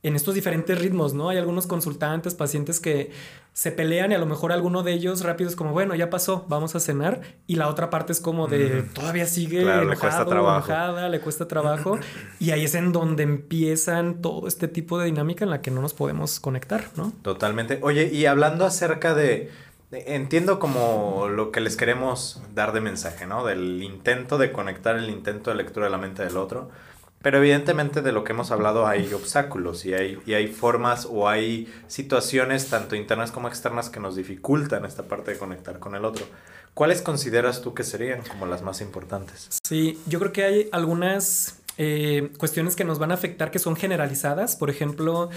en 0.01 0.15
estos 0.15 0.33
diferentes 0.33 0.79
ritmos, 0.79 1.13
¿no? 1.13 1.29
Hay 1.29 1.37
algunos 1.37 1.67
consultantes, 1.67 2.33
pacientes 2.33 2.79
que 2.79 3.11
se 3.57 3.71
pelean 3.71 4.11
y 4.11 4.13
a 4.13 4.19
lo 4.19 4.27
mejor 4.27 4.51
alguno 4.51 4.83
de 4.83 4.93
ellos 4.93 5.21
rápido 5.21 5.49
es 5.49 5.55
como, 5.55 5.71
bueno, 5.71 5.95
ya 5.95 6.11
pasó, 6.11 6.45
vamos 6.47 6.75
a 6.75 6.79
cenar. 6.79 7.21
Y 7.47 7.55
la 7.55 7.69
otra 7.69 7.89
parte 7.89 8.11
es 8.11 8.21
como 8.21 8.45
de, 8.45 8.83
todavía 8.93 9.25
sigue 9.25 9.61
enojado, 9.61 9.83
le 9.85 9.97
cuesta 9.97 10.25
trabajo. 10.27 10.67
enojada, 10.67 11.09
le 11.09 11.19
cuesta 11.19 11.47
trabajo. 11.47 11.97
y 12.39 12.51
ahí 12.51 12.65
es 12.65 12.75
en 12.75 12.91
donde 12.91 13.23
empiezan 13.23 14.21
todo 14.21 14.47
este 14.47 14.67
tipo 14.67 14.99
de 14.99 15.07
dinámica 15.07 15.43
en 15.43 15.49
la 15.49 15.63
que 15.63 15.71
no 15.71 15.81
nos 15.81 15.95
podemos 15.95 16.39
conectar, 16.39 16.85
¿no? 16.97 17.13
Totalmente. 17.23 17.79
Oye, 17.81 18.11
y 18.13 18.27
hablando 18.27 18.63
acerca 18.63 19.15
de... 19.15 19.49
Entiendo 19.89 20.59
como 20.59 21.27
lo 21.27 21.51
que 21.51 21.59
les 21.59 21.77
queremos 21.77 22.43
dar 22.53 22.73
de 22.73 22.81
mensaje, 22.81 23.25
¿no? 23.25 23.43
Del 23.43 23.81
intento 23.81 24.37
de 24.37 24.51
conectar 24.51 24.97
el 24.97 25.09
intento 25.09 25.49
de 25.49 25.55
lectura 25.55 25.87
de 25.87 25.91
la 25.91 25.97
mente 25.97 26.23
del 26.23 26.37
otro. 26.37 26.69
Pero 27.27 27.39
evidentemente 27.39 28.01
de 28.01 28.13
lo 28.13 28.23
que 28.23 28.31
hemos 28.31 28.51
hablado 28.51 28.87
hay 28.87 29.13
obstáculos 29.13 29.83
y 29.85 29.93
hay, 29.93 30.17
y 30.25 30.33
hay 30.33 30.47
formas 30.47 31.05
o 31.11 31.27
hay 31.27 31.67
situaciones 31.87 32.69
tanto 32.69 32.95
internas 32.95 33.33
como 33.33 33.49
externas 33.49 33.89
que 33.89 33.99
nos 33.99 34.15
dificultan 34.15 34.85
esta 34.85 35.03
parte 35.03 35.31
de 35.31 35.37
conectar 35.37 35.77
con 35.77 35.93
el 35.93 36.05
otro. 36.05 36.25
¿Cuáles 36.73 37.01
consideras 37.01 37.61
tú 37.61 37.73
que 37.73 37.83
serían 37.83 38.21
como 38.21 38.45
las 38.45 38.61
más 38.61 38.79
importantes? 38.79 39.49
Sí, 39.61 39.99
yo 40.05 40.19
creo 40.19 40.31
que 40.31 40.43
hay 40.45 40.69
algunas 40.71 41.59
eh, 41.77 42.31
cuestiones 42.37 42.77
que 42.77 42.85
nos 42.85 42.97
van 42.97 43.11
a 43.11 43.15
afectar 43.15 43.51
que 43.51 43.59
son 43.59 43.75
generalizadas. 43.75 44.55
Por 44.55 44.69
ejemplo, 44.69 45.29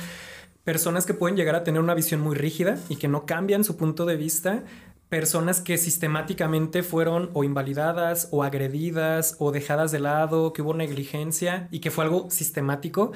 personas 0.62 1.06
que 1.06 1.14
pueden 1.14 1.36
llegar 1.36 1.56
a 1.56 1.64
tener 1.64 1.80
una 1.80 1.94
visión 1.94 2.20
muy 2.20 2.36
rígida 2.36 2.78
y 2.88 2.98
que 2.98 3.08
no 3.08 3.26
cambian 3.26 3.64
su 3.64 3.76
punto 3.76 4.06
de 4.06 4.14
vista 4.14 4.62
personas 5.10 5.60
que 5.60 5.76
sistemáticamente 5.76 6.82
fueron 6.84 7.30
o 7.34 7.44
invalidadas 7.44 8.28
o 8.30 8.44
agredidas 8.44 9.34
o 9.38 9.50
dejadas 9.50 9.90
de 9.90 9.98
lado, 9.98 10.52
que 10.52 10.62
hubo 10.62 10.72
negligencia 10.72 11.68
y 11.70 11.80
que 11.80 11.90
fue 11.90 12.04
algo 12.04 12.30
sistemático. 12.30 13.12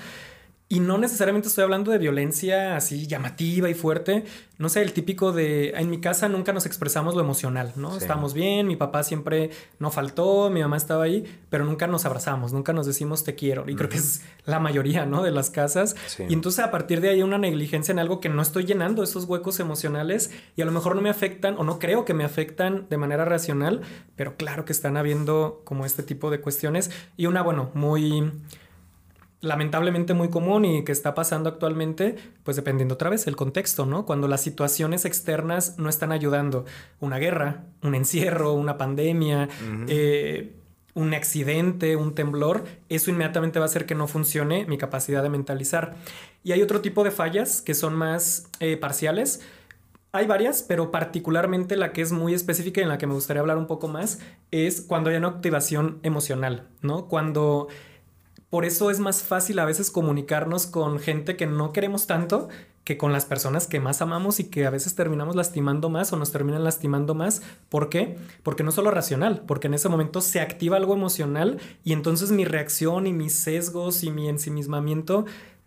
Y 0.74 0.80
no 0.80 0.98
necesariamente 0.98 1.46
estoy 1.46 1.62
hablando 1.62 1.92
de 1.92 1.98
violencia 1.98 2.74
así 2.74 3.06
llamativa 3.06 3.70
y 3.70 3.74
fuerte. 3.74 4.24
No 4.58 4.68
sé, 4.68 4.82
el 4.82 4.92
típico 4.92 5.30
de 5.30 5.70
en 5.70 5.88
mi 5.88 6.00
casa 6.00 6.28
nunca 6.28 6.52
nos 6.52 6.66
expresamos 6.66 7.14
lo 7.14 7.20
emocional, 7.20 7.72
¿no? 7.76 7.96
Estamos 7.96 8.34
bien, 8.34 8.66
mi 8.66 8.74
papá 8.74 9.04
siempre 9.04 9.50
no 9.78 9.92
faltó, 9.92 10.50
mi 10.50 10.62
mamá 10.62 10.76
estaba 10.76 11.04
ahí, 11.04 11.24
pero 11.48 11.64
nunca 11.64 11.86
nos 11.86 12.06
abrazamos, 12.06 12.52
nunca 12.52 12.72
nos 12.72 12.86
decimos 12.86 13.22
te 13.22 13.36
quiero. 13.36 13.70
Y 13.70 13.76
creo 13.76 13.88
que 13.88 13.98
es 13.98 14.22
la 14.46 14.58
mayoría, 14.58 15.06
¿no? 15.06 15.22
De 15.22 15.30
las 15.30 15.50
casas. 15.50 15.94
Y 16.28 16.32
entonces 16.32 16.64
a 16.64 16.72
partir 16.72 17.00
de 17.00 17.10
ahí 17.10 17.22
una 17.22 17.38
negligencia 17.38 17.92
en 17.92 18.00
algo 18.00 18.18
que 18.18 18.28
no 18.28 18.42
estoy 18.42 18.64
llenando 18.64 19.04
esos 19.04 19.26
huecos 19.26 19.60
emocionales 19.60 20.32
y 20.56 20.62
a 20.62 20.64
lo 20.64 20.72
mejor 20.72 20.96
no 20.96 21.02
me 21.02 21.10
afectan 21.10 21.54
o 21.56 21.62
no 21.62 21.78
creo 21.78 22.04
que 22.04 22.14
me 22.14 22.24
afectan 22.24 22.88
de 22.90 22.96
manera 22.96 23.24
racional, 23.24 23.82
pero 24.16 24.36
claro 24.36 24.64
que 24.64 24.72
están 24.72 24.96
habiendo 24.96 25.62
como 25.62 25.86
este 25.86 26.02
tipo 26.02 26.32
de 26.32 26.40
cuestiones. 26.40 26.90
Y 27.16 27.26
una, 27.26 27.42
bueno, 27.42 27.70
muy 27.74 28.32
lamentablemente 29.44 30.14
muy 30.14 30.30
común 30.30 30.64
y 30.64 30.84
que 30.84 30.92
está 30.92 31.14
pasando 31.14 31.48
actualmente, 31.48 32.16
pues 32.42 32.56
dependiendo 32.56 32.94
otra 32.94 33.10
vez 33.10 33.26
el 33.26 33.36
contexto, 33.36 33.86
¿no? 33.86 34.06
Cuando 34.06 34.26
las 34.26 34.40
situaciones 34.40 35.04
externas 35.04 35.78
no 35.78 35.88
están 35.88 36.12
ayudando, 36.12 36.64
una 37.00 37.18
guerra, 37.18 37.64
un 37.82 37.94
encierro, 37.94 38.54
una 38.54 38.78
pandemia, 38.78 39.48
eh, 39.88 40.56
un 40.94 41.12
accidente, 41.12 41.96
un 41.96 42.14
temblor, 42.14 42.64
eso 42.88 43.10
inmediatamente 43.10 43.58
va 43.58 43.66
a 43.66 43.68
hacer 43.68 43.84
que 43.84 43.94
no 43.94 44.06
funcione 44.06 44.64
mi 44.66 44.78
capacidad 44.78 45.22
de 45.22 45.28
mentalizar. 45.28 45.96
Y 46.42 46.52
hay 46.52 46.62
otro 46.62 46.80
tipo 46.80 47.04
de 47.04 47.10
fallas 47.10 47.60
que 47.60 47.74
son 47.74 47.94
más 47.94 48.48
eh, 48.60 48.76
parciales. 48.76 49.42
Hay 50.12 50.26
varias, 50.26 50.62
pero 50.62 50.90
particularmente 50.90 51.76
la 51.76 51.92
que 51.92 52.00
es 52.00 52.12
muy 52.12 52.32
específica 52.32 52.80
y 52.80 52.84
en 52.84 52.88
la 52.88 52.98
que 52.98 53.06
me 53.06 53.14
gustaría 53.14 53.40
hablar 53.40 53.58
un 53.58 53.66
poco 53.66 53.88
más 53.88 54.20
es 54.52 54.80
cuando 54.80 55.10
hay 55.10 55.16
una 55.16 55.28
activación 55.28 55.98
emocional, 56.02 56.68
¿no? 56.82 57.08
Cuando 57.08 57.68
por 58.50 58.64
eso 58.64 58.90
es 58.90 59.00
más 59.00 59.22
fácil 59.22 59.58
a 59.58 59.64
veces 59.64 59.90
comunicarnos 59.90 60.66
con 60.66 60.98
gente 60.98 61.36
que 61.36 61.46
no 61.46 61.72
queremos 61.72 62.06
tanto 62.06 62.48
que 62.84 62.98
con 62.98 63.12
las 63.12 63.24
personas 63.24 63.66
que 63.66 63.80
más 63.80 64.02
amamos 64.02 64.40
y 64.40 64.44
que 64.44 64.66
a 64.66 64.70
veces 64.70 64.94
terminamos 64.94 65.34
lastimando 65.34 65.88
más 65.88 66.12
o 66.12 66.16
nos 66.16 66.32
terminan 66.32 66.64
lastimando 66.64 67.14
más. 67.14 67.42
¿Por 67.70 67.88
qué? 67.88 68.18
Porque 68.42 68.62
no 68.62 68.72
solo 68.72 68.90
racional, 68.90 69.42
porque 69.46 69.68
en 69.68 69.74
ese 69.74 69.88
momento 69.88 70.20
se 70.20 70.40
activa 70.40 70.76
algo 70.76 70.92
emocional 70.92 71.58
y 71.82 71.94
entonces 71.94 72.30
mi 72.30 72.44
reacción 72.44 73.06
y 73.06 73.12
mis 73.14 73.34
sesgos 73.34 74.04
y 74.04 74.10
mi 74.10 74.28
ensimismamiento 74.28 75.24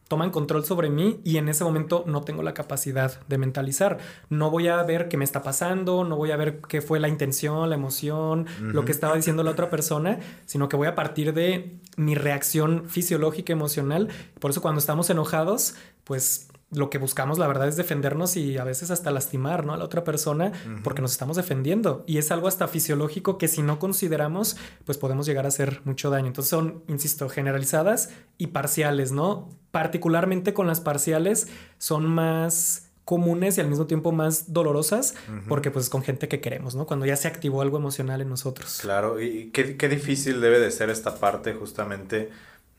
toman 0.07 0.31
control 0.31 0.65
sobre 0.65 0.89
mí 0.89 1.19
y 1.23 1.37
en 1.37 1.49
ese 1.49 1.63
momento 1.63 2.03
no 2.07 2.21
tengo 2.21 2.43
la 2.43 2.53
capacidad 2.53 3.19
de 3.27 3.37
mentalizar. 3.37 3.97
No 4.29 4.49
voy 4.49 4.67
a 4.67 4.81
ver 4.83 5.09
qué 5.09 5.17
me 5.17 5.25
está 5.25 5.43
pasando, 5.43 6.03
no 6.03 6.15
voy 6.15 6.31
a 6.31 6.37
ver 6.37 6.61
qué 6.61 6.81
fue 6.81 6.99
la 6.99 7.07
intención, 7.07 7.69
la 7.69 7.75
emoción, 7.75 8.45
lo 8.61 8.85
que 8.85 8.91
estaba 8.91 9.15
diciendo 9.15 9.43
la 9.43 9.51
otra 9.51 9.69
persona, 9.69 10.19
sino 10.45 10.69
que 10.69 10.75
voy 10.75 10.87
a 10.87 10.95
partir 10.95 11.33
de 11.33 11.77
mi 11.97 12.15
reacción 12.15 12.85
fisiológica, 12.87 13.53
emocional. 13.53 14.09
Por 14.39 14.51
eso 14.51 14.61
cuando 14.61 14.79
estamos 14.79 15.09
enojados, 15.09 15.75
pues 16.03 16.47
lo 16.71 16.89
que 16.89 16.97
buscamos, 16.97 17.39
la 17.39 17.47
verdad, 17.47 17.67
es 17.67 17.77
defendernos 17.77 18.35
y 18.35 18.57
a 18.57 18.63
veces 18.65 18.91
hasta 18.91 19.09
lastimar 19.09 19.65
¿no? 19.65 19.73
a 19.73 19.77
la 19.77 19.85
otra 19.85 20.03
persona 20.03 20.51
porque 20.83 21.01
nos 21.01 21.11
estamos 21.11 21.37
defendiendo. 21.37 22.03
Y 22.07 22.17
es 22.17 22.29
algo 22.31 22.47
hasta 22.47 22.67
fisiológico 22.67 23.37
que 23.37 23.47
si 23.47 23.61
no 23.61 23.79
consideramos, 23.79 24.57
pues 24.85 24.97
podemos 24.97 25.25
llegar 25.25 25.45
a 25.45 25.47
hacer 25.47 25.81
mucho 25.85 26.09
daño. 26.09 26.27
Entonces 26.27 26.49
son, 26.49 26.83
insisto, 26.87 27.29
generalizadas 27.29 28.09
y 28.37 28.47
parciales, 28.47 29.13
¿no? 29.13 29.47
Particularmente 29.71 30.53
con 30.53 30.67
las 30.67 30.81
parciales 30.81 31.47
son 31.77 32.05
más 32.05 32.89
comunes 33.05 33.57
y 33.57 33.61
al 33.61 33.69
mismo 33.69 33.87
tiempo 33.87 34.11
más 34.11 34.51
dolorosas 34.51 35.15
porque 35.47 35.71
pues 35.71 35.89
con 35.89 36.03
gente 36.03 36.27
que 36.27 36.41
queremos, 36.41 36.75
¿no? 36.75 36.85
Cuando 36.85 37.05
ya 37.05 37.15
se 37.15 37.29
activó 37.29 37.61
algo 37.61 37.77
emocional 37.77 38.19
en 38.19 38.27
nosotros. 38.27 38.79
Claro, 38.81 39.21
y 39.21 39.49
qué, 39.51 39.77
qué 39.77 39.87
difícil 39.87 40.41
debe 40.41 40.59
de 40.59 40.69
ser 40.71 40.89
esta 40.89 41.15
parte 41.15 41.53
justamente 41.53 42.29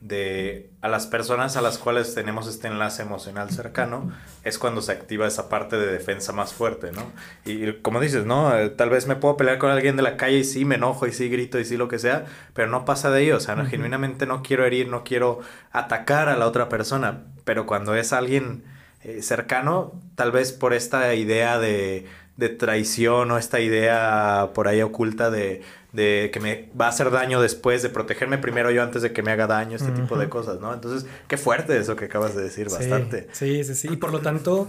de 0.00 0.70
a 0.80 0.88
las 0.88 1.08
personas 1.08 1.56
a 1.56 1.60
las 1.60 1.76
cuales 1.76 2.14
tenemos 2.14 2.46
este 2.46 2.68
enlace 2.68 3.02
emocional 3.02 3.50
cercano, 3.50 4.12
es 4.44 4.58
cuando 4.58 4.80
se 4.80 4.92
activa 4.92 5.26
esa 5.26 5.48
parte 5.48 5.76
de 5.76 5.86
defensa 5.90 6.32
más 6.32 6.52
fuerte, 6.52 6.92
¿no? 6.92 7.10
Y 7.44 7.72
como 7.82 8.00
dices, 8.00 8.24
¿no? 8.24 8.56
Eh, 8.56 8.70
tal 8.70 8.90
vez 8.90 9.08
me 9.08 9.16
puedo 9.16 9.36
pelear 9.36 9.58
con 9.58 9.70
alguien 9.70 9.96
de 9.96 10.02
la 10.02 10.16
calle 10.16 10.38
y 10.38 10.44
sí 10.44 10.64
me 10.64 10.76
enojo 10.76 11.06
y 11.06 11.12
sí 11.12 11.28
grito 11.28 11.58
y 11.58 11.64
sí 11.64 11.76
lo 11.76 11.88
que 11.88 11.98
sea, 11.98 12.26
pero 12.54 12.68
no 12.68 12.84
pasa 12.84 13.10
de 13.10 13.24
ello, 13.24 13.36
o 13.36 13.40
sea, 13.40 13.56
genuinamente 13.66 14.26
no 14.26 14.42
quiero 14.42 14.64
herir, 14.64 14.88
no 14.88 15.02
quiero 15.02 15.40
atacar 15.72 16.28
a 16.28 16.36
la 16.36 16.46
otra 16.46 16.68
persona, 16.68 17.24
pero 17.44 17.66
cuando 17.66 17.94
es 17.96 18.12
alguien 18.12 18.62
eh, 19.02 19.22
cercano, 19.22 20.00
tal 20.14 20.30
vez 20.30 20.52
por 20.52 20.74
esta 20.74 21.14
idea 21.14 21.58
de, 21.58 22.06
de 22.38 22.48
traición 22.48 23.30
o 23.30 23.36
esta 23.36 23.60
idea 23.60 24.52
por 24.54 24.66
ahí 24.66 24.80
oculta 24.80 25.30
de 25.30 25.60
de 25.92 26.30
que 26.32 26.40
me 26.40 26.68
va 26.78 26.86
a 26.86 26.88
hacer 26.90 27.10
daño 27.10 27.40
después, 27.40 27.82
de 27.82 27.88
protegerme 27.88 28.38
primero 28.38 28.70
yo 28.70 28.82
antes 28.82 29.02
de 29.02 29.12
que 29.12 29.22
me 29.22 29.30
haga 29.30 29.46
daño, 29.46 29.76
este 29.76 29.90
tipo 29.90 30.18
de 30.18 30.28
cosas, 30.28 30.60
¿no? 30.60 30.72
Entonces, 30.74 31.08
qué 31.26 31.36
fuerte 31.36 31.78
eso 31.78 31.96
que 31.96 32.06
acabas 32.06 32.36
de 32.36 32.42
decir, 32.42 32.68
bastante. 32.68 33.28
Sí, 33.32 33.64
sí, 33.64 33.74
sí. 33.74 33.88
Y 33.90 33.96
por 33.96 34.12
lo 34.12 34.20
tanto, 34.20 34.68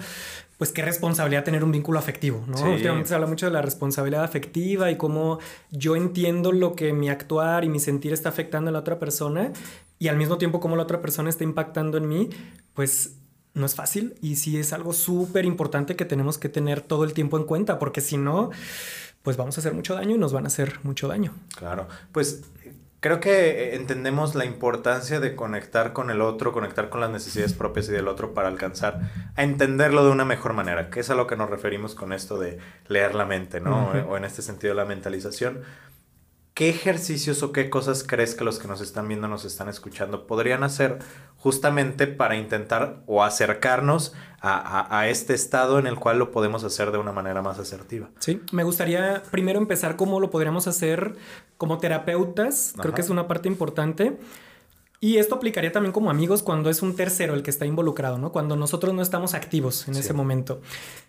pues 0.58 0.72
qué 0.72 0.82
responsabilidad 0.82 1.44
tener 1.44 1.64
un 1.64 1.72
vínculo 1.72 2.00
afectivo, 2.00 2.44
¿no? 2.48 2.72
Últimamente 2.72 3.10
se 3.10 3.16
habla 3.16 3.28
mucho 3.28 3.48
de 3.48 3.52
la 3.52 3.62
responsabilidad 3.62 4.24
afectiva 4.24 4.92
y 4.92 4.98
cómo 4.98 5.40
yo 5.72 5.96
entiendo 5.96 6.52
lo 6.52 6.76
que 6.76 6.94
mi 6.94 7.10
actuar 7.10 7.66
y 7.66 7.70
mi 7.70 7.80
sentir 7.80 8.14
está 8.14 8.30
afectando 8.30 8.70
a 8.70 8.72
la 8.72 8.80
otra 8.80 8.98
persona 8.98 9.52
y 10.00 10.08
al 10.08 10.16
mismo 10.16 10.38
tiempo 10.38 10.62
cómo 10.62 10.78
la 10.78 10.84
otra 10.84 11.02
persona 11.02 11.30
está 11.30 11.44
impactando 11.44 11.98
en 11.98 12.08
mí, 12.08 12.30
pues 12.74 13.19
no 13.54 13.66
es 13.66 13.76
fácil 13.76 14.16
y 14.22 14.36
sí 14.36 14.58
es 14.58 14.74
algo 14.74 14.94
súper 14.94 15.46
importante 15.46 15.96
que 15.96 16.06
tenemos 16.06 16.38
que 16.38 16.50
tener 16.50 16.82
todo 16.82 17.04
el 17.04 17.14
tiempo 17.14 17.38
en 17.38 17.44
cuenta, 17.44 17.80
porque 17.80 18.02
si 18.02 18.18
no 18.18 18.52
pues 19.24 19.38
vamos 19.38 19.58
a 19.58 19.62
hacer 19.62 19.74
mucho 19.74 19.96
daño 19.96 20.16
y 20.16 20.18
nos 20.18 20.34
van 20.34 20.46
a 20.46 20.48
hacer 20.48 20.80
mucho 20.84 21.08
daño. 21.08 21.34
Claro, 21.58 21.88
pues 22.12 22.42
creo 23.00 23.20
que 23.20 23.76
entendemos 23.76 24.36
la 24.36 24.46
importancia 24.46 25.20
de 25.20 25.36
conectar 25.36 25.94
con 25.94 26.10
el 26.10 26.22
otro, 26.22 26.52
conectar 26.52 26.90
con 26.90 27.02
las 27.02 27.10
necesidades 27.10 27.54
propias 27.54 27.90
y 27.90 27.92
del 27.92 28.08
otro 28.08 28.34
para 28.34 28.48
alcanzar 28.48 29.02
a 29.36 29.44
entenderlo 29.44 30.06
de 30.06 30.12
una 30.12 30.26
mejor 30.26 30.54
manera, 30.54 30.90
que 30.90 31.02
es 31.02 31.10
a 31.10 31.16
lo 31.16 31.28
que 31.28 31.36
nos 31.36 31.50
referimos 31.50 31.96
con 31.96 32.14
esto 32.14 32.38
de 32.38 32.60
leer 32.88 33.16
la 33.16 33.26
mente, 33.26 33.62
¿no? 33.62 33.92
O 34.10 34.18
en 34.18 34.26
este 34.26 34.42
sentido 34.42 34.74
la 34.74 34.86
mentalización. 34.86 35.62
¿Qué 36.54 36.70
ejercicios 36.70 37.42
o 37.42 37.52
qué 37.54 37.70
cosas 37.70 38.04
crees 38.06 38.36
que 38.36 38.44
los 38.44 38.60
que 38.60 38.68
nos 38.68 38.82
están 38.82 39.08
viendo, 39.08 39.28
nos 39.28 39.46
están 39.46 39.70
escuchando, 39.70 40.28
podrían 40.28 40.64
hacer 40.64 41.00
justamente 41.38 42.06
para 42.06 42.36
intentar 42.36 43.02
o 43.06 43.24
acercarnos 43.24 44.14
a, 44.42 45.08
este 45.08 45.34
estado 45.34 45.80
en 45.80 45.88
el 45.88 45.96
cual 45.96 46.20
lo 46.20 46.32
podemos 46.32 46.64
hacer 46.64 46.92
de 46.92 46.98
una 46.98 47.12
manera 47.12 47.42
más 47.42 47.60
asertiva? 47.60 48.10
Sí, 48.20 48.42
me 48.52 48.64
gustaría 48.64 49.24
primero 49.32 49.60
empezar 49.60 49.96
cómo 49.96 50.20
lo 50.20 50.32
podríamos 50.32 50.68
hacer 50.68 51.16
como 51.58 51.78
terapeutas, 51.78 52.74
creo 52.78 52.94
que 52.94 53.02
es 53.02 53.10
una 53.10 53.28
parte 53.28 53.48
importante. 53.48 54.18
Y 55.02 55.16
esto 55.16 55.36
aplicaría 55.36 55.72
también 55.72 55.94
como 55.94 56.10
amigos 56.10 56.44
cuando 56.44 56.70
es 56.70 56.82
un 56.82 56.96
tercero 56.96 57.34
el 57.34 57.42
que 57.42 57.50
está 57.50 57.66
involucrado, 57.66 58.18
¿no? 58.18 58.34
Cuando 58.34 58.58
nosotros 58.58 58.94
no 58.94 59.02
estamos 59.02 59.34
activos 59.34 59.88
en 59.88 59.96
ese 59.96 60.12
momento. 60.12 60.62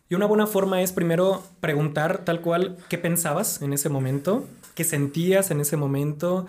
Y 0.09 0.15
una 0.15 0.27
buena 0.27 0.47
forma 0.47 0.81
es 0.81 0.93
primero 0.93 1.43
preguntar 1.61 2.25
tal 2.25 2.41
cual 2.41 2.77
qué 2.89 2.99
pensabas 2.99 3.63
en 3.63 3.73
ese 3.73 3.89
momento, 3.89 4.45
qué 4.81 4.85
sentías 4.85 5.51
en 5.51 5.61
ese 5.61 5.77
momento, 5.77 6.47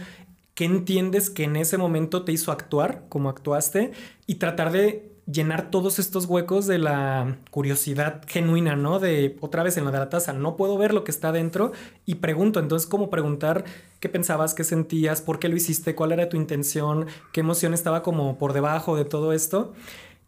qué 0.54 0.63
entiendes 0.63 1.30
que 1.30 1.44
en 1.44 1.58
ese 1.58 1.78
momento 1.78 2.24
te 2.24 2.32
hizo 2.32 2.54
actuar 2.54 3.04
como 3.10 3.28
actuaste 3.28 3.91
y 4.26 4.36
tratar 4.36 4.72
de 4.72 5.12
llenar 5.30 5.70
todos 5.70 6.00
estos 6.00 6.28
huecos 6.28 6.65
de 6.65 6.78
la 6.78 7.39
curiosidad 7.52 8.22
genuina, 8.26 8.78
¿no? 8.78 9.00
De 9.00 9.36
otra 9.41 9.63
vez 9.63 9.76
en 9.76 9.84
la 9.84 9.91
de 9.91 10.00
la 10.00 10.08
taza, 10.08 10.32
no 10.32 10.56
puedo 10.56 10.78
ver 10.78 10.94
lo 10.94 11.04
que 11.04 11.12
está 11.12 11.34
dentro 11.34 11.74
y 12.06 12.15
pregunto, 12.15 12.62
entonces, 12.62 12.88
¿cómo 12.88 13.10
preguntar 13.10 13.65
qué 14.00 14.08
pensabas, 14.08 14.54
qué 14.54 14.63
sentías, 14.63 15.22
por 15.22 15.38
qué 15.38 15.50
lo 15.50 15.58
hiciste, 15.58 15.94
cuál 15.94 16.13
era 16.13 16.30
tu 16.30 16.38
intención, 16.38 17.08
qué 17.34 17.41
emoción 17.41 17.74
estaba 17.74 18.02
como 18.02 18.38
por 18.38 18.54
debajo 18.54 18.96
de 18.96 19.04
todo 19.04 19.34
esto? 19.34 19.74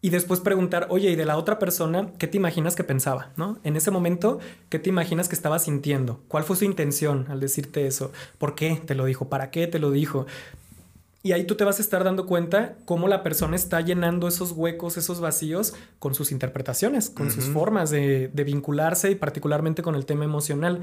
Y 0.03 0.09
después 0.09 0.41
preguntar, 0.41 0.87
oye, 0.89 1.11
¿y 1.11 1.15
de 1.15 1.23
la 1.23 1.37
otra 1.37 1.59
persona 1.59 2.11
qué 2.17 2.27
te 2.27 2.35
imaginas 2.35 2.75
que 2.75 2.83
pensaba, 2.83 3.31
¿no? 3.37 3.59
En 3.63 3.77
ese 3.77 3.89
momento, 3.89 4.39
¿qué 4.67 4.77
te 4.77 4.89
imaginas 4.89 5.29
que 5.29 5.35
estaba 5.35 5.59
sintiendo? 5.59 6.19
¿Cuál 6.27 6.43
fue 6.43 6.57
su 6.57 6.65
intención 6.65 7.25
al 7.29 7.39
decirte 7.39 7.87
eso? 7.87 8.11
¿Por 8.37 8.53
qué 8.53 8.81
te 8.85 8.95
lo 8.95 9.05
dijo? 9.05 9.29
¿Para 9.29 9.49
qué 9.49 9.65
te 9.65 9.79
lo 9.79 9.91
dijo? 9.91 10.25
Y 11.25 11.31
ahí 11.31 11.45
tú 11.45 11.55
te 11.55 11.63
vas 11.63 11.79
a 11.79 11.81
estar 11.81 12.03
dando 12.03 12.25
cuenta 12.25 12.75
cómo 12.83 13.07
la 13.07 13.23
persona 13.23 13.55
está 13.55 13.79
llenando 13.79 14.27
esos 14.27 14.51
huecos, 14.51 14.97
esos 14.97 15.21
vacíos 15.21 15.73
con 15.99 16.13
sus 16.15 16.33
interpretaciones, 16.33 17.09
con 17.09 17.31
sus 17.31 17.45
formas 17.45 17.89
de, 17.89 18.29
vincularse 18.45 19.09
y 19.09 19.15
particularmente 19.15 19.83
con 19.83 19.95
el 19.95 20.05
tema 20.05 20.25
emocional. 20.25 20.81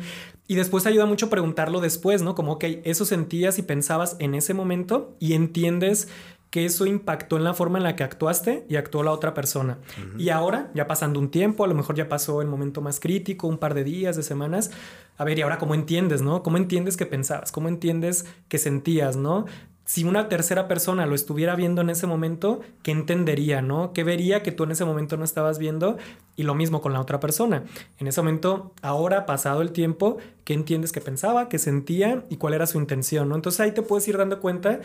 Y 0.49 0.55
después 0.55 0.87
ayuda 0.87 1.05
mucho 1.05 1.29
preguntarlo 1.29 1.83
después, 1.83 2.23
¿no? 2.23 2.35
Como, 2.35 2.53
ok, 2.53 2.65
eso 2.85 3.05
sentías 3.05 3.59
y 3.59 3.63
pensabas 3.63 4.17
en 4.19 4.35
ese 4.35 4.55
momento 4.55 5.15
y 5.21 5.35
entiendes 5.35 6.09
que 6.51 6.65
eso 6.65 6.85
impactó 6.85 7.37
en 7.37 7.45
la 7.45 7.55
forma 7.55 7.79
en 7.79 7.85
la 7.85 7.97
que 7.97 8.03
actuaste 8.03 8.65
y 8.69 8.77
actuó 8.77 9.03
la 9.03 9.13
otra 9.13 9.35
persona. 9.35 9.79
Y 10.19 10.31
ahora, 10.31 10.71
ya 10.75 10.87
pasando 10.87 11.21
un 11.21 11.31
tiempo, 11.31 11.65
a 11.65 11.69
lo 11.69 11.75
mejor 11.75 11.95
ya 11.95 12.09
pasó 12.09 12.43
el 12.43 12.49
momento 12.49 12.81
más 12.81 12.99
crítico, 12.99 13.47
un 13.47 13.59
par 13.59 13.75
de 13.75 13.85
días, 13.85 14.17
de 14.17 14.25
semanas, 14.25 14.71
a 15.17 15.25
ver, 15.25 15.39
y 15.39 15.43
ahora 15.43 15.59
cómo 15.59 15.75
entiendes, 15.75 16.23
¿no? 16.23 16.43
¿Cómo 16.43 16.57
entiendes 16.57 16.97
que 16.97 17.07
pensabas? 17.07 17.53
¿Cómo 17.53 17.69
entiendes 17.69 18.27
que 18.49 18.59
sentías, 18.59 19.17
¿no? 19.17 19.47
si 19.91 20.05
una 20.05 20.29
tercera 20.29 20.69
persona 20.69 21.05
lo 21.05 21.17
estuviera 21.17 21.57
viendo 21.57 21.81
en 21.81 21.91
ese 21.91 22.07
momento, 22.07 22.61
¿qué 22.85 22.93
entendería, 22.93 23.61
no? 23.61 23.93
¿Qué 23.93 24.05
vería 24.05 24.41
que 24.41 24.53
tú 24.53 24.63
en 24.63 24.71
ese 24.71 24.85
momento 24.85 25.17
no 25.17 25.25
estabas 25.25 25.59
viendo? 25.59 25.99
Y 26.37 26.45
lo 26.45 26.55
mismo 26.55 26.81
con 26.81 26.93
la 26.93 27.01
otra 27.01 27.19
persona. 27.19 27.65
En 27.99 28.07
ese 28.07 28.21
momento, 28.21 28.73
ahora, 28.83 29.27
pasado 29.27 29.63
el 29.63 29.73
tiempo, 29.73 30.19
¿qué 30.45 30.55
entiendes 30.55 30.93
que 30.93 31.01
pensaba, 31.01 31.49
qué 31.49 31.59
sentía 31.59 32.25
y 32.31 32.37
cuál 32.37 32.55
era 32.55 32.69
su 32.69 32.79
intención, 32.79 33.29
¿no? 33.29 33.35
Entonces 33.35 33.59
ahí 33.63 33.73
te 33.73 33.83
puedes 33.83 34.07
ir 34.07 34.17
dando 34.17 34.39
cuenta 34.39 34.79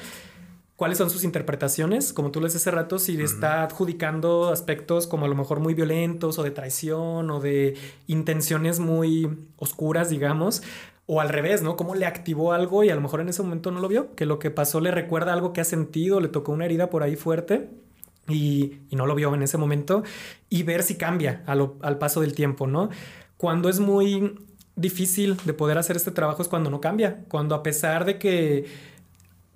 cuáles 0.76 0.98
son 0.98 1.10
sus 1.10 1.24
interpretaciones, 1.24 2.12
como 2.12 2.32
tú 2.32 2.42
les 2.42 2.56
hace 2.56 2.70
rato, 2.70 3.00
si 3.00 3.22
está 3.22 3.64
adjudicando 3.64 4.50
aspectos 4.50 5.08
como 5.08 5.26
a 5.26 5.30
lo 5.30 5.36
mejor 5.36 5.60
muy 5.60 5.74
violentos 5.74 6.38
o 6.38 6.44
de 6.44 6.52
traición 6.52 7.32
o 7.32 7.40
de 7.40 7.78
intenciones 8.08 8.80
muy 8.80 9.30
oscuras, 9.58 10.10
digamos, 10.10 10.64
o 11.08 11.22
al 11.22 11.30
revés, 11.30 11.62
¿no? 11.62 11.78
Cómo 11.78 11.96
le 11.96 12.06
activó 12.06 12.52
algo 12.52 12.84
y 12.84 12.90
a 12.90 12.96
lo 12.96 13.02
mejor 13.02 13.22
en 13.22 13.30
ese 13.30 13.42
momento 13.44 13.72
no 13.72 13.80
lo 13.80 13.88
vio, 13.88 14.16
que 14.16 14.26
lo 14.26 14.40
que 14.40 14.52
pasó 14.52 14.82
le 14.82 14.92
recuerda 14.92 15.34
algo 15.34 15.54
que 15.54 15.62
ha 15.62 15.66
sentido, 15.66 16.20
le 16.20 16.28
tocó 16.28 16.52
una 16.52 16.66
herida 16.66 16.90
por 16.90 17.04
ahí 17.04 17.16
fuerte 17.16 17.70
y, 18.28 18.80
no 18.92 19.06
lo 19.06 19.16
vio 19.16 19.34
en 19.36 19.44
ese 19.44 19.58
momento 19.58 20.04
y 20.50 20.64
ver 20.64 20.82
si 20.82 20.96
cambia 20.96 21.44
al 21.46 21.98
paso 21.98 22.22
del 22.22 22.34
tiempo, 22.34 22.66
¿no? 22.66 22.90
Cuando 23.38 23.70
es 23.70 23.80
muy 23.80 24.40
difícil 24.76 25.38
de 25.46 25.54
poder 25.54 25.78
hacer 25.78 25.96
este 25.96 26.12
trabajo 26.12 26.42
es 26.42 26.48
cuando 26.48 26.70
no 26.70 26.82
cambia, 26.82 27.24
cuando 27.30 27.56
a 27.56 27.64
pesar 27.64 28.06
de 28.06 28.18
que 28.18 28.66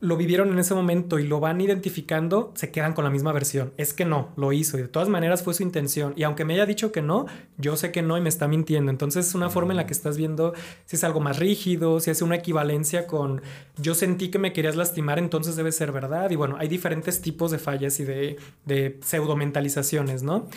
lo 0.02 0.16
vivieron 0.16 0.50
en 0.52 0.60
ese 0.60 0.74
momento 0.74 1.20
y 1.20 1.28
lo 1.28 1.42
van 1.42 1.60
identificando, 1.60 2.54
se 2.56 2.72
quedan 2.72 2.94
con 2.94 3.04
la 3.04 3.10
misma 3.10 3.34
versión. 3.34 3.74
Es 3.76 3.94
que 3.94 4.06
no, 4.06 4.30
lo 4.38 4.54
hizo 4.54 4.78
y 4.78 4.82
de 4.82 4.88
todas 4.88 5.10
maneras 5.10 5.44
fue 5.44 5.54
su 5.54 5.64
intención. 5.64 6.14
Y 6.16 6.24
aunque 6.24 6.46
me 6.46 6.54
haya 6.54 6.66
dicho 6.66 6.92
que 6.92 7.02
no, 7.02 7.26
yo 7.58 7.76
sé 7.76 7.92
que 7.92 8.02
no 8.02 8.18
y 8.18 8.22
me 8.22 8.30
está 8.30 8.48
mintiendo. 8.48 8.92
Entonces 8.92 9.28
es 9.28 9.36
una 9.36 9.50
forma 9.50 9.74
en 9.74 9.78
la 9.78 9.86
que 9.86 9.94
estás 9.94 10.16
viendo 10.18 10.54
si 10.86 10.96
es 10.96 11.04
algo 11.04 11.20
más 11.20 11.38
rígido, 11.38 12.00
si 12.00 12.12
hace 12.12 12.24
una 12.24 12.36
equivalencia 12.36 13.08
con 13.08 13.42
yo 13.78 13.94
sentí 13.94 14.30
que 14.30 14.40
me 14.40 14.54
querías 14.54 14.78
lastimar, 14.78 15.20
entonces 15.20 15.58
debe 15.58 15.72
ser 15.74 15.92
verdad. 15.92 16.30
Y 16.30 16.36
bueno, 16.36 16.56
hay 16.58 16.70
diferentes 16.70 17.22
tipos 17.22 17.52
de 17.52 17.60
fallas 17.60 18.00
y 18.00 18.06
de, 18.06 18.38
de 18.66 19.00
pseudomentalizaciones, 19.02 20.24
¿no? 20.24 20.48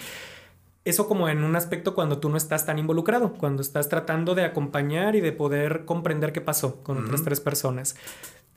Eso 0.85 1.07
como 1.07 1.29
en 1.29 1.45
un 1.45 1.55
aspecto 1.55 1.95
cuando 1.95 2.19
tú 2.19 2.29
no 2.29 2.37
estás 2.37 2.67
tan 2.67 2.79
involucrado, 2.79 3.35
cuando 3.35 3.63
estás 3.63 3.89
tratando 3.89 4.35
de 4.35 4.45
acompañar 4.45 5.15
y 5.15 5.21
de 5.21 5.31
poder 5.31 5.85
comprender 5.85 6.33
qué 6.33 6.41
pasó 6.41 6.83
con 6.83 7.05
otras 7.05 7.23
tres 7.23 7.41
personas. 7.41 7.95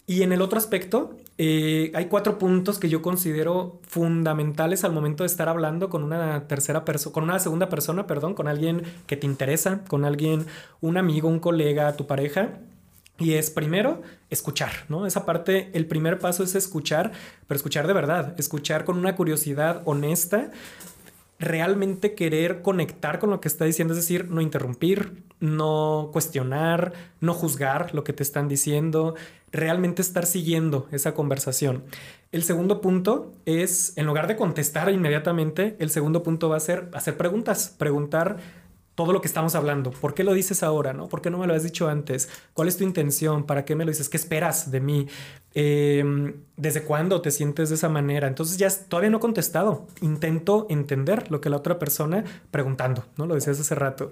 Y 0.08 0.22
en 0.22 0.32
el 0.32 0.42
otro 0.42 0.60
aspecto, 0.60 1.18
eh, 1.38 1.92
hay 1.96 2.06
cuatro 2.06 2.38
puntos 2.38 2.78
que 2.78 2.90
yo 2.90 3.02
considero 3.02 3.80
fundamentales 3.88 4.84
al 4.84 4.92
momento 4.92 5.24
de 5.24 5.28
estar 5.28 5.50
hablando 5.50 5.90
con 5.90 6.04
una 6.04 6.48
tercera 6.48 6.86
persona, 6.86 7.14
con 7.14 7.24
una 7.24 7.40
segunda 7.40 7.70
persona, 7.70 8.06
perdón, 8.06 8.36
con 8.36 8.48
alguien 8.48 8.84
que 9.08 9.18
te 9.18 9.26
interesa, 9.26 9.82
con 9.88 10.06
alguien, 10.06 10.46
un 10.80 10.98
amigo, 10.98 11.28
un 11.28 11.40
colega, 11.40 11.96
tu 11.96 12.06
pareja. 12.06 12.60
Y 13.18 13.34
es 13.34 13.50
primero 13.50 14.02
escuchar, 14.30 14.72
¿no? 14.90 15.08
Esa 15.08 15.26
parte, 15.26 15.70
el 15.74 15.88
primer 15.88 16.20
paso 16.20 16.44
es 16.44 16.54
escuchar, 16.54 17.14
pero 17.48 17.56
escuchar 17.56 17.88
de 17.88 17.94
verdad, 17.94 18.36
escuchar 18.38 18.84
con 18.84 18.98
una 18.98 19.16
curiosidad 19.16 19.82
honesta, 19.86 20.52
realmente 21.46 22.14
querer 22.16 22.62
conectar 22.62 23.20
con 23.20 23.30
lo 23.30 23.40
que 23.40 23.48
está 23.48 23.64
diciendo, 23.64 23.94
es 23.94 24.00
decir, 24.00 24.30
no 24.30 24.42
interrumpir, 24.42 25.24
no 25.40 26.10
cuestionar, 26.12 26.94
no 27.22 27.34
juzgar 27.34 27.94
lo 27.96 28.04
que 28.04 28.14
te 28.14 28.24
están 28.24 28.50
diciendo, 28.50 29.16
realmente 29.52 30.02
estar 30.02 30.26
siguiendo 30.26 30.88
esa 30.92 31.14
conversación. 31.14 31.84
El 32.32 32.44
segundo 32.44 32.82
punto 32.82 33.34
es, 33.46 33.94
en 33.96 34.06
lugar 34.06 34.28
de 34.28 34.36
contestar 34.36 34.92
inmediatamente, 34.92 35.78
el 35.80 35.90
segundo 35.90 36.24
punto 36.24 36.50
va 36.50 36.58
a 36.58 36.60
ser 36.60 36.90
hacer 36.94 37.16
preguntas, 37.16 37.74
preguntar 37.78 38.38
todo 38.96 39.12
lo 39.12 39.22
que 39.22 39.28
estamos 39.28 39.56
hablando. 39.56 39.92
¿Por 39.92 40.14
qué 40.14 40.24
lo 40.24 40.34
dices 40.34 40.64
ahora? 40.64 40.94
¿no? 40.94 41.08
¿Por 41.08 41.22
qué 41.22 41.30
no 41.30 41.38
me 41.38 41.48
lo 41.48 41.54
has 41.54 41.64
dicho 41.64 41.90
antes? 41.90 42.30
¿Cuál 42.54 42.70
es 42.70 42.78
tu 42.78 42.86
intención? 42.86 43.44
¿Para 43.44 43.66
qué 43.66 43.76
me 43.76 43.84
lo 43.84 43.92
dices? 43.92 44.08
¿Qué 44.08 44.16
esperas 44.18 44.72
de 44.72 44.80
mí? 44.80 45.08
Em, 45.54 46.34
¿Desde 46.56 46.84
cuándo 46.84 47.22
te 47.22 47.32
sientes 47.32 47.70
de 47.70 47.76
esa 47.76 47.90
manera? 47.90 48.28
Entonces 48.28 48.58
ya 48.58 48.70
todavía 48.70 49.10
no 49.10 49.18
he 49.18 49.20
contestado. 49.20 49.88
Intento 50.02 50.66
entender 50.70 51.30
lo 51.30 51.42
que 51.42 51.50
la 51.50 51.58
otra 51.58 51.78
persona 51.78 52.24
preguntando, 52.52 53.06
¿no? 53.18 53.26
Lo 53.26 53.36
decías 53.36 53.60
hace 53.60 53.76
rato. 53.76 54.12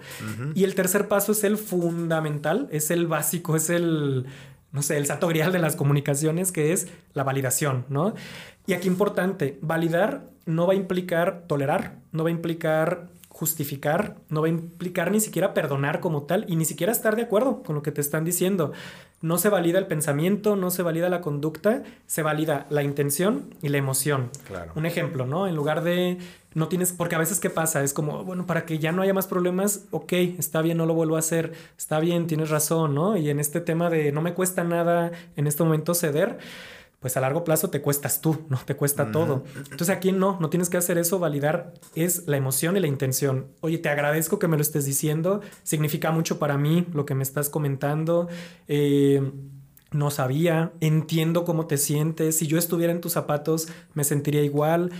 Y 0.54 0.66
el 0.66 0.76
tercer 0.76 1.08
paso 1.08 1.32
es 1.32 1.46
el 1.46 1.58
fundamental, 1.58 2.68
es 2.72 2.92
el 2.92 3.08
básico, 3.08 3.56
es 3.56 3.70
el, 3.70 4.26
no 4.74 4.82
sé, 4.82 4.98
el 4.98 5.06
santo 5.06 5.30
grial 5.30 5.54
de 5.54 5.60
las 5.60 5.78
comunicaciones, 5.78 6.52
que 6.52 6.74
es 6.74 6.88
la 7.14 7.24
validación, 7.24 7.86
¿no? 7.88 8.14
Y 8.68 8.74
aquí 8.74 8.88
importante, 8.90 9.60
validar 9.62 10.30
no 10.46 10.68
va 10.68 10.74
a 10.74 10.76
implicar 10.76 11.44
tolerar, 11.48 12.00
no 12.12 12.24
va 12.24 12.30
a 12.30 12.32
implicar 12.32 13.08
justificar, 13.34 14.16
no 14.30 14.42
va 14.42 14.48
a 14.48 14.52
implicar 14.52 15.12
ni 15.12 15.20
siquiera 15.20 15.56
perdonar 15.56 16.00
como 16.00 16.24
tal 16.24 16.46
y 16.48 16.56
ni 16.56 16.66
siquiera 16.66 16.92
estar 16.92 17.16
de 17.16 17.24
acuerdo 17.24 17.64
con 17.64 17.76
lo 17.76 17.82
que 17.82 17.92
te 17.92 18.00
están 18.00 18.24
diciendo. 18.24 18.74
No 19.22 19.40
se 19.40 19.50
valida 19.50 19.80
el 19.80 19.88
pensamiento, 19.88 20.56
no 20.56 20.70
se 20.70 20.84
valida 20.84 21.10
la 21.10 21.22
conducta, 21.22 21.82
se 22.06 22.22
valida 22.22 22.68
la 22.70 22.84
intención 22.84 23.56
y 23.64 23.70
la 23.70 23.80
emoción. 23.80 24.30
Claro. 24.46 24.72
Un 24.76 24.86
ejemplo, 24.86 25.26
¿no? 25.26 25.48
En 25.48 25.56
lugar 25.56 25.84
de 25.84 26.20
no 26.54 26.68
tienes, 26.68 26.94
porque 26.94 27.16
a 27.16 27.18
veces 27.18 27.40
qué 27.40 27.50
pasa, 27.50 27.84
es 27.84 27.92
como, 27.92 28.24
bueno, 28.24 28.46
para 28.46 28.66
que 28.66 28.78
ya 28.78 28.92
no 28.92 29.02
haya 29.02 29.16
más 29.16 29.26
problemas, 29.26 29.86
ok, 29.90 30.14
está 30.38 30.62
bien, 30.62 30.78
no 30.78 30.86
lo 30.86 30.94
vuelvo 30.94 31.16
a 31.16 31.20
hacer, 31.20 31.54
está 31.76 32.00
bien, 32.00 32.28
tienes 32.28 32.52
razón, 32.52 32.94
¿no? 32.94 33.18
Y 33.18 33.32
en 33.32 33.40
este 33.40 33.62
tema 33.62 33.90
de 33.90 34.12
no 34.12 34.22
me 34.22 34.36
cuesta 34.36 34.64
nada 34.64 35.12
en 35.36 35.48
este 35.48 35.64
momento 35.64 35.96
ceder, 35.96 36.38
pues 37.04 37.18
a 37.18 37.20
largo 37.20 37.44
plazo 37.44 37.70
te 37.70 37.82
cuestas 37.82 38.22
tú, 38.22 38.46
no 38.48 38.58
te 38.66 38.78
cuesta 38.78 39.12
todo. 39.12 39.44
Entonces 39.58 39.90
aquí 39.90 40.14
no, 40.14 40.40
no 40.40 40.50
tienes 40.50 40.70
que 40.70 40.78
hacer 40.78 40.98
eso, 40.98 41.20
validar 41.20 41.74
es 41.96 42.28
la 42.28 42.38
emoción 42.38 42.78
y 42.78 42.80
la 42.80 42.88
intención. 42.88 43.48
Oye, 43.60 43.78
te 43.78 43.90
agradezco 43.90 44.40
que 44.40 44.48
me 44.48 44.56
lo 44.56 44.62
estés 44.62 44.86
diciendo, 44.86 45.42
significa 45.64 46.12
mucho 46.12 46.40
para 46.40 46.58
mí 46.58 46.88
lo 46.94 47.06
que 47.06 47.14
me 47.14 47.24
estás 47.24 47.50
comentando. 47.50 48.30
Eh, 48.70 49.22
no 49.92 50.12
sabía, 50.12 50.72
entiendo 50.80 51.44
cómo 51.44 51.68
te 51.68 51.78
sientes, 51.78 52.38
si 52.38 52.48
yo 52.48 52.58
estuviera 52.58 52.94
en 52.94 53.02
tus 53.02 53.12
zapatos 53.12 53.68
me 53.94 54.06
sentiría 54.06 54.42
igual. 54.42 54.92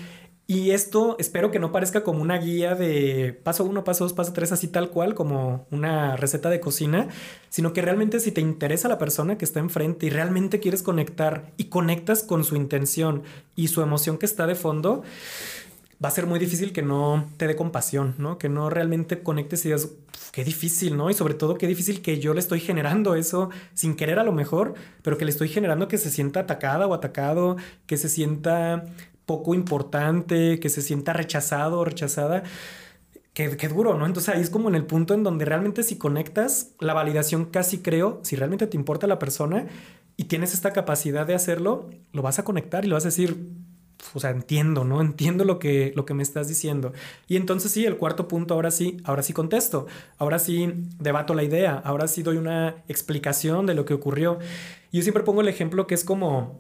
Y 0.46 0.72
esto 0.72 1.16
espero 1.20 1.52
que 1.52 1.60
no 1.60 1.72
parezca 1.72 2.04
como 2.04 2.22
una 2.22 2.38
guía 2.38 2.76
de 2.76 3.40
paso 3.44 3.64
uno, 3.64 3.86
paso 3.86 4.04
dos, 4.04 4.12
paso 4.14 4.34
tres, 4.34 4.52
así 4.52 4.68
tal 4.68 4.90
cual, 4.90 5.16
como 5.16 5.66
una 5.72 6.18
receta 6.18 6.50
de 6.50 6.60
cocina, 6.60 7.08
sino 7.50 7.72
que 7.72 7.82
realmente 7.82 8.20
si 8.20 8.34
te 8.34 8.42
interesa 8.42 8.90
la 8.90 8.98
persona 8.98 9.38
que 9.38 9.46
está 9.46 9.62
enfrente 9.62 10.08
y 10.08 10.10
realmente 10.10 10.60
quieres 10.60 10.84
conectar 10.84 11.52
y 11.56 11.66
conectas 11.66 12.24
con 12.24 12.44
su 12.44 12.58
intención 12.58 13.24
y 13.56 13.70
su 13.70 13.82
emoción 13.82 14.18
que 14.18 14.26
está 14.26 14.46
de 14.46 14.56
fondo, 14.56 15.04
va 16.04 16.10
a 16.10 16.12
ser 16.12 16.26
muy 16.28 16.40
difícil 16.40 16.74
que 16.74 16.82
no 16.82 17.26
te 17.38 17.48
dé 17.48 17.56
compasión, 17.56 18.16
¿no? 18.18 18.38
Que 18.38 18.50
no 18.50 18.70
realmente 18.70 19.24
conectes 19.24 19.64
y 19.64 19.70
digas, 19.70 19.92
qué 20.34 20.44
difícil, 20.44 20.98
¿no? 20.98 21.10
Y 21.10 21.14
sobre 21.14 21.36
todo, 21.36 21.58
qué 21.58 21.68
difícil 21.68 22.02
que 22.02 22.20
yo 22.20 22.34
le 22.34 22.42
estoy 22.42 22.60
generando 22.60 23.16
eso 23.16 23.50
sin 23.74 23.96
querer 23.96 24.20
a 24.20 24.24
lo 24.26 24.34
mejor, 24.34 24.74
pero 25.04 25.18
que 25.18 25.24
le 25.24 25.32
estoy 25.32 25.48
generando 25.48 25.88
que 25.88 25.98
se 25.98 26.10
sienta 26.10 26.42
atacada 26.42 26.88
o 26.88 26.94
atacado, 26.94 27.56
que 27.86 27.96
se 27.96 28.10
sienta 28.10 28.86
poco 29.26 29.54
importante, 29.54 30.60
que 30.60 30.70
se 30.70 30.82
sienta 30.82 31.14
rechazado 31.14 31.80
o 31.80 31.86
rechazada. 31.86 32.44
Qué, 33.34 33.50
duro, 33.68 33.98
¿no? 33.98 34.06
Entonces 34.06 34.36
ahí 34.36 34.42
es 34.42 34.52
como 34.52 34.70
en 34.70 34.76
el 34.76 34.86
punto 34.86 35.16
en 35.16 35.24
donde 35.24 35.46
realmente 35.46 35.82
si 35.82 35.98
conectas, 35.98 36.72
la 36.80 36.94
validación 36.94 37.46
casi 37.46 37.80
creo, 37.80 38.20
si 38.24 38.36
realmente 38.36 38.68
te 38.68 38.78
importa 38.78 39.08
la 39.08 39.18
persona 39.18 39.66
y 40.18 40.26
tienes 40.26 40.54
esta 40.54 40.72
capacidad 40.72 41.26
de 41.26 41.34
hacerlo, 41.34 41.90
lo 42.12 42.22
vas 42.22 42.38
a 42.38 42.44
conectar 42.44 42.86
y 42.86 42.90
lo 42.90 42.96
vas 42.96 43.06
a 43.06 43.08
decir, 43.08 43.50
o 44.14 44.20
sea, 44.20 44.30
entiendo, 44.30 44.84
¿no? 44.84 45.02
Entiendo 45.02 45.46
lo 45.46 45.58
que, 45.58 45.94
lo 45.96 46.06
que 46.06 46.14
me 46.14 46.22
estás 46.22 46.48
diciendo. 46.48 46.94
Y 47.28 47.36
entonces 47.38 47.72
sí, 47.72 47.86
el 47.86 47.98
cuarto 47.98 48.28
punto, 48.28 48.54
ahora 48.54 48.70
sí, 48.70 48.98
ahora 49.04 49.24
sí 49.24 49.34
contesto, 49.34 49.88
ahora 50.20 50.38
sí 50.38 50.72
debato 51.00 51.34
la 51.34 51.44
idea, 51.44 51.82
ahora 51.84 52.08
sí 52.08 52.22
doy 52.22 52.38
una 52.38 52.84
explicación 52.88 53.66
de 53.66 53.74
lo 53.74 53.86
que 53.86 53.96
ocurrió. 53.96 54.38
Yo 54.92 55.02
siempre 55.02 55.24
pongo 55.24 55.42
el 55.42 55.48
ejemplo 55.48 55.88
que 55.88 55.96
es 55.96 56.04
como 56.04 56.60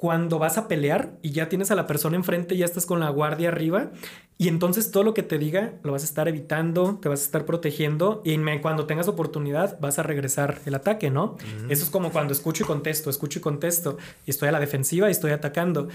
cuando 0.00 0.38
vas 0.38 0.56
a 0.56 0.66
pelear 0.66 1.18
y 1.20 1.32
ya 1.32 1.50
tienes 1.50 1.70
a 1.70 1.74
la 1.74 1.86
persona 1.86 2.16
enfrente, 2.16 2.56
ya 2.56 2.64
estás 2.64 2.86
con 2.86 3.00
la 3.00 3.10
guardia 3.10 3.50
arriba 3.50 3.90
y 4.38 4.48
entonces 4.48 4.90
todo 4.92 5.04
lo 5.04 5.12
que 5.12 5.22
te 5.22 5.36
diga 5.36 5.74
lo 5.82 5.92
vas 5.92 6.00
a 6.00 6.06
estar 6.06 6.26
evitando, 6.26 6.98
te 7.02 7.10
vas 7.10 7.20
a 7.20 7.24
estar 7.24 7.44
protegiendo 7.44 8.22
y 8.24 8.38
cuando 8.62 8.86
tengas 8.86 9.08
oportunidad 9.08 9.78
vas 9.78 9.98
a 9.98 10.02
regresar 10.02 10.58
el 10.64 10.74
ataque, 10.74 11.10
¿no? 11.10 11.36
Eso 11.68 11.84
es 11.84 11.90
como 11.90 12.12
cuando 12.12 12.32
escucho 12.32 12.64
y 12.64 12.66
contesto, 12.66 13.10
escucho 13.10 13.40
y 13.40 13.42
contesto 13.42 13.98
y 14.24 14.30
estoy 14.30 14.48
a 14.48 14.52
la 14.52 14.60
defensiva 14.60 15.08
y 15.08 15.10
estoy 15.10 15.32
atacando 15.32 15.88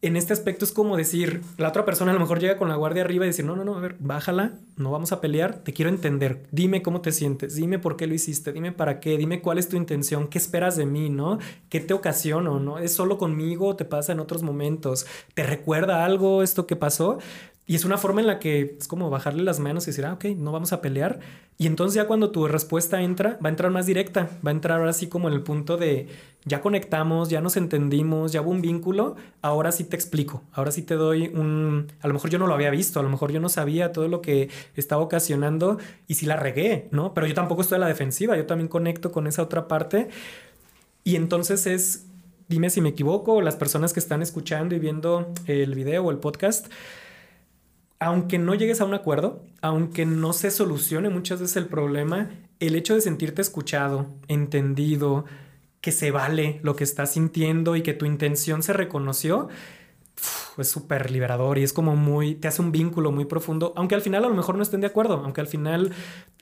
en 0.00 0.16
este 0.16 0.32
aspecto 0.32 0.64
es 0.64 0.70
como 0.70 0.96
decir, 0.96 1.42
la 1.56 1.68
otra 1.68 1.84
persona 1.84 2.12
a 2.12 2.14
lo 2.14 2.20
mejor 2.20 2.38
llega 2.38 2.56
con 2.56 2.68
la 2.68 2.76
guardia 2.76 3.02
arriba 3.02 3.24
y 3.24 3.28
decir, 3.28 3.44
no, 3.44 3.56
no, 3.56 3.64
no, 3.64 3.76
a 3.76 3.80
ver, 3.80 3.96
bájala, 3.98 4.52
no 4.76 4.92
vamos 4.92 5.10
a 5.10 5.20
pelear, 5.20 5.58
te 5.58 5.72
quiero 5.72 5.90
entender, 5.90 6.46
dime 6.52 6.82
cómo 6.82 7.00
te 7.00 7.10
sientes, 7.10 7.56
dime 7.56 7.80
por 7.80 7.96
qué 7.96 8.06
lo 8.06 8.14
hiciste, 8.14 8.52
dime 8.52 8.70
para 8.70 9.00
qué, 9.00 9.18
dime 9.18 9.40
cuál 9.40 9.58
es 9.58 9.68
tu 9.68 9.76
intención, 9.76 10.28
qué 10.28 10.38
esperas 10.38 10.76
de 10.76 10.86
mí, 10.86 11.10
¿no? 11.10 11.38
¿Qué 11.68 11.80
te 11.80 11.94
ocasiona, 11.94 12.50
no? 12.50 12.78
¿Es 12.78 12.92
solo 12.92 13.18
conmigo 13.18 13.74
te 13.74 13.84
pasa 13.84 14.12
en 14.12 14.20
otros 14.20 14.44
momentos? 14.44 15.04
¿Te 15.34 15.42
recuerda 15.42 16.04
algo 16.04 16.44
esto 16.44 16.66
que 16.66 16.76
pasó? 16.76 17.18
Y 17.68 17.74
es 17.74 17.84
una 17.84 17.98
forma 17.98 18.22
en 18.22 18.26
la 18.26 18.38
que 18.38 18.76
es 18.80 18.88
como 18.88 19.10
bajarle 19.10 19.42
las 19.42 19.60
manos 19.60 19.84
y 19.84 19.90
decir, 19.90 20.06
ah, 20.06 20.14
ok, 20.14 20.24
no 20.38 20.52
vamos 20.52 20.72
a 20.72 20.80
pelear. 20.80 21.20
Y 21.58 21.66
entonces 21.66 21.96
ya 21.96 22.06
cuando 22.06 22.30
tu 22.30 22.48
respuesta 22.48 23.02
entra, 23.02 23.38
va 23.44 23.48
a 23.48 23.50
entrar 23.50 23.70
más 23.70 23.84
directa, 23.84 24.30
va 24.44 24.50
a 24.50 24.54
entrar 24.54 24.78
ahora 24.80 24.94
sí 24.94 25.08
como 25.08 25.28
en 25.28 25.34
el 25.34 25.42
punto 25.42 25.76
de, 25.76 26.08
ya 26.46 26.62
conectamos, 26.62 27.28
ya 27.28 27.42
nos 27.42 27.58
entendimos, 27.58 28.32
ya 28.32 28.40
hubo 28.40 28.52
un 28.52 28.62
vínculo, 28.62 29.16
ahora 29.42 29.70
sí 29.70 29.84
te 29.84 29.96
explico, 29.96 30.42
ahora 30.52 30.72
sí 30.72 30.80
te 30.80 30.94
doy 30.94 31.28
un, 31.28 31.92
a 32.00 32.08
lo 32.08 32.14
mejor 32.14 32.30
yo 32.30 32.38
no 32.38 32.46
lo 32.46 32.54
había 32.54 32.70
visto, 32.70 33.00
a 33.00 33.02
lo 33.02 33.10
mejor 33.10 33.32
yo 33.32 33.40
no 33.40 33.50
sabía 33.50 33.92
todo 33.92 34.08
lo 34.08 34.22
que 34.22 34.48
estaba 34.74 35.02
ocasionando 35.02 35.76
y 36.06 36.14
sí 36.14 36.24
la 36.24 36.36
regué, 36.36 36.88
¿no? 36.90 37.12
Pero 37.12 37.26
yo 37.26 37.34
tampoco 37.34 37.60
estoy 37.60 37.76
a 37.76 37.80
la 37.80 37.88
defensiva, 37.88 38.34
yo 38.34 38.46
también 38.46 38.68
conecto 38.68 39.12
con 39.12 39.26
esa 39.26 39.42
otra 39.42 39.68
parte. 39.68 40.08
Y 41.04 41.16
entonces 41.16 41.66
es, 41.66 42.06
dime 42.48 42.70
si 42.70 42.80
me 42.80 42.88
equivoco, 42.88 43.42
las 43.42 43.56
personas 43.56 43.92
que 43.92 44.00
están 44.00 44.22
escuchando 44.22 44.74
y 44.74 44.78
viendo 44.78 45.34
el 45.44 45.74
video 45.74 46.04
o 46.04 46.10
el 46.10 46.16
podcast, 46.16 46.68
aunque 48.00 48.38
no 48.38 48.54
llegues 48.54 48.80
a 48.80 48.84
un 48.84 48.94
acuerdo, 48.94 49.44
aunque 49.60 50.06
no 50.06 50.32
se 50.32 50.50
solucione 50.50 51.08
muchas 51.08 51.40
veces 51.40 51.56
el 51.56 51.66
problema, 51.66 52.30
el 52.60 52.76
hecho 52.76 52.94
de 52.94 53.00
sentirte 53.00 53.42
escuchado, 53.42 54.06
entendido, 54.28 55.24
que 55.80 55.92
se 55.92 56.10
vale 56.10 56.60
lo 56.62 56.76
que 56.76 56.84
estás 56.84 57.12
sintiendo 57.12 57.76
y 57.76 57.82
que 57.82 57.94
tu 57.94 58.04
intención 58.04 58.62
se 58.62 58.72
reconoció, 58.72 59.48
es 60.56 60.68
súper 60.68 61.10
liberador 61.10 61.58
y 61.58 61.62
es 61.62 61.72
como 61.72 61.94
muy, 61.94 62.34
te 62.34 62.48
hace 62.48 62.62
un 62.62 62.72
vínculo 62.72 63.12
muy 63.12 63.24
profundo, 63.24 63.72
aunque 63.76 63.94
al 63.94 64.02
final 64.02 64.24
a 64.24 64.28
lo 64.28 64.34
mejor 64.34 64.56
no 64.56 64.62
estén 64.62 64.80
de 64.80 64.88
acuerdo, 64.88 65.22
aunque 65.24 65.40
al 65.40 65.46
final 65.46 65.92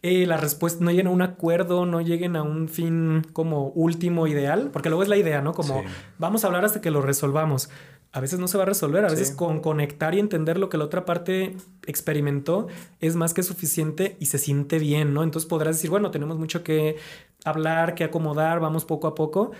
eh, 0.02 0.26
la 0.26 0.38
respuesta 0.38 0.82
no 0.82 0.90
lleguen 0.90 1.08
a 1.08 1.10
un 1.10 1.20
acuerdo, 1.20 1.84
no 1.84 2.00
lleguen 2.00 2.36
a 2.36 2.42
un 2.42 2.68
fin 2.68 3.26
como 3.34 3.68
último 3.68 4.26
ideal, 4.26 4.70
porque 4.72 4.88
luego 4.88 5.02
es 5.02 5.10
la 5.10 5.18
idea, 5.18 5.42
¿no? 5.42 5.52
Como 5.52 5.84
vamos 6.18 6.44
a 6.44 6.46
hablar 6.46 6.64
hasta 6.64 6.80
que 6.80 6.90
lo 6.90 7.02
resolvamos 7.02 7.68
a 8.16 8.20
veces 8.20 8.38
no 8.38 8.48
se 8.48 8.56
va 8.56 8.62
a 8.62 8.66
resolver, 8.66 9.04
a 9.04 9.10
veces 9.10 9.30
con 9.30 9.60
conectar 9.60 10.14
y 10.14 10.20
entender 10.20 10.56
lo 10.56 10.70
que 10.70 10.78
la 10.78 10.86
otra 10.86 11.04
parte 11.04 11.54
experimentó 11.86 12.66
es 12.98 13.14
más 13.14 13.34
que 13.34 13.42
suficiente 13.42 14.16
y 14.18 14.26
se 14.26 14.38
siente 14.38 14.78
bien, 14.78 15.12
¿no? 15.12 15.22
Entonces 15.22 15.46
podrás 15.46 15.76
decir, 15.76 15.90
bueno, 15.90 16.10
tenemos 16.10 16.38
mucho 16.38 16.64
que 16.64 16.96
hablar, 17.44 17.94
que 17.94 18.04
acomodar, 18.04 18.58
vamos 18.58 18.86
poco 18.86 19.06
a 19.06 19.14
poco, 19.14 19.50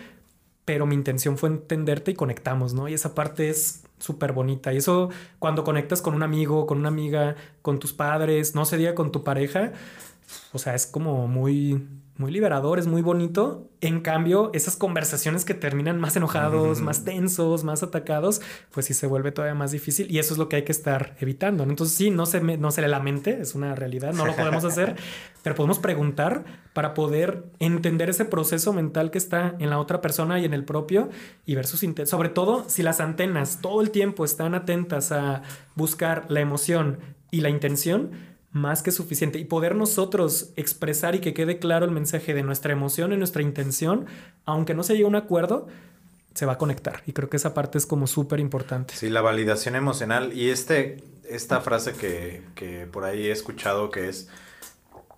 pero 0.65 0.87
mi 0.87 0.95
intención 0.95 1.37
fue 1.37 1.51
entenderte 1.51 2.13
y 2.13 2.15
conectamos, 2.15 2.73
¿no? 2.73 2.89
Y 2.89 2.95
esa 2.95 3.15
parte 3.15 3.51
es 3.51 3.83
súper 3.99 4.33
bonita. 4.33 4.73
Y 4.73 4.79
eso 4.79 5.11
cuando 5.39 5.63
conectas 5.63 6.01
con 6.01 6.15
un 6.15 6.23
amigo, 6.23 6.65
con 6.67 6.79
una 6.79 6.89
amiga, 6.89 7.37
con 7.61 7.79
tus 7.79 7.93
padres, 7.93 8.55
no 8.55 8.65
se 8.65 8.79
diga 8.79 8.95
con 8.95 9.13
tu 9.13 9.23
pareja, 9.23 9.75
o 10.55 10.59
sea, 10.59 10.75
es 10.75 10.87
como 10.87 11.29
muy 11.29 11.87
muy 12.19 12.33
liberador, 12.33 12.79
es 12.79 12.87
muy 12.87 13.03
bonito. 13.03 13.69
En 13.81 14.01
cambio, 14.01 14.51
esas 14.55 14.77
conversaciones 14.77 15.45
que 15.45 15.55
terminan 15.55 16.01
más 16.01 16.17
enojados, 16.17 16.81
más 16.81 17.05
tensos, 17.05 17.65
más 17.65 17.83
atacados, 17.83 18.41
pues 18.71 18.87
sí 18.87 18.95
se 18.95 19.07
vuelve 19.07 19.33
todavía 19.33 19.55
más 19.55 19.71
difícil 19.71 20.11
y 20.11 20.19
eso 20.19 20.35
es 20.35 20.39
lo 20.39 20.49
que 20.49 20.57
hay 20.57 20.63
que 20.63 20.73
estar 20.73 21.17
evitando. 21.21 21.65
Entonces 21.65 21.97
sí, 21.97 22.11
no 22.11 22.27
se, 22.27 22.41
no 22.41 22.71
se 22.71 22.81
le 22.81 22.89
lamente, 22.89 23.41
es 23.41 23.55
una 23.55 23.75
realidad, 23.75 24.13
no 24.15 24.25
lo 24.25 24.35
podemos 24.35 24.65
hacer, 24.67 24.97
pero 25.43 25.55
podemos 25.55 25.79
preguntar 25.79 26.45
para 26.73 26.95
poder 26.95 27.45
entender 27.59 28.11
ese 28.11 28.25
proceso 28.25 28.73
mental 28.73 29.11
que 29.11 29.19
está 29.19 29.55
en 29.59 29.71
la 29.71 29.79
otra 29.79 30.01
persona 30.01 30.41
y 30.41 30.45
en 30.45 30.55
el 30.55 30.65
propio 30.65 31.11
y 31.45 31.55
ver 31.55 31.67
sus 31.67 31.83
intenciones. 31.83 32.11
Sobre 32.11 32.29
todo 32.31 32.65
si 32.69 32.83
las 32.83 33.01
antenas 33.01 33.61
todo 33.61 33.81
el 33.81 33.91
tiempo 33.91 34.25
están 34.25 34.55
atentas 34.55 35.13
a 35.13 35.43
buscar 35.75 36.25
la 36.29 36.41
emoción 36.41 36.99
y 37.31 37.41
la 37.41 37.51
intención, 37.51 38.13
más 38.53 38.83
que 38.83 38.91
suficiente 38.91 39.39
y 39.39 39.45
poder 39.45 39.75
nosotros 39.75 40.53
expresar 40.57 41.15
y 41.15 41.21
que 41.21 41.35
quede 41.35 41.59
claro 41.59 41.85
el 41.85 41.91
mensaje 41.91 42.35
de 42.35 42.43
nuestra 42.43 42.73
emoción 42.73 43.13
y 43.13 43.17
nuestra 43.17 43.43
intención, 43.43 44.07
aunque 44.45 44.75
no 44.75 44.83
se 44.83 44.95
llegue 44.95 45.05
a 45.05 45.09
un 45.09 45.17
acuerdo, 45.17 45.67
se 46.35 46.47
va 46.47 46.55
a 46.55 46.59
conectar. 46.59 47.03
Y 47.07 47.13
creo 47.13 47.29
que 47.29 47.37
esa 47.37 47.55
parte 47.55 47.79
es 47.79 47.87
como 47.87 48.07
súper 48.07 48.41
importante. 48.41 48.95
Sí, 48.95 49.09
la 49.11 49.21
validación 49.21 49.75
emocional 49.75 50.33
y 50.33 50.51
este, 50.51 51.03
esta 51.29 51.61
frase 51.61 51.93
que, 51.93 52.43
que 52.55 52.87
por 52.87 53.05
ahí 53.05 53.27
he 53.27 53.33
escuchado 53.33 53.91
que 53.91 54.09
es 54.09 54.29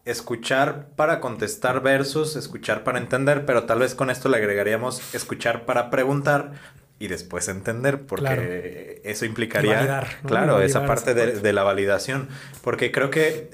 escuchar 0.04 0.88
para 0.96 1.20
contestar 1.20 1.82
versus 1.82 2.34
escuchar 2.34 2.82
para 2.82 2.98
entender, 2.98 3.44
pero 3.44 3.64
tal 3.64 3.80
vez 3.80 3.94
con 3.94 4.10
esto 4.10 4.28
le 4.28 4.38
agregaríamos 4.38 5.14
escuchar 5.14 5.66
para 5.66 5.90
preguntar 5.90 6.52
y 6.98 7.08
después 7.08 7.48
entender, 7.48 8.02
porque 8.02 9.00
eso 9.04 9.24
implicaría, 9.24 10.04
claro, 10.26 10.60
esa 10.60 10.84
parte 10.84 11.14
de, 11.14 11.52
la 11.52 11.62
validación, 11.62 12.28
porque 12.62 12.90
creo 12.90 13.10
que 13.10 13.50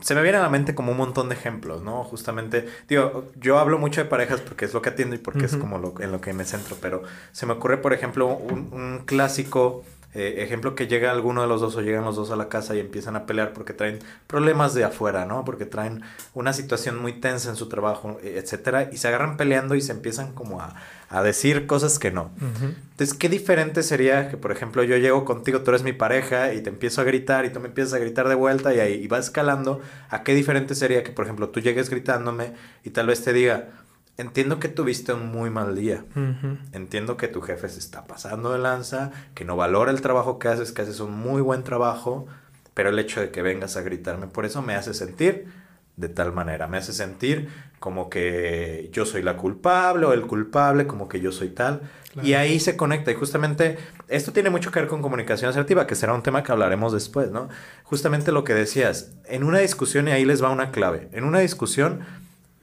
se 0.00 0.14
me 0.14 0.22
viene 0.22 0.38
a 0.38 0.42
la 0.42 0.48
mente 0.48 0.74
como 0.74 0.92
un 0.92 0.98
montón 0.98 1.28
de 1.28 1.36
ejemplos, 1.36 1.82
¿no? 1.82 2.04
Justamente, 2.04 2.66
digo, 2.88 3.30
yo 3.36 3.58
hablo 3.58 3.78
mucho 3.78 4.02
de 4.02 4.08
parejas 4.08 4.40
porque 4.40 4.66
es 4.66 4.74
lo 4.74 4.82
que 4.82 4.90
atiendo 4.90 5.14
y 5.14 5.18
porque 5.18 5.46
es 5.46 5.56
como 5.56 5.78
lo, 5.78 5.94
en 6.00 6.12
lo 6.12 6.20
que 6.20 6.32
me 6.32 6.44
centro, 6.44 6.76
pero 6.80 7.02
se 7.32 7.46
me 7.46 7.54
ocurre, 7.54 7.78
por 7.78 7.94
ejemplo, 7.94 8.28
un, 8.28 8.68
un 8.72 9.02
clásico 9.06 9.84
eh, 10.18 10.42
ejemplo 10.42 10.74
que 10.74 10.86
llega 10.86 11.10
alguno 11.10 11.42
de 11.42 11.46
los 11.46 11.60
dos 11.60 11.76
o 11.76 11.82
llegan 11.82 12.04
los 12.04 12.16
dos 12.16 12.30
a 12.30 12.36
la 12.36 12.48
casa 12.48 12.74
y 12.74 12.80
empiezan 12.80 13.16
a 13.16 13.26
pelear 13.26 13.52
porque 13.52 13.74
traen 13.74 13.98
problemas 14.26 14.72
de 14.72 14.82
afuera, 14.82 15.26
¿no? 15.26 15.44
Porque 15.44 15.66
traen 15.66 16.04
una 16.32 16.54
situación 16.54 16.98
muy 16.98 17.20
tensa 17.20 17.50
en 17.50 17.56
su 17.56 17.68
trabajo, 17.68 18.18
etcétera, 18.22 18.88
y 18.90 18.96
se 18.96 19.08
agarran 19.08 19.36
peleando 19.36 19.74
y 19.74 19.82
se 19.82 19.92
empiezan 19.92 20.32
como 20.32 20.62
a, 20.62 20.74
decir 21.10 21.66
cosas 21.66 21.98
que 21.98 22.10
no. 22.10 22.30
Entonces, 22.90 23.16
qué 23.16 23.28
diferente 23.28 23.82
sería 23.82 24.28
que, 24.28 24.36
por 24.36 24.52
ejemplo, 24.52 24.82
yo 24.82 24.96
llego 24.96 25.24
contigo, 25.24 25.60
tú 25.60 25.70
eres 25.70 25.82
mi 25.82 25.92
pareja 25.92 26.52
y 26.52 26.62
te 26.62 26.70
empiezo 26.70 27.00
a 27.00 27.04
gritar 27.04 27.44
y 27.44 27.50
tú 27.50 27.60
me 27.60 27.68
empiezas 27.68 27.94
a 27.94 27.98
gritar 27.98 28.28
de 28.28 28.34
vuelta 28.34 28.74
y 28.74 28.80
ahí 28.80 28.94
y 28.94 29.06
va 29.06 29.18
escalando. 29.18 29.80
¿A 30.10 30.22
qué 30.22 30.34
diferente 30.34 30.74
sería 30.74 31.02
que, 31.02 31.12
por 31.12 31.24
ejemplo, 31.24 31.48
tú 31.50 31.60
llegues 31.60 31.90
gritándome 31.90 32.52
y 32.84 32.90
tal 32.90 33.06
vez 33.06 33.22
te 33.22 33.32
diga, 33.32 33.68
Entiendo 34.18 34.58
que 34.58 34.68
tuviste 34.68 35.12
un 35.12 35.30
muy 35.30 35.50
mal 35.50 35.76
día. 35.76 36.02
Entiendo 36.72 37.18
que 37.18 37.28
tu 37.28 37.42
jefe 37.42 37.68
se 37.68 37.78
está 37.78 38.06
pasando 38.06 38.50
de 38.50 38.58
lanza, 38.58 39.10
que 39.34 39.44
no 39.44 39.56
valora 39.56 39.90
el 39.90 40.00
trabajo 40.00 40.38
que 40.38 40.48
haces, 40.48 40.72
que 40.72 40.80
haces 40.80 41.00
un 41.00 41.12
muy 41.12 41.42
buen 41.42 41.64
trabajo, 41.64 42.26
pero 42.72 42.88
el 42.88 42.98
hecho 42.98 43.20
de 43.20 43.30
que 43.30 43.42
vengas 43.42 43.76
a 43.76 43.82
gritarme 43.82 44.26
por 44.26 44.46
eso 44.46 44.62
me 44.62 44.74
hace 44.74 44.94
sentir 44.94 45.46
de 45.96 46.08
tal 46.08 46.32
manera, 46.32 46.66
me 46.68 46.76
hace 46.76 46.92
sentir 46.92 47.48
como 47.78 48.10
que 48.10 48.90
yo 48.92 49.06
soy 49.06 49.22
la 49.22 49.36
culpable 49.36 50.06
o 50.06 50.12
el 50.12 50.22
culpable, 50.22 50.86
como 50.86 51.08
que 51.08 51.20
yo 51.20 51.32
soy 51.32 51.48
tal. 51.48 51.82
Y 52.22 52.32
ahí 52.32 52.60
se 52.60 52.76
conecta. 52.76 53.10
Y 53.10 53.14
justamente 53.14 53.76
esto 54.08 54.32
tiene 54.32 54.48
mucho 54.48 54.70
que 54.72 54.80
ver 54.80 54.88
con 54.88 55.02
comunicación 55.02 55.50
asertiva, 55.50 55.86
que 55.86 55.94
será 55.94 56.14
un 56.14 56.22
tema 56.22 56.42
que 56.42 56.52
hablaremos 56.52 56.92
después, 56.92 57.30
¿no? 57.30 57.48
Justamente 57.84 58.32
lo 58.32 58.44
que 58.44 58.54
decías, 58.54 59.12
en 59.26 59.44
una 59.44 59.58
discusión, 59.58 60.08
y 60.08 60.12
ahí 60.12 60.24
les 60.24 60.42
va 60.42 60.50
una 60.50 60.70
clave, 60.70 61.08
en 61.12 61.24
una 61.24 61.40
discusión 61.40 62.00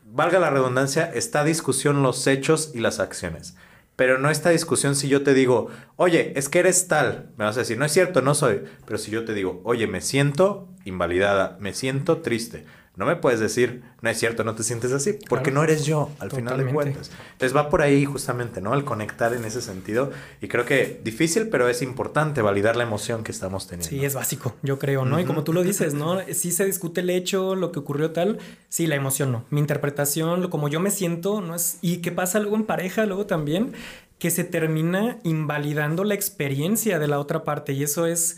valga 0.06 0.40
la 0.40 0.52
redundancia, 0.52 1.10
está 1.12 1.44
discusión 1.44 2.04
los 2.04 2.28
hechos 2.28 2.72
y 2.74 2.80
las 2.80 3.00
acciones. 3.00 3.56
Pero 3.96 4.18
no 4.18 4.30
está 4.30 4.50
discusión 4.50 4.96
si 4.96 5.08
yo 5.08 5.24
te 5.24 5.34
digo, 5.34 5.70
oye, 5.98 6.34
es 6.36 6.50
que 6.50 6.60
eres 6.60 6.88
tal. 6.88 7.30
Me 7.38 7.46
vas 7.46 7.58
a 7.58 7.60
decir, 7.60 7.78
no 7.78 7.86
es 7.86 7.92
cierto, 7.92 8.22
no 8.22 8.34
soy. 8.34 8.64
Pero 8.86 8.98
si 8.98 9.12
yo 9.12 9.24
te 9.24 9.34
digo, 9.34 9.62
oye, 9.64 9.86
me 9.88 10.02
siento 10.02 10.68
invalidada, 10.84 11.58
me 11.60 11.74
siento 11.74 12.18
triste, 12.18 12.66
no 12.96 13.08
me 13.08 13.16
puedes 13.16 13.40
decir, 13.40 13.82
no 14.02 14.10
es 14.10 14.20
cierto, 14.20 14.44
no 14.44 14.54
te 14.54 14.62
sientes 14.62 14.92
así, 14.92 15.18
porque 15.28 15.50
no 15.50 15.64
eres 15.64 15.84
yo, 15.84 16.12
al 16.20 16.30
final 16.30 16.64
de 16.64 16.72
cuentas. 16.72 17.10
Entonces 17.32 17.56
va 17.56 17.70
por 17.70 17.82
ahí 17.82 18.06
justamente, 18.06 18.62
¿no? 18.62 18.76
El 18.76 18.86
conectar 18.86 19.34
en 19.34 19.46
ese 19.46 19.62
sentido. 19.62 20.12
Y 20.42 20.48
creo 20.48 20.66
que 20.66 21.02
difícil, 21.04 21.50
pero 21.50 21.68
es 21.70 21.82
importante 21.82 22.44
validar 22.44 22.76
la 22.76 22.84
emoción 22.84 23.24
que 23.24 23.32
estamos 23.32 23.68
teniendo. 23.68 23.90
Sí, 23.90 24.06
es 24.06 24.14
básico, 24.14 24.56
yo 24.62 24.78
creo, 24.78 25.06
¿no? 25.06 25.20
Y 25.20 25.26
como 25.26 25.44
tú 25.44 25.54
lo 25.54 25.64
dices, 25.64 25.96
¿no? 25.96 26.20
Sí 26.34 26.52
se 26.52 26.66
discute 26.66 27.02
el 27.02 27.10
hecho, 27.10 27.56
lo 27.56 27.72
que 27.72 27.80
ocurrió 27.80 28.12
tal, 28.12 28.38
sí, 28.70 28.86
la 28.86 28.96
emoción 28.96 29.32
no. 29.32 29.46
Mi 29.50 29.60
interpretación, 29.60 30.50
como 30.50 30.68
yo 30.68 30.80
me 30.80 30.92
siento, 30.92 31.42
¿no 31.42 31.56
es? 31.56 31.80
Y 31.82 31.98
qué 31.98 32.12
pasa 32.12 32.40
luego 32.40 32.58
en 32.58 32.66
pareja, 32.66 33.08
luego 33.08 33.26
también, 33.26 33.74
que 34.20 34.30
se 34.30 34.44
termina 34.44 35.18
invalidando 35.24 36.04
la 36.04 36.14
experiencia 36.14 37.00
de 37.00 37.08
la 37.08 37.20
otra 37.20 37.44
parte. 37.44 37.74
Y 37.74 37.82
eso 37.82 38.06
es 38.06 38.38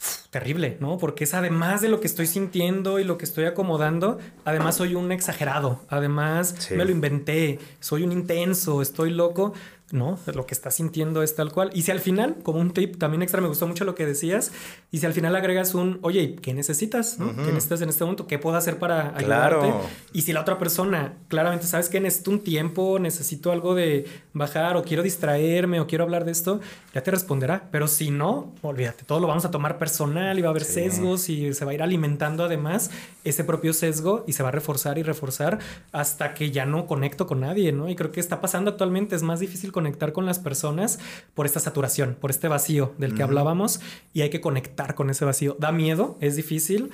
terrible, 0.30 0.76
¿no? 0.80 0.98
Porque 0.98 1.24
es 1.24 1.34
además 1.34 1.80
de 1.80 1.88
lo 1.88 2.00
que 2.00 2.06
estoy 2.06 2.26
sintiendo 2.26 2.98
y 2.98 3.04
lo 3.04 3.18
que 3.18 3.24
estoy 3.24 3.44
acomodando, 3.44 4.18
además 4.44 4.76
soy 4.76 4.94
un 4.94 5.12
exagerado, 5.12 5.80
además 5.88 6.70
me 6.70 6.84
lo 6.84 6.90
inventé, 6.90 7.58
soy 7.80 8.02
un 8.02 8.12
intenso, 8.12 8.82
estoy 8.82 9.10
loco. 9.10 9.54
¿No? 9.92 10.18
Lo 10.34 10.46
que 10.46 10.54
estás 10.54 10.74
sintiendo 10.74 11.22
es 11.22 11.34
tal 11.34 11.52
cual. 11.52 11.70
Y 11.74 11.82
si 11.82 11.90
al 11.90 12.00
final, 12.00 12.36
como 12.42 12.60
un 12.60 12.72
tip 12.72 12.98
también 12.98 13.22
extra, 13.22 13.40
me 13.40 13.48
gustó 13.48 13.66
mucho 13.66 13.84
lo 13.84 13.94
que 13.94 14.06
decías, 14.06 14.52
y 14.90 14.98
si 14.98 15.06
al 15.06 15.12
final 15.12 15.34
agregas 15.36 15.74
un, 15.74 15.98
oye, 16.02 16.36
¿qué 16.36 16.54
necesitas? 16.54 17.16
¿Qué 17.16 17.52
necesitas 17.52 17.80
en 17.82 17.88
este 17.88 18.04
momento? 18.04 18.26
¿Qué 18.26 18.38
puedo 18.38 18.56
hacer 18.56 18.78
para 18.78 19.16
ayudarte? 19.16 19.72
Y 20.12 20.22
si 20.22 20.32
la 20.32 20.40
otra 20.40 20.58
persona 20.58 21.14
claramente 21.28 21.66
sabes 21.66 21.88
que 21.88 22.00
necesito 22.00 22.30
un 22.30 22.40
tiempo, 22.40 22.98
necesito 22.98 23.52
algo 23.52 23.74
de 23.74 24.06
bajar 24.32 24.76
o 24.76 24.82
quiero 24.82 25.02
distraerme 25.02 25.80
o 25.80 25.86
quiero 25.86 26.04
hablar 26.04 26.24
de 26.24 26.32
esto, 26.32 26.60
ya 26.94 27.02
te 27.02 27.10
responderá. 27.10 27.68
Pero 27.70 27.88
si 27.88 28.10
no, 28.10 28.54
olvídate, 28.62 29.04
todo 29.04 29.20
lo 29.20 29.26
vamos 29.26 29.44
a 29.44 29.50
tomar 29.50 29.78
personal 29.78 30.38
y 30.38 30.42
va 30.42 30.48
a 30.48 30.50
haber 30.50 30.64
sesgos 30.64 31.28
y 31.28 31.54
se 31.54 31.64
va 31.64 31.72
a 31.72 31.74
ir 31.74 31.82
alimentando 31.82 32.44
además 32.44 32.90
ese 33.24 33.44
propio 33.44 33.72
sesgo 33.72 34.24
y 34.26 34.32
se 34.32 34.42
va 34.42 34.48
a 34.48 34.52
reforzar 34.52 34.98
y 34.98 35.02
reforzar 35.02 35.58
hasta 35.92 36.34
que 36.34 36.50
ya 36.50 36.66
no 36.66 36.86
conecto 36.86 37.26
con 37.26 37.40
nadie, 37.40 37.72
¿no? 37.72 37.88
Y 37.88 37.96
creo 37.96 38.12
que 38.12 38.20
está 38.20 38.40
pasando 38.40 38.70
actualmente, 38.70 39.16
es 39.16 39.22
más 39.22 39.40
difícil 39.40 39.72
conectar 39.78 40.12
con 40.12 40.26
las 40.26 40.40
personas 40.40 40.98
por 41.34 41.46
esta 41.46 41.60
saturación, 41.60 42.16
por 42.20 42.30
este 42.30 42.48
vacío 42.48 42.94
del 42.98 43.14
que 43.14 43.22
hablábamos 43.22 43.80
y 44.12 44.22
hay 44.22 44.30
que 44.30 44.40
conectar 44.40 44.96
con 44.96 45.08
ese 45.08 45.24
vacío. 45.24 45.56
Da 45.60 45.70
miedo, 45.70 46.18
es 46.20 46.34
difícil, 46.34 46.90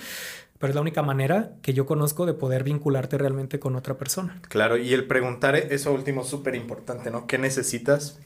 pero 0.59 0.71
es 0.71 0.75
la 0.75 0.83
única 0.83 1.01
manera 1.01 1.53
que 1.63 1.73
yo 1.73 1.87
conozco 1.87 2.27
de 2.27 2.35
poder 2.35 2.63
vincularte 2.63 3.17
realmente 3.17 3.59
con 3.59 3.75
otra 3.75 3.95
persona. 3.95 4.39
Claro, 4.51 4.77
y 4.77 4.93
el 4.93 5.07
preguntar 5.07 5.57
eso 5.57 5.95
último 5.95 6.25
súper 6.25 6.57
importante, 6.57 7.11
¿no? 7.11 7.27
¿Qué 7.27 7.39
necesitas? 7.39 8.19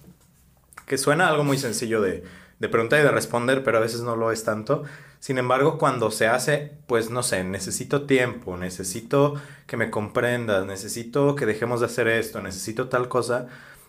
Que 0.86 0.98
suena 0.98 1.28
algo 1.28 1.44
muy 1.44 1.56
sencillo 1.56 2.00
de, 2.00 2.24
de 2.58 2.68
preguntar 2.68 2.98
y 2.98 3.04
de 3.04 3.12
responder, 3.12 3.62
pero 3.62 3.78
a 3.78 3.80
veces 3.80 4.00
no 4.00 4.16
lo 4.16 4.32
es 4.32 4.42
tanto. 4.42 4.82
Sin 5.20 5.38
embargo, 5.38 5.78
cuando 5.78 6.10
se 6.10 6.26
hace, 6.26 6.72
pues 6.88 7.10
no 7.10 7.22
sé, 7.22 7.44
necesito 7.44 8.06
tiempo, 8.06 8.56
necesito 8.56 9.34
que 9.68 9.76
me 9.76 9.90
comprendas, 9.90 10.66
necesito 10.66 11.36
que 11.36 11.46
dejemos 11.46 11.78
de 11.78 11.86
hacer 11.86 12.08
esto, 12.08 12.40
necesito 12.40 12.88
tal 12.88 13.08
cosa, 13.08 13.46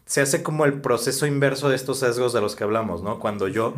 se 0.09 0.21
hace 0.21 0.41
como 0.41 0.65
el 0.65 0.81
proceso 0.81 1.27
inverso 1.27 1.69
de 1.69 1.75
estos 1.75 1.99
sesgos 1.99 2.33
de 2.33 2.41
los 2.41 2.55
que 2.55 2.63
hablamos, 2.63 3.03
¿no? 3.03 3.19
Cuando 3.19 3.47
yo 3.47 3.75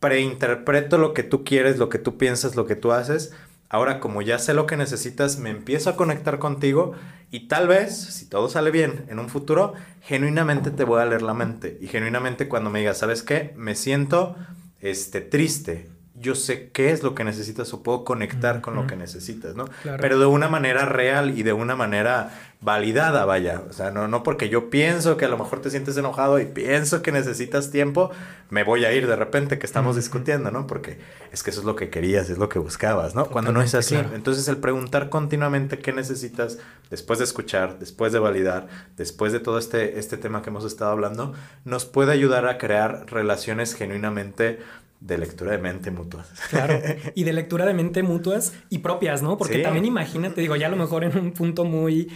preinterpreto 0.00 0.98
lo 0.98 1.14
que 1.14 1.22
tú 1.22 1.44
quieres, 1.44 1.78
lo 1.78 1.88
que 1.88 1.98
tú 1.98 2.18
piensas, 2.18 2.56
lo 2.56 2.66
que 2.66 2.76
tú 2.76 2.92
haces, 2.92 3.32
ahora 3.70 3.98
como 3.98 4.20
ya 4.20 4.38
sé 4.38 4.52
lo 4.52 4.66
que 4.66 4.76
necesitas, 4.76 5.38
me 5.38 5.48
empiezo 5.48 5.88
a 5.88 5.96
conectar 5.96 6.38
contigo 6.38 6.92
y 7.30 7.48
tal 7.48 7.68
vez, 7.68 7.96
si 7.96 8.26
todo 8.26 8.50
sale 8.50 8.70
bien 8.70 9.06
en 9.08 9.18
un 9.18 9.30
futuro, 9.30 9.72
genuinamente 10.02 10.70
te 10.72 10.84
voy 10.84 11.00
a 11.00 11.06
leer 11.06 11.22
la 11.22 11.32
mente. 11.32 11.78
Y 11.80 11.86
genuinamente 11.86 12.48
cuando 12.48 12.68
me 12.68 12.80
digas, 12.80 12.98
¿sabes 12.98 13.22
qué? 13.22 13.54
Me 13.56 13.74
siento 13.74 14.36
este, 14.82 15.22
triste 15.22 15.88
yo 16.14 16.34
sé 16.34 16.70
qué 16.70 16.90
es 16.90 17.02
lo 17.02 17.14
que 17.14 17.24
necesitas 17.24 17.72
o 17.72 17.82
puedo 17.82 18.04
conectar 18.04 18.60
con 18.60 18.74
lo 18.74 18.86
que 18.86 18.96
necesitas, 18.96 19.56
¿no? 19.56 19.64
Pero 19.82 20.18
de 20.18 20.26
una 20.26 20.48
manera 20.48 20.84
real 20.84 21.36
y 21.36 21.42
de 21.42 21.52
una 21.52 21.74
manera 21.74 22.30
validada, 22.62 23.24
vaya. 23.24 23.62
O 23.68 23.72
sea, 23.72 23.90
no, 23.90 24.06
no 24.08 24.22
porque 24.22 24.48
yo 24.48 24.70
pienso 24.70 25.16
que 25.16 25.24
a 25.24 25.28
lo 25.28 25.36
mejor 25.36 25.60
te 25.60 25.68
sientes 25.68 25.96
enojado 25.96 26.38
y 26.38 26.46
pienso 26.46 27.02
que 27.02 27.10
necesitas 27.10 27.70
tiempo, 27.70 28.10
me 28.50 28.62
voy 28.62 28.84
a 28.84 28.92
ir 28.92 29.08
de 29.08 29.16
repente 29.16 29.58
que 29.58 29.66
estamos 29.66 29.96
discutiendo, 29.96 30.50
¿no? 30.52 30.66
Porque 30.68 30.98
es 31.32 31.42
que 31.42 31.50
eso 31.50 31.60
es 31.60 31.66
lo 31.66 31.74
que 31.74 31.90
querías, 31.90 32.30
es 32.30 32.38
lo 32.38 32.48
que 32.48 32.60
buscabas, 32.60 33.16
¿no? 33.16 33.26
Cuando 33.26 33.50
no 33.50 33.62
es 33.62 33.74
así. 33.74 33.96
Entonces 33.96 34.46
el 34.46 34.58
preguntar 34.58 35.08
continuamente 35.08 35.80
qué 35.80 35.92
necesitas 35.92 36.58
después 36.88 37.18
de 37.18 37.24
escuchar, 37.24 37.80
después 37.80 38.12
de 38.12 38.20
validar, 38.20 38.68
después 38.96 39.32
de 39.32 39.40
todo 39.40 39.58
este, 39.58 39.98
este 39.98 40.16
tema 40.16 40.42
que 40.42 40.50
hemos 40.50 40.64
estado 40.64 40.92
hablando, 40.92 41.32
nos 41.64 41.84
puede 41.84 42.12
ayudar 42.12 42.46
a 42.46 42.58
crear 42.58 43.06
relaciones 43.08 43.74
genuinamente 43.74 44.60
de 45.04 45.18
lectura 45.18 45.52
de 45.52 45.58
mente 45.58 45.90
mutuas. 45.90 46.28
Claro, 46.50 46.80
y 47.14 47.24
de 47.24 47.32
lectura 47.32 47.66
de 47.66 47.74
mente 47.74 48.02
mutuas 48.02 48.54
y 48.70 48.78
propias, 48.78 49.22
¿no? 49.22 49.36
Porque 49.36 49.58
también 49.58 49.84
imagínate, 49.84 50.40
digo, 50.40 50.56
ya 50.56 50.68
a 50.68 50.70
lo 50.70 50.76
mejor 50.76 51.04
en 51.04 51.16
un 51.18 51.32
punto 51.32 51.64
muy 51.64 52.10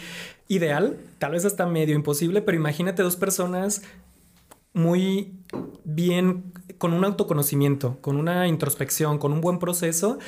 ideal, 0.49 0.96
tal 1.18 1.33
vez 1.33 1.44
hasta 1.44 1.66
medio 1.66 1.94
imposible, 1.94 2.42
pero 2.42 2.57
imagínate 2.57 3.03
dos 3.03 3.16
personas 3.16 3.83
muy 4.72 5.33
bien, 5.85 6.53
con 6.79 6.92
un 6.92 7.05
autoconocimiento, 7.05 7.99
con 8.01 8.16
una 8.16 8.46
introspección, 8.46 9.18
con 9.18 9.33
un 9.33 9.40
buen 9.40 9.59
proceso 9.59 10.18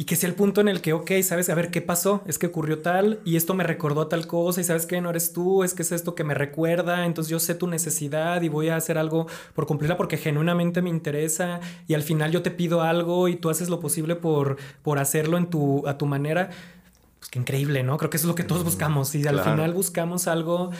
y 0.00 0.04
que 0.04 0.14
sea 0.14 0.28
el 0.28 0.36
punto 0.36 0.60
en 0.60 0.68
el 0.68 0.80
que, 0.80 0.92
ok, 0.92 1.10
sabes, 1.24 1.50
a 1.50 1.56
ver 1.56 1.72
qué 1.72 1.82
pasó, 1.82 2.22
es 2.24 2.38
que 2.38 2.46
ocurrió 2.46 2.82
tal 2.82 3.18
y 3.24 3.34
esto 3.34 3.54
me 3.54 3.64
recordó 3.64 4.02
a 4.02 4.08
tal 4.08 4.28
cosa 4.28 4.60
y 4.60 4.64
sabes 4.64 4.86
que 4.86 5.00
no 5.00 5.10
eres 5.10 5.32
tú, 5.32 5.64
es 5.64 5.74
que 5.74 5.82
es 5.82 5.90
esto 5.90 6.14
que 6.14 6.22
me 6.22 6.34
recuerda, 6.34 7.04
entonces 7.04 7.28
yo 7.28 7.40
sé 7.40 7.56
tu 7.56 7.66
necesidad 7.66 8.40
y 8.42 8.48
voy 8.48 8.68
a 8.68 8.76
hacer 8.76 8.96
algo 8.96 9.26
por 9.54 9.66
cumplirla 9.66 9.96
porque 9.96 10.16
genuinamente 10.16 10.82
me 10.82 10.88
interesa 10.88 11.58
y 11.88 11.94
al 11.94 12.04
final 12.04 12.30
yo 12.30 12.42
te 12.42 12.52
pido 12.52 12.82
algo 12.82 13.26
y 13.26 13.34
tú 13.34 13.50
haces 13.50 13.70
lo 13.70 13.80
posible 13.80 14.14
por, 14.14 14.56
por 14.82 15.00
hacerlo 15.00 15.36
en 15.36 15.50
tu, 15.50 15.84
a 15.88 15.98
tu 15.98 16.06
manera. 16.06 16.50
Pues 17.18 17.28
qué 17.30 17.40
increíble, 17.40 17.82
¿no? 17.82 17.96
Creo 17.96 18.08
que 18.08 18.18
eso 18.18 18.26
es 18.26 18.28
lo 18.28 18.36
que 18.36 18.44
todos 18.44 18.62
buscamos 18.62 19.12
y 19.16 19.26
al 19.26 19.40
final 19.40 19.74
buscamos 19.74 20.28
algo 20.28 20.70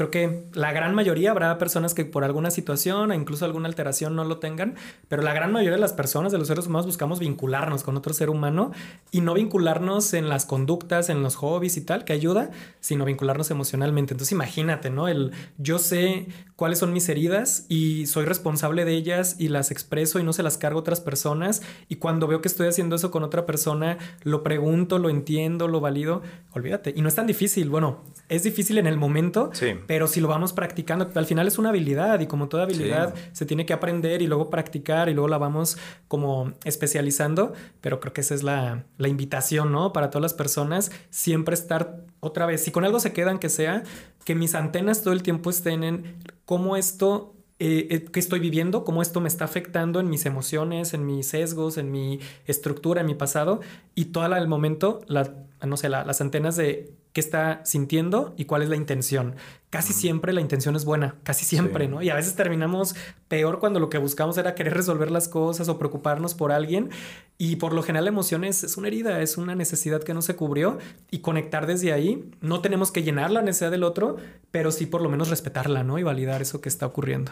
Creo 0.00 0.10
que 0.10 0.44
la 0.54 0.72
gran 0.72 0.94
mayoría 0.94 1.30
habrá 1.30 1.58
personas 1.58 1.92
que 1.92 2.06
por 2.06 2.24
alguna 2.24 2.50
situación 2.50 3.10
o 3.10 3.14
incluso 3.14 3.44
alguna 3.44 3.68
alteración 3.68 4.16
no 4.16 4.24
lo 4.24 4.38
tengan, 4.38 4.76
pero 5.08 5.20
la 5.20 5.34
gran 5.34 5.52
mayoría 5.52 5.74
de 5.74 5.80
las 5.82 5.92
personas, 5.92 6.32
de 6.32 6.38
los 6.38 6.48
seres 6.48 6.66
humanos, 6.66 6.86
buscamos 6.86 7.18
vincularnos 7.18 7.82
con 7.82 7.98
otro 7.98 8.14
ser 8.14 8.30
humano 8.30 8.72
y 9.10 9.20
no 9.20 9.34
vincularnos 9.34 10.14
en 10.14 10.30
las 10.30 10.46
conductas, 10.46 11.10
en 11.10 11.22
los 11.22 11.36
hobbies 11.36 11.76
y 11.76 11.82
tal, 11.82 12.06
que 12.06 12.14
ayuda, 12.14 12.50
sino 12.80 13.04
vincularnos 13.04 13.50
emocionalmente. 13.50 14.14
Entonces 14.14 14.32
imagínate, 14.32 14.88
¿no? 14.88 15.06
El 15.06 15.32
yo 15.58 15.78
sé 15.78 16.28
cuáles 16.56 16.78
son 16.78 16.94
mis 16.94 17.06
heridas 17.10 17.66
y 17.68 18.06
soy 18.06 18.24
responsable 18.24 18.86
de 18.86 18.94
ellas 18.94 19.36
y 19.38 19.48
las 19.48 19.70
expreso 19.70 20.18
y 20.18 20.22
no 20.22 20.32
se 20.32 20.42
las 20.42 20.56
cargo 20.56 20.78
a 20.78 20.80
otras 20.80 21.02
personas 21.02 21.60
y 21.90 21.96
cuando 21.96 22.26
veo 22.26 22.40
que 22.40 22.48
estoy 22.48 22.68
haciendo 22.68 22.96
eso 22.96 23.10
con 23.10 23.22
otra 23.22 23.44
persona, 23.44 23.98
lo 24.22 24.42
pregunto, 24.42 24.98
lo 24.98 25.10
entiendo, 25.10 25.68
lo 25.68 25.80
valido, 25.80 26.22
olvídate. 26.52 26.94
Y 26.96 27.02
no 27.02 27.08
es 27.08 27.14
tan 27.14 27.26
difícil, 27.26 27.68
bueno, 27.68 28.00
es 28.30 28.44
difícil 28.44 28.78
en 28.78 28.86
el 28.86 28.96
momento, 28.96 29.50
sí 29.52 29.74
pero 29.90 30.06
si 30.06 30.20
lo 30.20 30.28
vamos 30.28 30.52
practicando, 30.52 31.10
al 31.14 31.26
final 31.26 31.48
es 31.48 31.58
una 31.58 31.70
habilidad 31.70 32.20
y 32.20 32.26
como 32.26 32.48
toda 32.48 32.62
habilidad 32.62 33.14
se 33.32 33.44
tiene 33.44 33.66
que 33.66 33.72
aprender 33.72 34.22
y 34.22 34.28
luego 34.28 34.50
practicar 34.50 35.08
y 35.08 35.14
luego 35.14 35.28
la 35.28 35.36
vamos 35.36 35.78
como 36.08 36.52
especializando, 36.64 37.52
pero 37.80 38.00
creo 38.00 38.12
que 38.12 38.20
esa 38.20 38.34
es 38.34 38.42
la, 38.42 38.84
la 38.98 39.08
invitación, 39.08 39.72
¿no? 39.72 39.92
Para 39.92 40.10
todas 40.10 40.22
las 40.22 40.34
personas, 40.34 40.92
siempre 41.10 41.54
estar 41.54 42.04
otra 42.20 42.46
vez, 42.46 42.62
si 42.62 42.70
con 42.70 42.84
algo 42.84 43.00
se 43.00 43.12
quedan 43.12 43.38
que 43.38 43.48
sea, 43.48 43.82
que 44.24 44.34
mis 44.34 44.54
antenas 44.54 45.02
todo 45.02 45.12
el 45.12 45.22
tiempo 45.24 45.50
estén 45.50 45.82
en 45.82 46.16
cómo 46.44 46.76
esto 46.76 47.34
eh, 47.58 47.88
eh, 47.90 48.04
que 48.04 48.20
estoy 48.20 48.40
viviendo, 48.40 48.84
cómo 48.84 49.02
esto 49.02 49.20
me 49.20 49.28
está 49.28 49.44
afectando 49.44 50.00
en 50.00 50.08
mis 50.08 50.24
emociones, 50.24 50.94
en 50.94 51.04
mis 51.04 51.26
sesgos, 51.26 51.78
en 51.78 51.90
mi 51.90 52.20
estructura, 52.46 53.02
en 53.02 53.06
mi 53.06 53.14
pasado, 53.14 53.60
y 53.94 54.06
todo 54.06 54.24
el 54.34 54.48
momento, 54.48 55.00
la, 55.08 55.34
no 55.66 55.76
sé, 55.76 55.88
las 55.88 56.20
antenas 56.20 56.56
de 56.56 56.94
qué 57.12 57.20
está 57.20 57.64
sintiendo 57.64 58.34
y 58.36 58.44
cuál 58.44 58.62
es 58.62 58.68
la 58.68 58.76
intención. 58.76 59.36
Casi 59.70 59.92
siempre 59.92 60.32
la 60.32 60.40
intención 60.40 60.74
es 60.74 60.84
buena, 60.84 61.14
casi 61.22 61.44
siempre, 61.44 61.86
¿no? 61.86 62.02
Y 62.02 62.10
a 62.10 62.16
veces 62.16 62.34
terminamos 62.34 62.96
peor 63.28 63.60
cuando 63.60 63.78
lo 63.78 63.88
que 63.88 63.98
buscamos 63.98 64.36
era 64.36 64.56
querer 64.56 64.74
resolver 64.74 65.12
las 65.12 65.28
cosas 65.28 65.68
o 65.68 65.78
preocuparnos 65.78 66.34
por 66.34 66.50
alguien. 66.50 66.90
Y 67.38 67.56
por 67.56 67.72
lo 67.72 67.84
general 67.84 68.06
la 68.06 68.10
emoción 68.10 68.42
es, 68.42 68.76
una 68.76 68.88
herida, 68.88 69.22
es 69.22 69.38
una 69.38 69.54
necesidad 69.54 70.02
que 70.02 70.12
no 70.12 70.22
se 70.22 70.34
cubrió 70.34 70.78
y 71.12 71.20
conectar 71.20 71.68
desde 71.68 71.92
ahí. 71.92 72.28
No 72.40 72.62
tenemos 72.62 72.90
que 72.90 73.04
llenar 73.04 73.30
la 73.30 73.42
necesidad 73.42 73.70
del 73.70 73.84
otro, 73.84 74.16
pero 74.50 74.72
sí 74.72 74.86
por 74.86 75.02
lo 75.02 75.08
menos 75.08 75.30
respetarla, 75.30 75.84
¿no? 75.84 76.00
Y 76.00 76.02
validar 76.02 76.42
eso 76.42 76.60
que 76.60 76.68
está 76.68 76.86
ocurriendo. 76.86 77.30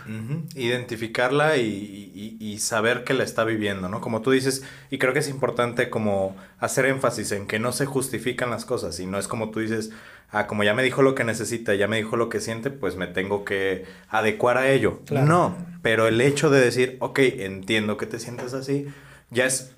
Identificarla 0.55 1.57
y, 1.57 2.37
y 2.39 2.59
saber 2.59 3.03
que 3.03 3.15
la 3.15 3.25
está 3.25 3.43
viviendo, 3.43 3.89
¿no? 3.89 4.01
Como 4.01 4.23
tú 4.23 4.31
dices, 4.31 4.63
y 4.91 4.99
creo 4.99 5.13
que 5.13 5.19
es 5.19 5.29
importante 5.29 5.91
como 5.91 6.37
hacer 6.61 6.87
énfasis 6.87 7.33
en 7.33 7.49
que 7.49 7.59
no 7.59 7.73
se 7.73 7.85
justifican 7.85 8.51
las 8.51 8.65
cosas 8.65 9.01
y 9.01 9.07
no 9.07 9.19
es 9.19 9.27
como 9.27 9.51
tú 9.51 9.59
dices, 9.59 9.91
ah, 10.31 10.47
como 10.47 10.65
ya 10.65 10.75
me 10.75 10.83
dijo 10.83 11.03
lo 11.03 11.15
que 11.15 11.25
necesita, 11.25 11.75
ya 11.75 11.89
me 11.89 11.97
dijo 11.97 12.17
lo 12.17 12.29
que 12.29 12.41
siente, 12.41 12.71
pues 12.71 12.97
me 12.97 13.07
tengo 13.07 13.45
que 13.45 13.85
adecuar 14.09 14.59
a 14.59 14.71
ello. 14.71 15.01
No, 15.11 15.57
pero 15.83 16.09
el 16.09 16.21
hecho 16.21 16.51
de 16.51 16.61
decir, 16.61 16.97
ok, 17.01 17.19
entiendo 17.19 17.97
que 17.97 18.07
te 18.07 18.19
sientes 18.19 18.55
así, 18.55 18.87
ya 19.31 19.47
es 19.47 19.73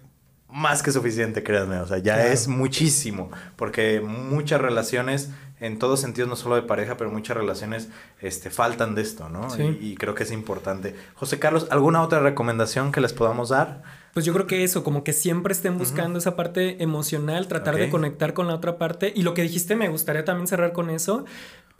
más 0.52 0.82
que 0.82 0.92
suficiente, 0.92 1.42
créanme, 1.42 1.78
o 1.78 1.86
sea, 1.86 1.98
ya 1.98 2.26
es 2.26 2.48
muchísimo, 2.48 3.30
porque 3.56 4.00
muchas 4.00 4.60
relaciones, 4.60 5.30
en 5.60 5.78
todos 5.78 6.00
sentidos, 6.00 6.28
no 6.28 6.36
solo 6.36 6.54
de 6.56 6.62
pareja, 6.62 6.96
pero 6.96 7.10
muchas 7.10 7.36
relaciones 7.36 7.88
este, 8.20 8.50
faltan 8.50 8.94
de 8.94 9.02
esto, 9.02 9.28
¿no? 9.28 9.48
Y, 9.58 9.92
y 9.92 9.96
creo 9.96 10.14
que 10.14 10.22
es 10.22 10.32
importante. 10.32 10.94
José 11.14 11.38
Carlos, 11.38 11.66
¿alguna 11.70 12.02
otra 12.02 12.20
recomendación 12.20 12.92
que 12.92 13.00
les 13.00 13.12
podamos 13.12 13.50
dar? 13.50 13.82
Pues 14.12 14.26
yo 14.26 14.32
creo 14.32 14.46
que 14.48 14.64
eso, 14.64 14.82
como 14.82 15.04
que 15.04 15.12
siempre 15.12 15.52
estén 15.52 15.78
buscando 15.78 16.18
esa 16.18 16.34
parte 16.34 16.82
emocional, 16.82 17.46
tratar 17.46 17.76
de 17.76 17.90
conectar 17.90 18.34
con 18.34 18.48
la 18.48 18.54
otra 18.54 18.76
parte. 18.76 19.12
Y 19.14 19.22
lo 19.22 19.34
que 19.34 19.42
dijiste, 19.42 19.76
me 19.76 19.88
gustaría 19.88 20.24
también 20.24 20.48
cerrar 20.48 20.72
con 20.72 20.90
eso, 20.90 21.26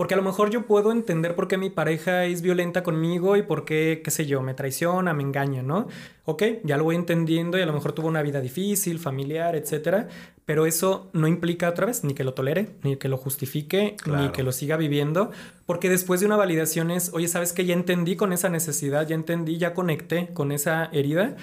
porque 0.00 0.14
a 0.14 0.16
lo 0.16 0.22
mejor 0.22 0.48
yo 0.48 0.62
puedo 0.62 0.92
entender 0.92 1.34
por 1.34 1.46
qué 1.46 1.58
mi 1.58 1.68
pareja 1.68 2.24
es 2.24 2.40
violenta 2.40 2.82
conmigo 2.82 3.36
y 3.36 3.42
por 3.42 3.66
qué, 3.66 4.00
qué 4.02 4.10
sé 4.10 4.24
yo, 4.24 4.40
me 4.40 4.54
traiciona, 4.54 5.12
me 5.12 5.22
engaña, 5.22 5.62
¿no? 5.62 5.88
Ok, 6.24 6.42
ya 6.64 6.78
lo 6.78 6.84
voy 6.84 6.96
entendiendo 6.96 7.58
y 7.58 7.60
a 7.60 7.66
lo 7.66 7.74
mejor 7.74 7.92
tuvo 7.92 8.08
una 8.08 8.22
vida 8.22 8.40
difícil, 8.40 8.98
familiar, 8.98 9.54
etcétera. 9.56 10.08
Pero 10.46 10.64
eso 10.64 11.10
no 11.12 11.28
implica 11.28 11.68
otra 11.68 11.84
vez 11.84 12.02
ni 12.02 12.14
que 12.14 12.24
lo 12.24 12.32
tolere, 12.32 12.70
ni 12.82 12.96
que 12.96 13.10
lo 13.10 13.18
justifique, 13.18 13.98
ni 14.06 14.30
que 14.30 14.42
lo 14.42 14.52
siga 14.52 14.78
viviendo. 14.78 15.32
Porque 15.66 15.90
después 15.90 16.20
de 16.20 16.24
una 16.24 16.36
validación 16.36 16.90
es, 16.90 17.10
oye, 17.12 17.28
¿sabes 17.28 17.52
que 17.52 17.66
Ya 17.66 17.74
entendí 17.74 18.16
con 18.16 18.32
esa 18.32 18.48
necesidad, 18.48 19.06
ya 19.06 19.14
entendí, 19.14 19.58
ya 19.58 19.74
conecté 19.74 20.30
con 20.32 20.50
esa 20.50 20.86
herida 20.94 21.36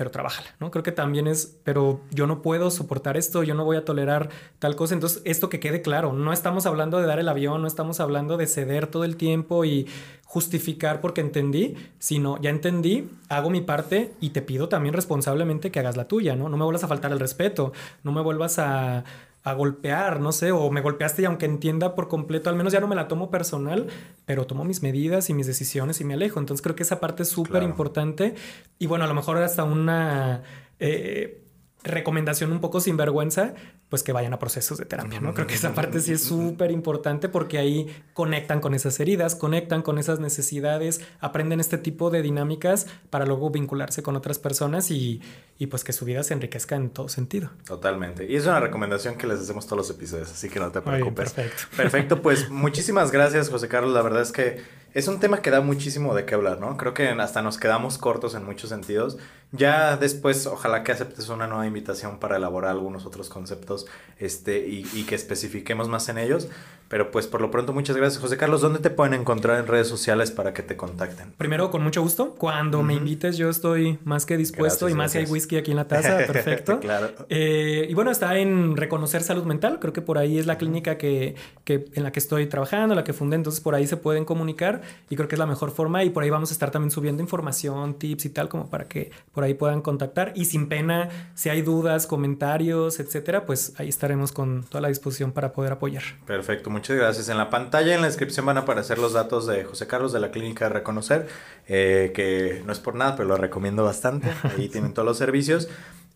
pero 0.00 0.10
trabájala, 0.10 0.48
¿no? 0.60 0.70
Creo 0.70 0.82
que 0.82 0.92
también 0.92 1.26
es, 1.26 1.58
pero 1.62 2.00
yo 2.10 2.26
no 2.26 2.40
puedo 2.40 2.70
soportar 2.70 3.18
esto, 3.18 3.42
yo 3.42 3.52
no 3.52 3.66
voy 3.66 3.76
a 3.76 3.84
tolerar 3.84 4.30
tal 4.58 4.74
cosa. 4.74 4.94
Entonces, 4.94 5.20
esto 5.26 5.50
que 5.50 5.60
quede 5.60 5.82
claro, 5.82 6.14
no 6.14 6.32
estamos 6.32 6.64
hablando 6.64 6.96
de 6.96 7.06
dar 7.06 7.18
el 7.18 7.28
avión, 7.28 7.60
no 7.60 7.68
estamos 7.68 8.00
hablando 8.00 8.38
de 8.38 8.46
ceder 8.46 8.86
todo 8.86 9.04
el 9.04 9.18
tiempo 9.18 9.66
y 9.66 9.86
justificar 10.24 11.02
porque 11.02 11.20
entendí, 11.20 11.76
sino 11.98 12.40
ya 12.40 12.48
entendí, 12.48 13.10
hago 13.28 13.50
mi 13.50 13.60
parte 13.60 14.14
y 14.22 14.30
te 14.30 14.40
pido 14.40 14.70
también 14.70 14.94
responsablemente 14.94 15.70
que 15.70 15.80
hagas 15.80 15.98
la 15.98 16.08
tuya, 16.08 16.34
¿no? 16.34 16.48
No 16.48 16.56
me 16.56 16.64
vuelvas 16.64 16.84
a 16.84 16.88
faltar 16.88 17.12
el 17.12 17.20
respeto, 17.20 17.74
no 18.02 18.10
me 18.10 18.22
vuelvas 18.22 18.58
a 18.58 19.04
a 19.42 19.54
golpear, 19.54 20.20
no 20.20 20.32
sé, 20.32 20.52
o 20.52 20.70
me 20.70 20.80
golpeaste 20.80 21.22
y 21.22 21.24
aunque 21.24 21.46
entienda 21.46 21.94
por 21.94 22.08
completo, 22.08 22.50
al 22.50 22.56
menos 22.56 22.72
ya 22.72 22.80
no 22.80 22.88
me 22.88 22.96
la 22.96 23.08
tomo 23.08 23.30
personal, 23.30 23.86
pero 24.26 24.46
tomo 24.46 24.64
mis 24.64 24.82
medidas 24.82 25.30
y 25.30 25.34
mis 25.34 25.46
decisiones 25.46 26.00
y 26.00 26.04
me 26.04 26.14
alejo. 26.14 26.40
Entonces 26.40 26.62
creo 26.62 26.76
que 26.76 26.82
esa 26.82 27.00
parte 27.00 27.22
es 27.22 27.28
súper 27.28 27.62
importante 27.62 28.34
y 28.78 28.86
bueno, 28.86 29.04
a 29.04 29.08
lo 29.08 29.14
mejor 29.14 29.38
hasta 29.38 29.64
una... 29.64 30.42
Eh, 30.78 31.46
recomendación 31.82 32.52
un 32.52 32.60
poco 32.60 32.80
sinvergüenza, 32.80 33.54
pues 33.90 34.04
que 34.04 34.12
vayan 34.12 34.32
a 34.32 34.38
procesos 34.38 34.78
de 34.78 34.86
terapia, 34.86 35.20
¿no? 35.20 35.34
Creo 35.34 35.48
que 35.48 35.54
esa 35.54 35.74
parte 35.74 36.00
sí 36.00 36.12
es 36.12 36.22
súper 36.22 36.70
importante 36.70 37.28
porque 37.28 37.58
ahí 37.58 37.92
conectan 38.14 38.60
con 38.60 38.72
esas 38.72 38.98
heridas, 39.00 39.34
conectan 39.34 39.82
con 39.82 39.98
esas 39.98 40.20
necesidades, 40.20 41.00
aprenden 41.18 41.58
este 41.58 41.76
tipo 41.76 42.08
de 42.10 42.22
dinámicas 42.22 42.86
para 43.10 43.26
luego 43.26 43.50
vincularse 43.50 44.04
con 44.04 44.14
otras 44.14 44.38
personas 44.38 44.92
y, 44.92 45.20
y 45.58 45.66
pues 45.66 45.82
que 45.82 45.92
su 45.92 46.04
vida 46.04 46.22
se 46.22 46.34
enriquezca 46.34 46.76
en 46.76 46.90
todo 46.90 47.08
sentido. 47.08 47.50
Totalmente. 47.66 48.30
Y 48.30 48.36
es 48.36 48.46
una 48.46 48.60
recomendación 48.60 49.16
que 49.16 49.26
les 49.26 49.40
hacemos 49.40 49.66
todos 49.66 49.78
los 49.78 49.90
episodios, 49.90 50.30
así 50.30 50.48
que 50.48 50.60
no 50.60 50.70
te 50.70 50.80
preocupes. 50.80 51.32
perfecto. 51.32 51.62
Perfecto, 51.76 52.22
pues 52.22 52.48
muchísimas 52.48 53.10
gracias 53.10 53.50
José 53.50 53.66
Carlos, 53.66 53.92
la 53.92 54.02
verdad 54.02 54.22
es 54.22 54.30
que 54.30 54.62
es 54.92 55.06
un 55.06 55.20
tema 55.20 55.40
que 55.40 55.50
da 55.50 55.60
muchísimo 55.60 56.14
de 56.14 56.24
qué 56.24 56.34
hablar, 56.34 56.60
¿no? 56.60 56.76
Creo 56.76 56.94
que 56.94 57.08
hasta 57.08 57.42
nos 57.42 57.58
quedamos 57.58 57.96
cortos 57.96 58.34
en 58.34 58.44
muchos 58.44 58.70
sentidos. 58.70 59.18
Ya 59.52 59.96
después, 59.96 60.46
ojalá 60.46 60.82
que 60.82 60.92
aceptes 60.92 61.28
una 61.28 61.46
nueva 61.46 61.66
invitación 61.66 62.18
para 62.18 62.36
elaborar 62.36 62.72
algunos 62.72 63.06
otros 63.06 63.28
conceptos 63.28 63.79
este, 64.18 64.66
y, 64.66 64.86
y 64.92 65.04
que 65.04 65.14
especifiquemos 65.14 65.88
más 65.88 66.08
en 66.08 66.18
ellos. 66.18 66.48
Pero 66.90 67.12
pues 67.12 67.28
por 67.28 67.40
lo 67.40 67.52
pronto, 67.52 67.72
muchas 67.72 67.96
gracias, 67.96 68.20
José 68.20 68.36
Carlos. 68.36 68.62
¿Dónde 68.62 68.80
te 68.80 68.90
pueden 68.90 69.14
encontrar 69.14 69.60
en 69.60 69.68
redes 69.68 69.86
sociales 69.86 70.32
para 70.32 70.52
que 70.52 70.64
te 70.64 70.76
contacten? 70.76 71.32
Primero, 71.38 71.70
con 71.70 71.84
mucho 71.84 72.02
gusto. 72.02 72.34
Cuando 72.34 72.82
me 72.82 72.94
invites, 72.94 73.36
yo 73.36 73.48
estoy 73.48 74.00
más 74.02 74.26
que 74.26 74.36
dispuesto 74.36 74.88
y 74.88 74.94
más 74.94 75.12
si 75.12 75.18
hay 75.18 75.26
whisky 75.26 75.56
aquí 75.56 75.70
en 75.70 75.76
la 75.76 75.86
taza. 75.86 76.16
Perfecto. 76.26 76.80
claro. 76.80 77.10
Eh, 77.28 77.86
y 77.88 77.94
bueno, 77.94 78.10
está 78.10 78.36
en 78.38 78.76
Reconocer 78.76 79.22
Salud 79.22 79.44
Mental. 79.44 79.78
Creo 79.78 79.92
que 79.92 80.02
por 80.02 80.18
ahí 80.18 80.40
es 80.40 80.46
la 80.46 80.58
clínica 80.58 80.98
que, 80.98 81.36
que, 81.62 81.84
en 81.94 82.02
la 82.02 82.10
que 82.10 82.18
estoy 82.18 82.48
trabajando, 82.48 82.96
la 82.96 83.04
que 83.04 83.12
fundé. 83.12 83.36
Entonces, 83.36 83.60
por 83.60 83.76
ahí 83.76 83.86
se 83.86 83.96
pueden 83.96 84.24
comunicar 84.24 84.80
y 85.08 85.14
creo 85.14 85.28
que 85.28 85.36
es 85.36 85.38
la 85.38 85.46
mejor 85.46 85.70
forma. 85.70 86.02
Y 86.02 86.10
por 86.10 86.24
ahí 86.24 86.30
vamos 86.30 86.50
a 86.50 86.54
estar 86.54 86.72
también 86.72 86.90
subiendo 86.90 87.22
información, 87.22 88.00
tips 88.00 88.24
y 88.24 88.30
tal, 88.30 88.48
como 88.48 88.68
para 88.68 88.88
que 88.88 89.12
por 89.30 89.44
ahí 89.44 89.54
puedan 89.54 89.80
contactar. 89.80 90.32
Y 90.34 90.46
sin 90.46 90.68
pena, 90.68 91.08
si 91.36 91.50
hay 91.50 91.62
dudas, 91.62 92.08
comentarios, 92.08 92.98
etcétera, 92.98 93.46
pues 93.46 93.74
ahí 93.78 93.88
estaremos 93.88 94.32
con 94.32 94.64
toda 94.64 94.80
la 94.80 94.88
disposición 94.88 95.30
para 95.30 95.52
poder 95.52 95.70
apoyar. 95.70 96.02
Perfecto. 96.26 96.79
Muchas 96.80 96.96
gracias. 96.96 97.28
En 97.28 97.36
la 97.36 97.50
pantalla, 97.50 97.94
en 97.94 98.00
la 98.00 98.06
descripción 98.06 98.46
van 98.46 98.56
a 98.56 98.60
aparecer 98.60 98.96
los 98.98 99.12
datos 99.12 99.46
de 99.46 99.64
José 99.64 99.86
Carlos 99.86 100.14
de 100.14 100.20
la 100.20 100.30
Clínica 100.30 100.64
de 100.64 100.70
Reconocer, 100.70 101.28
eh, 101.68 102.10
que 102.14 102.62
no 102.64 102.72
es 102.72 102.78
por 102.78 102.94
nada, 102.94 103.16
pero 103.16 103.28
lo 103.28 103.36
recomiendo 103.36 103.84
bastante. 103.84 104.32
Ahí 104.44 104.66
tienen 104.72 104.94
todos 104.94 105.04
los 105.04 105.18
servicios. 105.18 105.68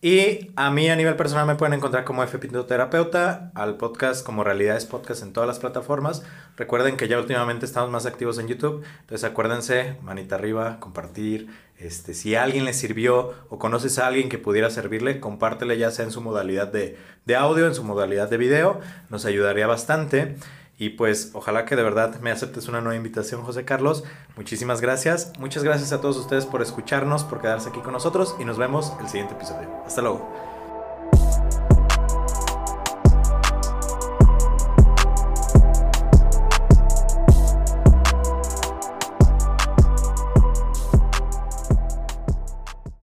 Y 0.05 0.51
a 0.57 0.71
mí 0.71 0.91
a 0.91 0.97
nivel 0.97 1.17
personal 1.17 1.47
me 1.47 1.55
pueden 1.55 1.73
encontrar 1.73 2.05
como 2.05 2.23
F 2.23 2.37
Terapeuta, 2.37 3.51
al 3.55 3.79
podcast 3.79 4.23
como 4.23 4.45
Realidades 4.45 4.85
Podcast 4.85 5.23
en 5.23 5.33
todas 5.33 5.47
las 5.47 5.61
plataformas. 5.61 6.23
Recuerden 6.59 6.99
que 6.99 7.09
ya 7.09 7.19
últimamente 7.19 7.65
estamos 7.65 7.91
más 7.91 8.05
activos 8.05 8.39
en 8.39 8.47
YouTube, 8.47 8.85
entonces 9.01 9.25
acuérdense, 9.25 9.97
manita 10.03 10.35
arriba, 10.35 10.79
compartir. 10.79 11.49
Este, 11.79 12.13
si 12.13 12.35
alguien 12.35 12.67
le 12.67 12.75
sirvió 12.75 13.33
o 13.49 13.59
conoces 13.59 13.99
a 13.99 14.07
alguien 14.07 14.29
que 14.29 14.37
pudiera 14.37 14.69
servirle, 14.69 15.21
compártele 15.21 15.79
ya 15.79 15.91
sea 15.91 16.05
en 16.05 16.11
su 16.11 16.21
modalidad 16.21 16.71
de, 16.71 16.99
de 17.25 17.37
audio, 17.37 17.67
en 17.67 17.75
su 17.75 17.83
modalidad 17.83 18.29
de 18.29 18.37
video, 18.37 18.81
nos 19.09 19.25
ayudaría 19.25 19.67
bastante. 19.67 20.37
Y 20.77 20.91
pues 20.91 21.31
ojalá 21.35 21.65
que 21.65 21.77
de 21.77 21.83
verdad 21.83 22.21
me 22.21 22.31
aceptes 22.31 22.69
una 22.69 22.81
nueva 22.81 22.97
invitación, 22.97 23.43
José 23.43 23.65
Carlos. 23.65 24.05
Muchísimas 24.37 24.81
gracias. 24.81 25.33
Muchas 25.39 25.63
gracias 25.63 25.93
a 25.93 26.01
todos 26.01 26.17
ustedes 26.17 26.47
por 26.47 26.63
escucharnos, 26.63 27.25
por 27.25 27.41
quedarse 27.41 27.69
aquí 27.69 27.81
con 27.81 27.93
nosotros 27.93 28.35
y 28.39 28.45
nos 28.45 28.59
vemos 28.59 28.93
el 29.01 29.09
siguiente 29.09 29.35
episodio. 29.35 29.69
Hasta 29.87 30.03
luego. 30.03 30.54